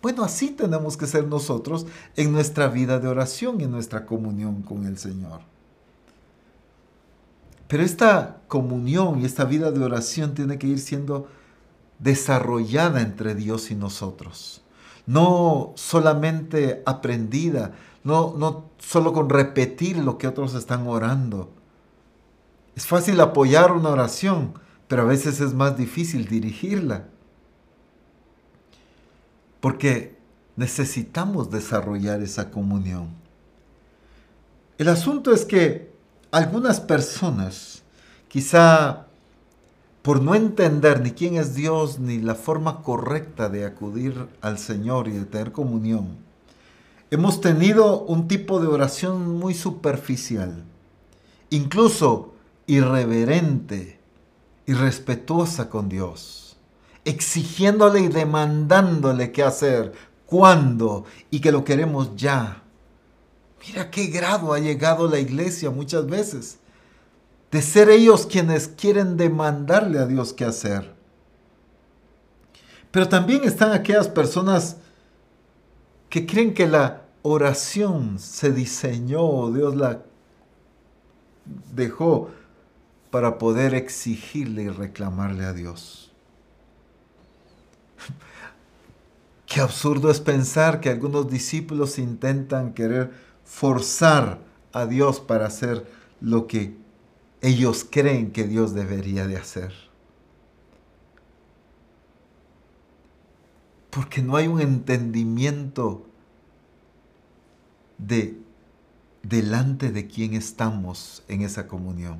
Bueno, 0.00 0.22
así 0.22 0.50
tenemos 0.50 0.96
que 0.96 1.08
ser 1.08 1.26
nosotros 1.26 1.86
en 2.14 2.30
nuestra 2.30 2.68
vida 2.68 3.00
de 3.00 3.08
oración 3.08 3.60
y 3.60 3.64
en 3.64 3.72
nuestra 3.72 4.06
comunión 4.06 4.62
con 4.62 4.86
el 4.86 4.96
Señor. 4.96 5.40
Pero 7.68 7.82
esta 7.82 8.40
comunión 8.48 9.20
y 9.20 9.24
esta 9.24 9.44
vida 9.44 9.70
de 9.70 9.82
oración 9.82 10.34
tiene 10.34 10.58
que 10.58 10.66
ir 10.66 10.78
siendo 10.78 11.28
desarrollada 11.98 13.00
entre 13.00 13.34
Dios 13.34 13.70
y 13.70 13.74
nosotros. 13.74 14.62
No 15.06 15.72
solamente 15.76 16.82
aprendida, 16.86 17.72
no, 18.02 18.34
no 18.36 18.70
solo 18.78 19.12
con 19.12 19.30
repetir 19.30 19.96
lo 19.98 20.18
que 20.18 20.28
otros 20.28 20.54
están 20.54 20.86
orando. 20.86 21.50
Es 22.76 22.86
fácil 22.86 23.20
apoyar 23.20 23.72
una 23.72 23.90
oración, 23.90 24.54
pero 24.88 25.02
a 25.02 25.06
veces 25.06 25.40
es 25.40 25.54
más 25.54 25.76
difícil 25.76 26.26
dirigirla. 26.26 27.08
Porque 29.60 30.18
necesitamos 30.56 31.50
desarrollar 31.50 32.20
esa 32.20 32.50
comunión. 32.50 33.08
El 34.76 34.88
asunto 34.88 35.32
es 35.32 35.44
que 35.44 35.93
algunas 36.34 36.80
personas 36.80 37.84
quizá 38.26 39.06
por 40.02 40.20
no 40.20 40.34
entender 40.34 41.00
ni 41.00 41.12
quién 41.12 41.36
es 41.36 41.54
Dios 41.54 42.00
ni 42.00 42.18
la 42.18 42.34
forma 42.34 42.82
correcta 42.82 43.48
de 43.48 43.64
acudir 43.64 44.26
al 44.40 44.58
Señor 44.58 45.06
y 45.06 45.12
de 45.12 45.26
tener 45.26 45.52
comunión, 45.52 46.16
hemos 47.12 47.40
tenido 47.40 48.00
un 48.00 48.26
tipo 48.26 48.60
de 48.60 48.66
oración 48.66 49.38
muy 49.38 49.54
superficial, 49.54 50.64
incluso 51.50 52.34
irreverente, 52.66 54.00
irrespetuosa 54.66 55.70
con 55.70 55.88
Dios, 55.88 56.56
exigiéndole 57.04 58.00
y 58.00 58.08
demandándole 58.08 59.30
qué 59.30 59.44
hacer, 59.44 59.92
cuándo 60.26 61.04
y 61.30 61.38
que 61.38 61.52
lo 61.52 61.64
queremos 61.64 62.16
ya. 62.16 62.63
Mira 63.66 63.90
qué 63.90 64.06
grado 64.06 64.52
ha 64.52 64.58
llegado 64.58 65.08
la 65.08 65.18
iglesia 65.18 65.70
muchas 65.70 66.06
veces 66.06 66.58
de 67.50 67.62
ser 67.62 67.88
ellos 67.88 68.26
quienes 68.26 68.66
quieren 68.66 69.16
demandarle 69.16 70.00
a 70.00 70.06
Dios 70.06 70.32
qué 70.32 70.44
hacer. 70.44 70.92
Pero 72.90 73.08
también 73.08 73.44
están 73.44 73.72
aquellas 73.72 74.08
personas 74.08 74.76
que 76.08 76.26
creen 76.26 76.52
que 76.52 76.66
la 76.66 77.02
oración 77.22 78.18
se 78.18 78.50
diseñó, 78.52 79.52
Dios 79.52 79.76
la 79.76 80.02
dejó 81.72 82.30
para 83.10 83.38
poder 83.38 83.74
exigirle 83.74 84.64
y 84.64 84.68
reclamarle 84.68 85.44
a 85.44 85.52
Dios. 85.52 86.12
Qué 89.46 89.60
absurdo 89.60 90.10
es 90.10 90.18
pensar 90.18 90.80
que 90.80 90.90
algunos 90.90 91.30
discípulos 91.30 91.98
intentan 92.00 92.74
querer 92.74 93.12
forzar 93.44 94.40
a 94.72 94.86
Dios 94.86 95.20
para 95.20 95.46
hacer 95.46 95.86
lo 96.20 96.46
que 96.46 96.76
ellos 97.40 97.86
creen 97.88 98.32
que 98.32 98.44
Dios 98.44 98.74
debería 98.74 99.26
de 99.26 99.36
hacer. 99.36 99.72
Porque 103.90 104.22
no 104.22 104.36
hay 104.36 104.48
un 104.48 104.60
entendimiento 104.60 106.06
de 107.98 108.38
delante 109.22 109.90
de 109.90 110.06
quién 110.06 110.34
estamos 110.34 111.22
en 111.28 111.42
esa 111.42 111.66
comunión. 111.66 112.18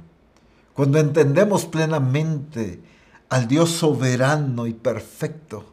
Cuando 0.73 0.99
entendemos 0.99 1.67
plenamente 1.67 2.81
al 3.29 3.47
Dios 3.47 3.71
soberano 3.71 4.67
y 4.67 4.75
perfecto, 4.75 5.67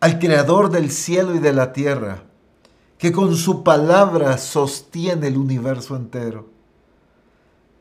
al 0.00 0.18
creador 0.18 0.70
del 0.70 0.90
cielo 0.90 1.34
y 1.34 1.38
de 1.38 1.52
la 1.52 1.72
tierra, 1.72 2.24
que 3.00 3.10
con 3.10 3.34
su 3.34 3.64
palabra 3.64 4.36
sostiene 4.38 5.28
el 5.28 5.38
universo 5.38 5.96
entero 5.96 6.60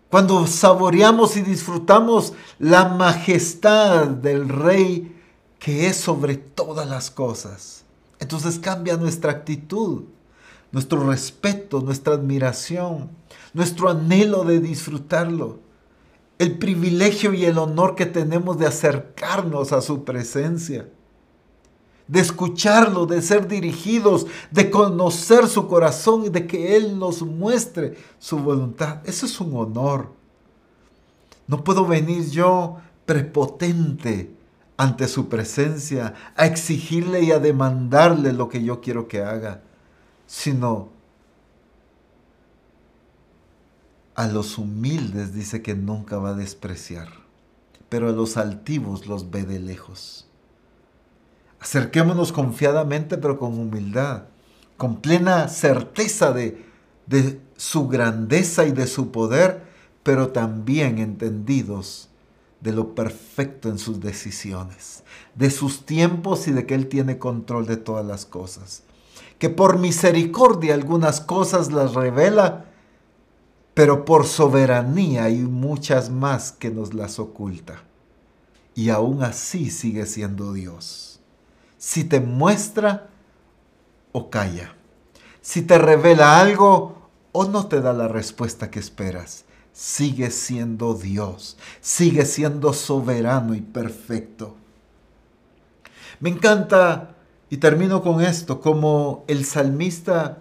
cuando 0.10 0.48
saboreamos 0.48 1.38
y 1.38 1.42
disfrutamos 1.42 2.34
la 2.58 2.90
majestad 2.90 4.08
del 4.08 4.50
Rey 4.50 5.16
que 5.60 5.88
es 5.88 5.98
sobre 5.98 6.36
todas 6.36 6.88
las 6.88 7.12
cosas. 7.12 7.84
Entonces 8.18 8.58
cambia 8.58 8.98
nuestra 8.98 9.32
actitud, 9.32 10.06
nuestro 10.72 11.08
respeto, 11.08 11.82
nuestra 11.82 12.14
admiración, 12.14 13.10
nuestro 13.54 13.90
anhelo 13.90 14.46
de 14.46 14.60
disfrutarlo, 14.60 15.60
el 16.40 16.58
privilegio 16.58 17.34
y 17.34 17.46
el 17.46 17.58
honor 17.58 17.96
que 17.96 18.06
tenemos 18.06 18.58
de 18.58 18.66
acercarnos 18.66 19.74
a 19.74 19.82
su 19.82 20.06
presencia 20.06 20.88
de 22.10 22.20
escucharlo, 22.20 23.06
de 23.06 23.22
ser 23.22 23.48
dirigidos, 23.48 24.26
de 24.50 24.72
conocer 24.72 25.48
su 25.48 25.68
corazón 25.68 26.26
y 26.26 26.30
de 26.30 26.48
que 26.48 26.76
Él 26.76 26.98
nos 26.98 27.22
muestre 27.22 27.98
su 28.18 28.40
voluntad. 28.40 29.02
Eso 29.06 29.28
es 29.28 29.40
un 29.40 29.56
honor. 29.56 30.12
No 31.48 31.64
puedo 31.64 31.86
venir 31.86 32.30
yo 32.32 32.78
prepotente 33.06 34.36
ante 34.76 35.08
su 35.08 35.30
presencia 35.30 36.16
a 36.36 36.48
exigirle 36.48 37.22
y 37.22 37.32
a 37.32 37.40
demandarle 37.40 38.34
lo 38.34 38.50
que 38.50 38.64
yo 38.64 38.82
quiero 38.82 39.08
que 39.08 39.22
haga, 39.22 39.62
sino 40.26 40.90
a 44.16 44.28
los 44.28 44.58
humildes 44.58 45.34
dice 45.34 45.62
que 45.62 45.76
nunca 45.76 46.18
va 46.18 46.30
a 46.30 46.34
despreciar, 46.34 47.10
pero 47.88 48.10
a 48.10 48.14
los 48.14 48.36
altivos 48.36 49.06
los 49.06 49.30
ve 49.30 49.44
de 49.44 49.60
lejos. 49.60 50.29
Acerquémonos 51.60 52.32
confiadamente, 52.32 53.18
pero 53.18 53.38
con 53.38 53.60
humildad, 53.60 54.24
con 54.78 55.02
plena 55.02 55.50
certeza 55.50 56.32
de, 56.32 56.66
su 57.58 57.90
grandeza 57.90 58.66
y 58.66 58.72
de 58.72 58.88
su 58.88 59.12
poder, 59.12 59.64
pero 60.04 60.30
también 60.30 61.00
entendidos 61.00 62.08
de 62.62 62.72
lo 62.72 62.96
perfecto 62.96 63.70
en 63.70 63.78
sus 63.78 64.00
decisiones, 64.00 65.04
de 65.36 65.50
sus 65.50 65.86
tiempos 65.86 66.48
y 66.48 66.52
de 66.52 66.66
que 66.66 66.76
Él 66.76 66.88
tiene 66.88 67.18
control 67.18 67.66
de 67.66 67.78
todas 67.78 68.06
las 68.06 68.26
cosas. 68.26 68.84
Que 69.38 69.50
por 69.50 69.80
misericordia 69.80 70.74
algunas 70.74 71.20
cosas 71.20 71.72
las 71.72 71.94
revela, 71.94 72.66
pero 73.74 74.06
por 74.06 74.26
soberanía 74.26 75.26
hay 75.26 75.40
muchas 75.40 76.10
más 76.10 76.54
que 76.54 76.70
nos 76.70 76.94
las 76.94 77.20
oculta. 77.20 77.84
Y 78.76 78.90
aún 78.90 79.24
así 79.24 79.72
sigue 79.72 80.06
siendo 80.06 80.54
Dios 80.54 81.09
si 81.80 82.04
te 82.04 82.20
muestra 82.20 83.10
o 84.12 84.30
calla, 84.30 84.76
si 85.42 85.64
te 85.64 85.80
revela 85.80 86.40
algo 86.40 87.10
o 87.32 87.46
no 87.46 87.68
te 87.68 87.82
da 87.82 87.94
la 87.94 88.08
respuesta 88.08 88.70
que 88.70 88.80
esperas. 88.80 89.46
Sigue 89.72 90.30
siendo 90.30 90.94
Dios, 90.94 91.58
sigue 91.80 92.26
siendo 92.26 92.74
soberano 92.74 93.56
y 93.56 93.62
perfecto. 93.62 94.58
Me 96.20 96.30
encanta, 96.30 97.16
y 97.50 97.58
termino 97.58 98.02
con 98.02 98.22
esto, 98.22 98.60
como 98.60 99.24
el 99.28 99.46
salmista 99.46 100.40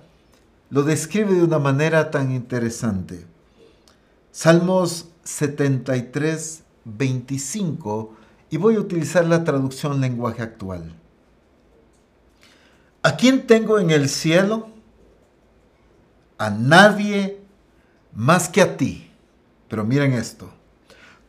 lo 0.70 0.82
describe 0.82 1.34
de 1.34 1.44
una 1.44 1.60
manera 1.60 2.10
tan 2.10 2.32
interesante. 2.32 3.24
Salmos 4.32 5.08
73, 5.22 6.64
25, 6.84 8.14
y 8.50 8.56
voy 8.56 8.74
a 8.74 8.80
utilizar 8.80 9.24
la 9.26 9.44
traducción 9.44 10.00
lenguaje 10.00 10.42
actual. 10.42 10.92
¿A 13.02 13.16
quién 13.16 13.46
tengo 13.46 13.78
en 13.78 13.90
el 13.90 14.08
cielo? 14.08 14.68
A 16.36 16.50
nadie 16.50 17.40
más 18.12 18.48
que 18.48 18.62
a 18.62 18.76
ti. 18.76 19.10
Pero 19.68 19.84
miren 19.84 20.12
esto. 20.12 20.50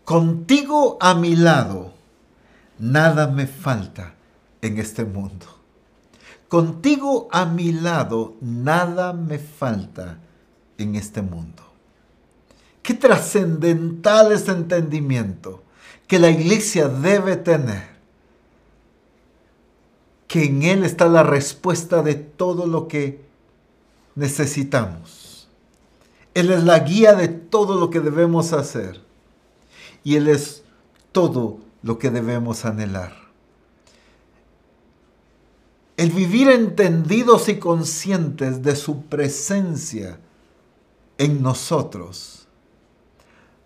Contigo 0.03 0.97
a 0.99 1.13
mi 1.13 1.35
lado, 1.35 1.93
nada 2.79 3.27
me 3.27 3.45
falta 3.45 4.15
en 4.61 4.79
este 4.79 5.05
mundo. 5.05 5.45
Contigo 6.47 7.27
a 7.31 7.45
mi 7.45 7.71
lado, 7.71 8.35
nada 8.41 9.13
me 9.13 9.37
falta 9.37 10.17
en 10.79 10.95
este 10.95 11.21
mundo. 11.21 11.63
Qué 12.81 12.95
trascendental 12.95 14.31
es 14.31 14.47
entendimiento 14.47 15.63
que 16.07 16.17
la 16.17 16.31
iglesia 16.31 16.87
debe 16.87 17.35
tener 17.35 17.98
que 20.29 20.45
en 20.45 20.61
Él 20.61 20.85
está 20.85 21.07
la 21.09 21.23
respuesta 21.23 22.03
de 22.03 22.13
todo 22.13 22.67
lo 22.67 22.87
que 22.87 23.19
necesitamos. 24.13 25.49
Él 26.35 26.51
es 26.51 26.63
la 26.63 26.77
guía 26.79 27.15
de 27.15 27.29
todo 27.29 27.79
lo 27.79 27.89
que 27.89 27.99
debemos 27.99 28.53
hacer. 28.53 29.01
Y 30.03 30.17
Él 30.17 30.27
es 30.27 30.63
todo 31.11 31.57
lo 31.81 31.97
que 31.97 32.11
debemos 32.11 32.63
anhelar. 32.63 33.13
El 35.97 36.11
vivir 36.11 36.47
entendidos 36.47 37.49
y 37.49 37.57
conscientes 37.57 38.61
de 38.61 38.75
su 38.75 39.05
presencia 39.05 40.19
en 41.17 41.41
nosotros 41.41 42.47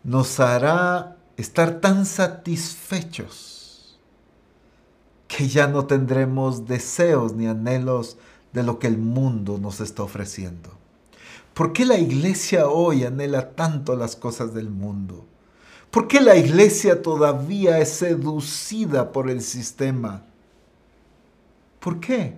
nos 0.01 0.39
hará 0.39 1.17
estar 1.35 1.81
tan 1.81 2.05
satisfechos 2.05 3.52
que 5.35 5.47
ya 5.47 5.67
no 5.67 5.87
tendremos 5.87 6.67
deseos 6.67 7.33
ni 7.33 7.47
anhelos 7.47 8.17
de 8.51 8.61
lo 8.61 8.77
que 8.77 8.85
el 8.85 8.99
mundo 8.99 9.57
nos 9.57 9.81
está 9.81 10.03
ofreciendo. 10.03 10.69
¿Por 11.55 11.73
qué 11.73 11.85
la 11.85 11.97
iglesia 11.97 12.67
hoy 12.67 13.03
anhela 13.03 13.55
tanto 13.55 13.95
las 13.95 14.15
cosas 14.15 14.53
del 14.53 14.69
mundo? 14.69 15.25
¿Por 15.89 16.07
qué 16.07 16.21
la 16.21 16.35
iglesia 16.35 17.01
todavía 17.01 17.79
es 17.79 17.89
seducida 17.89 19.11
por 19.11 19.27
el 19.27 19.41
sistema? 19.41 20.23
¿Por 21.79 21.99
qué? 21.99 22.37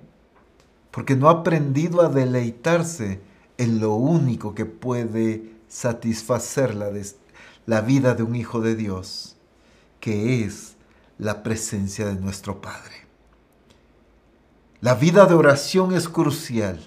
Porque 0.91 1.17
no 1.17 1.27
ha 1.27 1.41
aprendido 1.41 2.01
a 2.01 2.07
deleitarse 2.07 3.19
en 3.57 3.81
lo 3.81 3.95
único 3.95 4.55
que 4.55 4.65
puede 4.65 5.51
satisfacer 5.67 6.73
la, 6.75 6.89
la 7.65 7.81
vida 7.81 8.13
de 8.15 8.23
un 8.23 8.35
hijo 8.37 8.61
de 8.61 8.75
Dios, 8.75 9.35
que 9.99 10.45
es 10.45 10.74
la 11.17 11.43
presencia 11.43 12.05
de 12.07 12.15
nuestro 12.15 12.61
Padre. 12.61 13.05
La 14.81 14.95
vida 14.95 15.25
de 15.25 15.33
oración 15.33 15.93
es 15.93 16.09
crucial 16.09 16.79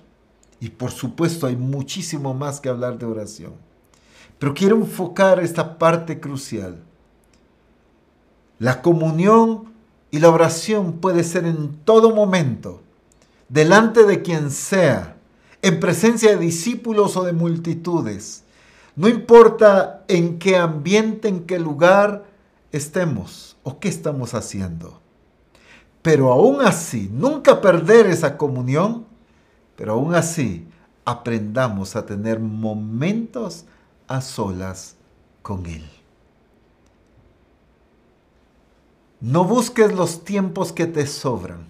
y 0.60 0.70
por 0.70 0.90
supuesto 0.90 1.46
hay 1.46 1.56
muchísimo 1.56 2.34
más 2.34 2.60
que 2.60 2.68
hablar 2.68 2.98
de 2.98 3.06
oración. 3.06 3.54
Pero 4.38 4.54
quiero 4.54 4.76
enfocar 4.76 5.40
esta 5.40 5.78
parte 5.78 6.20
crucial. 6.20 6.82
La 8.58 8.82
comunión 8.82 9.72
y 10.10 10.18
la 10.20 10.30
oración 10.30 10.94
puede 10.94 11.24
ser 11.24 11.44
en 11.44 11.74
todo 11.84 12.14
momento, 12.14 12.82
delante 13.48 14.04
de 14.04 14.22
quien 14.22 14.50
sea, 14.50 15.16
en 15.62 15.80
presencia 15.80 16.30
de 16.30 16.38
discípulos 16.38 17.16
o 17.16 17.24
de 17.24 17.32
multitudes. 17.32 18.44
No 18.94 19.08
importa 19.08 20.04
en 20.08 20.38
qué 20.38 20.56
ambiente, 20.56 21.28
en 21.28 21.46
qué 21.46 21.58
lugar 21.58 22.27
estemos 22.72 23.56
o 23.62 23.78
qué 23.78 23.88
estamos 23.88 24.34
haciendo. 24.34 25.00
Pero 26.02 26.32
aún 26.32 26.60
así, 26.60 27.08
nunca 27.12 27.60
perder 27.60 28.06
esa 28.06 28.36
comunión, 28.36 29.06
pero 29.76 29.92
aún 29.92 30.14
así 30.14 30.66
aprendamos 31.04 31.96
a 31.96 32.06
tener 32.06 32.38
momentos 32.38 33.64
a 34.06 34.20
solas 34.20 34.96
con 35.42 35.66
Él. 35.66 35.88
No 39.20 39.44
busques 39.44 39.92
los 39.92 40.24
tiempos 40.24 40.72
que 40.72 40.86
te 40.86 41.06
sobran, 41.06 41.66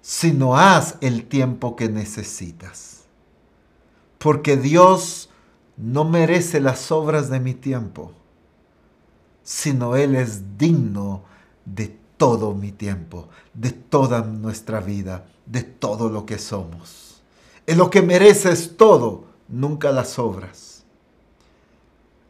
sino 0.00 0.56
haz 0.56 0.96
el 1.00 1.26
tiempo 1.26 1.76
que 1.76 1.88
necesitas. 1.88 3.04
Porque 4.18 4.56
Dios 4.56 5.28
no 5.76 6.04
merece 6.04 6.60
las 6.60 6.90
obras 6.90 7.28
de 7.28 7.40
mi 7.40 7.54
tiempo, 7.54 8.12
sino 9.42 9.96
Él 9.96 10.14
es 10.14 10.58
digno 10.58 11.22
de 11.64 11.96
todo 12.16 12.54
mi 12.54 12.72
tiempo, 12.72 13.28
de 13.54 13.70
toda 13.70 14.20
nuestra 14.22 14.80
vida, 14.80 15.26
de 15.46 15.62
todo 15.62 16.08
lo 16.08 16.26
que 16.26 16.38
somos. 16.38 17.22
En 17.66 17.78
lo 17.78 17.90
que 17.90 18.02
mereces 18.02 18.76
todo, 18.76 19.24
nunca 19.48 19.90
las 19.90 20.18
obras. 20.18 20.84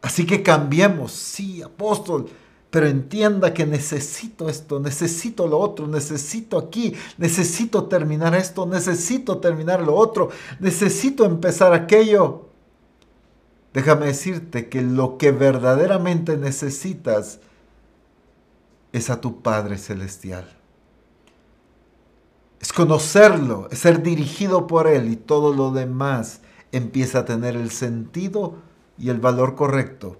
Así 0.02 0.24
que 0.24 0.42
cambiemos, 0.42 1.12
sí, 1.12 1.62
apóstol, 1.62 2.30
pero 2.70 2.86
entienda 2.86 3.52
que 3.52 3.66
necesito 3.66 4.48
esto, 4.48 4.78
necesito 4.78 5.46
lo 5.46 5.58
otro, 5.58 5.88
necesito 5.88 6.56
aquí, 6.56 6.94
necesito 7.18 7.84
terminar 7.84 8.34
esto, 8.34 8.64
necesito 8.64 9.38
terminar 9.38 9.82
lo 9.82 9.96
otro, 9.96 10.30
necesito 10.60 11.24
empezar 11.24 11.74
aquello. 11.74 12.49
Déjame 13.72 14.06
decirte 14.06 14.68
que 14.68 14.82
lo 14.82 15.16
que 15.16 15.30
verdaderamente 15.30 16.36
necesitas 16.36 17.40
es 18.92 19.10
a 19.10 19.20
tu 19.20 19.42
Padre 19.42 19.78
Celestial. 19.78 20.56
Es 22.60 22.72
conocerlo, 22.72 23.68
es 23.70 23.78
ser 23.78 24.02
dirigido 24.02 24.66
por 24.66 24.86
Él 24.86 25.10
y 25.10 25.16
todo 25.16 25.54
lo 25.54 25.70
demás 25.70 26.40
empieza 26.72 27.20
a 27.20 27.24
tener 27.24 27.56
el 27.56 27.70
sentido 27.70 28.56
y 28.98 29.08
el 29.08 29.18
valor 29.18 29.54
correcto 29.54 30.18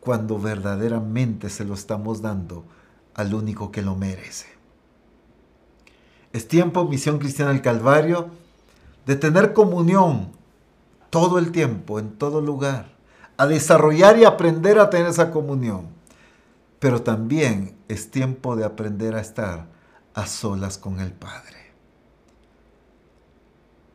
cuando 0.00 0.38
verdaderamente 0.38 1.50
se 1.50 1.64
lo 1.64 1.74
estamos 1.74 2.22
dando 2.22 2.64
al 3.14 3.34
único 3.34 3.70
que 3.70 3.82
lo 3.82 3.96
merece. 3.96 4.46
Es 6.32 6.46
tiempo, 6.48 6.86
Misión 6.86 7.18
Cristiana 7.18 7.52
del 7.52 7.62
Calvario, 7.62 8.30
de 9.06 9.16
tener 9.16 9.52
comunión 9.52 10.30
todo 11.10 11.38
el 11.38 11.52
tiempo, 11.52 11.98
en 11.98 12.10
todo 12.18 12.40
lugar, 12.40 12.92
a 13.36 13.46
desarrollar 13.46 14.18
y 14.18 14.24
aprender 14.24 14.78
a 14.78 14.90
tener 14.90 15.06
esa 15.08 15.30
comunión. 15.30 15.88
Pero 16.78 17.02
también 17.02 17.76
es 17.88 18.10
tiempo 18.10 18.56
de 18.56 18.64
aprender 18.64 19.14
a 19.14 19.20
estar 19.20 19.66
a 20.14 20.26
solas 20.26 20.78
con 20.78 21.00
el 21.00 21.12
Padre. 21.12 21.56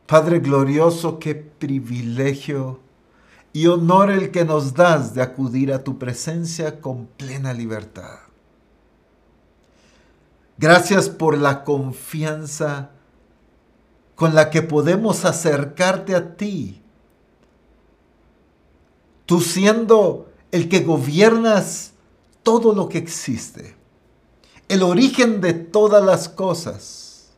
Padre 0.06 0.40
glorioso, 0.40 1.18
qué 1.18 1.34
privilegio 1.34 2.80
y 3.54 3.68
honor 3.68 4.10
el 4.10 4.30
que 4.30 4.44
nos 4.44 4.74
das 4.74 5.14
de 5.14 5.22
acudir 5.22 5.72
a 5.72 5.82
tu 5.82 5.98
presencia 5.98 6.80
con 6.80 7.06
plena 7.06 7.52
libertad. 7.52 8.18
Gracias 10.58 11.08
por 11.08 11.38
la 11.38 11.64
confianza 11.64 12.90
con 14.14 14.34
la 14.34 14.50
que 14.50 14.62
podemos 14.62 15.24
acercarte 15.24 16.14
a 16.14 16.36
ti. 16.36 16.83
Tú 19.26 19.40
siendo 19.40 20.28
el 20.52 20.68
que 20.68 20.80
gobiernas 20.80 21.92
todo 22.42 22.74
lo 22.74 22.88
que 22.88 22.98
existe, 22.98 23.74
el 24.68 24.82
origen 24.82 25.40
de 25.40 25.54
todas 25.54 26.04
las 26.04 26.28
cosas, 26.28 27.32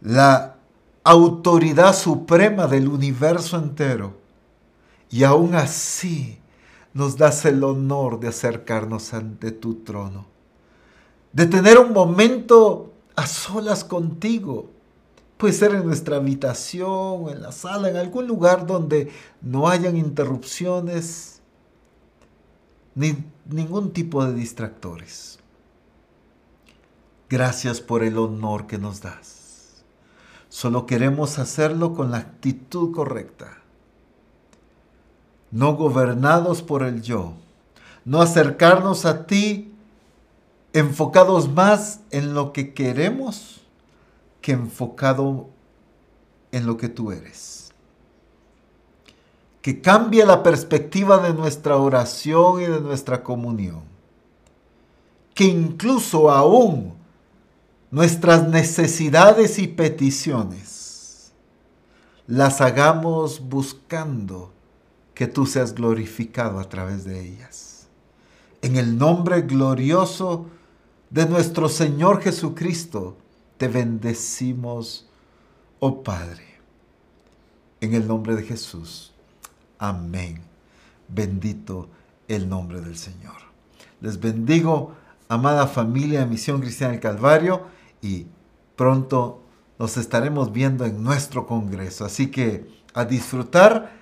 la 0.00 0.56
autoridad 1.04 1.94
suprema 1.94 2.66
del 2.66 2.88
universo 2.88 3.56
entero. 3.56 4.14
Y 5.10 5.22
aún 5.22 5.54
así 5.54 6.38
nos 6.92 7.16
das 7.16 7.44
el 7.44 7.62
honor 7.62 8.18
de 8.20 8.28
acercarnos 8.28 9.14
ante 9.14 9.52
tu 9.52 9.76
trono, 9.76 10.26
de 11.32 11.46
tener 11.46 11.78
un 11.78 11.92
momento 11.92 12.92
a 13.14 13.26
solas 13.26 13.84
contigo. 13.84 14.70
Puede 15.44 15.56
ser 15.56 15.74
en 15.74 15.84
nuestra 15.84 16.16
habitación, 16.16 17.28
en 17.28 17.42
la 17.42 17.52
sala, 17.52 17.90
en 17.90 17.96
algún 17.96 18.26
lugar 18.26 18.66
donde 18.66 19.12
no 19.42 19.68
hayan 19.68 19.98
interrupciones 19.98 21.42
ni 22.94 23.22
ningún 23.44 23.92
tipo 23.92 24.24
de 24.24 24.32
distractores. 24.32 25.38
Gracias 27.28 27.82
por 27.82 28.02
el 28.02 28.16
honor 28.16 28.66
que 28.66 28.78
nos 28.78 29.02
das. 29.02 29.84
Solo 30.48 30.86
queremos 30.86 31.38
hacerlo 31.38 31.92
con 31.92 32.10
la 32.10 32.16
actitud 32.16 32.94
correcta. 32.94 33.58
No 35.50 35.76
gobernados 35.76 36.62
por 36.62 36.82
el 36.82 37.02
yo. 37.02 37.34
No 38.06 38.22
acercarnos 38.22 39.04
a 39.04 39.26
ti 39.26 39.74
enfocados 40.72 41.50
más 41.52 42.00
en 42.10 42.32
lo 42.32 42.54
que 42.54 42.72
queremos 42.72 43.60
que 44.44 44.52
enfocado 44.52 45.48
en 46.52 46.66
lo 46.66 46.76
que 46.76 46.90
tú 46.90 47.12
eres. 47.12 47.72
Que 49.62 49.80
cambie 49.80 50.26
la 50.26 50.42
perspectiva 50.42 51.16
de 51.16 51.32
nuestra 51.32 51.78
oración 51.78 52.60
y 52.60 52.66
de 52.66 52.78
nuestra 52.82 53.22
comunión. 53.22 53.84
Que 55.32 55.44
incluso 55.44 56.30
aún 56.30 56.92
nuestras 57.90 58.46
necesidades 58.46 59.58
y 59.58 59.66
peticiones 59.66 61.32
las 62.26 62.60
hagamos 62.60 63.48
buscando 63.48 64.52
que 65.14 65.26
tú 65.26 65.46
seas 65.46 65.74
glorificado 65.74 66.58
a 66.58 66.68
través 66.68 67.04
de 67.04 67.18
ellas. 67.18 67.86
En 68.60 68.76
el 68.76 68.98
nombre 68.98 69.40
glorioso 69.40 70.48
de 71.08 71.24
nuestro 71.24 71.70
Señor 71.70 72.20
Jesucristo, 72.20 73.16
te 73.56 73.68
bendecimos, 73.68 75.08
oh 75.80 76.02
Padre. 76.02 76.44
En 77.80 77.94
el 77.94 78.06
nombre 78.06 78.34
de 78.34 78.42
Jesús. 78.42 79.12
Amén. 79.78 80.40
Bendito 81.08 81.88
el 82.28 82.48
nombre 82.48 82.80
del 82.80 82.96
Señor. 82.96 83.34
Les 84.00 84.18
bendigo, 84.20 84.94
amada 85.28 85.66
familia 85.66 86.20
de 86.20 86.26
Misión 86.26 86.60
Cristiana 86.60 86.92
del 86.92 87.00
Calvario 87.00 87.62
y 88.00 88.26
pronto 88.76 89.42
nos 89.78 89.96
estaremos 89.96 90.52
viendo 90.52 90.84
en 90.84 91.02
nuestro 91.02 91.46
Congreso. 91.46 92.04
Así 92.04 92.28
que 92.28 92.66
a 92.94 93.04
disfrutar 93.04 93.92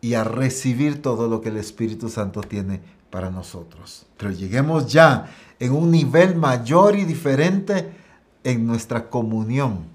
y 0.00 0.14
a 0.14 0.24
recibir 0.24 1.00
todo 1.00 1.28
lo 1.28 1.40
que 1.40 1.48
el 1.48 1.56
Espíritu 1.56 2.08
Santo 2.08 2.40
tiene 2.40 2.80
para 3.10 3.30
nosotros. 3.30 4.06
Pero 4.16 4.32
lleguemos 4.32 4.92
ya 4.92 5.30
en 5.58 5.72
un 5.72 5.90
nivel 5.90 6.36
mayor 6.36 6.96
y 6.96 7.04
diferente 7.04 8.01
en 8.44 8.66
nuestra 8.66 9.10
comunión 9.10 9.86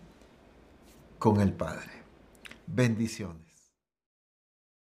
con 1.20 1.42
el 1.42 1.54
Padre. 1.54 1.92
Bendiciones. 2.68 3.47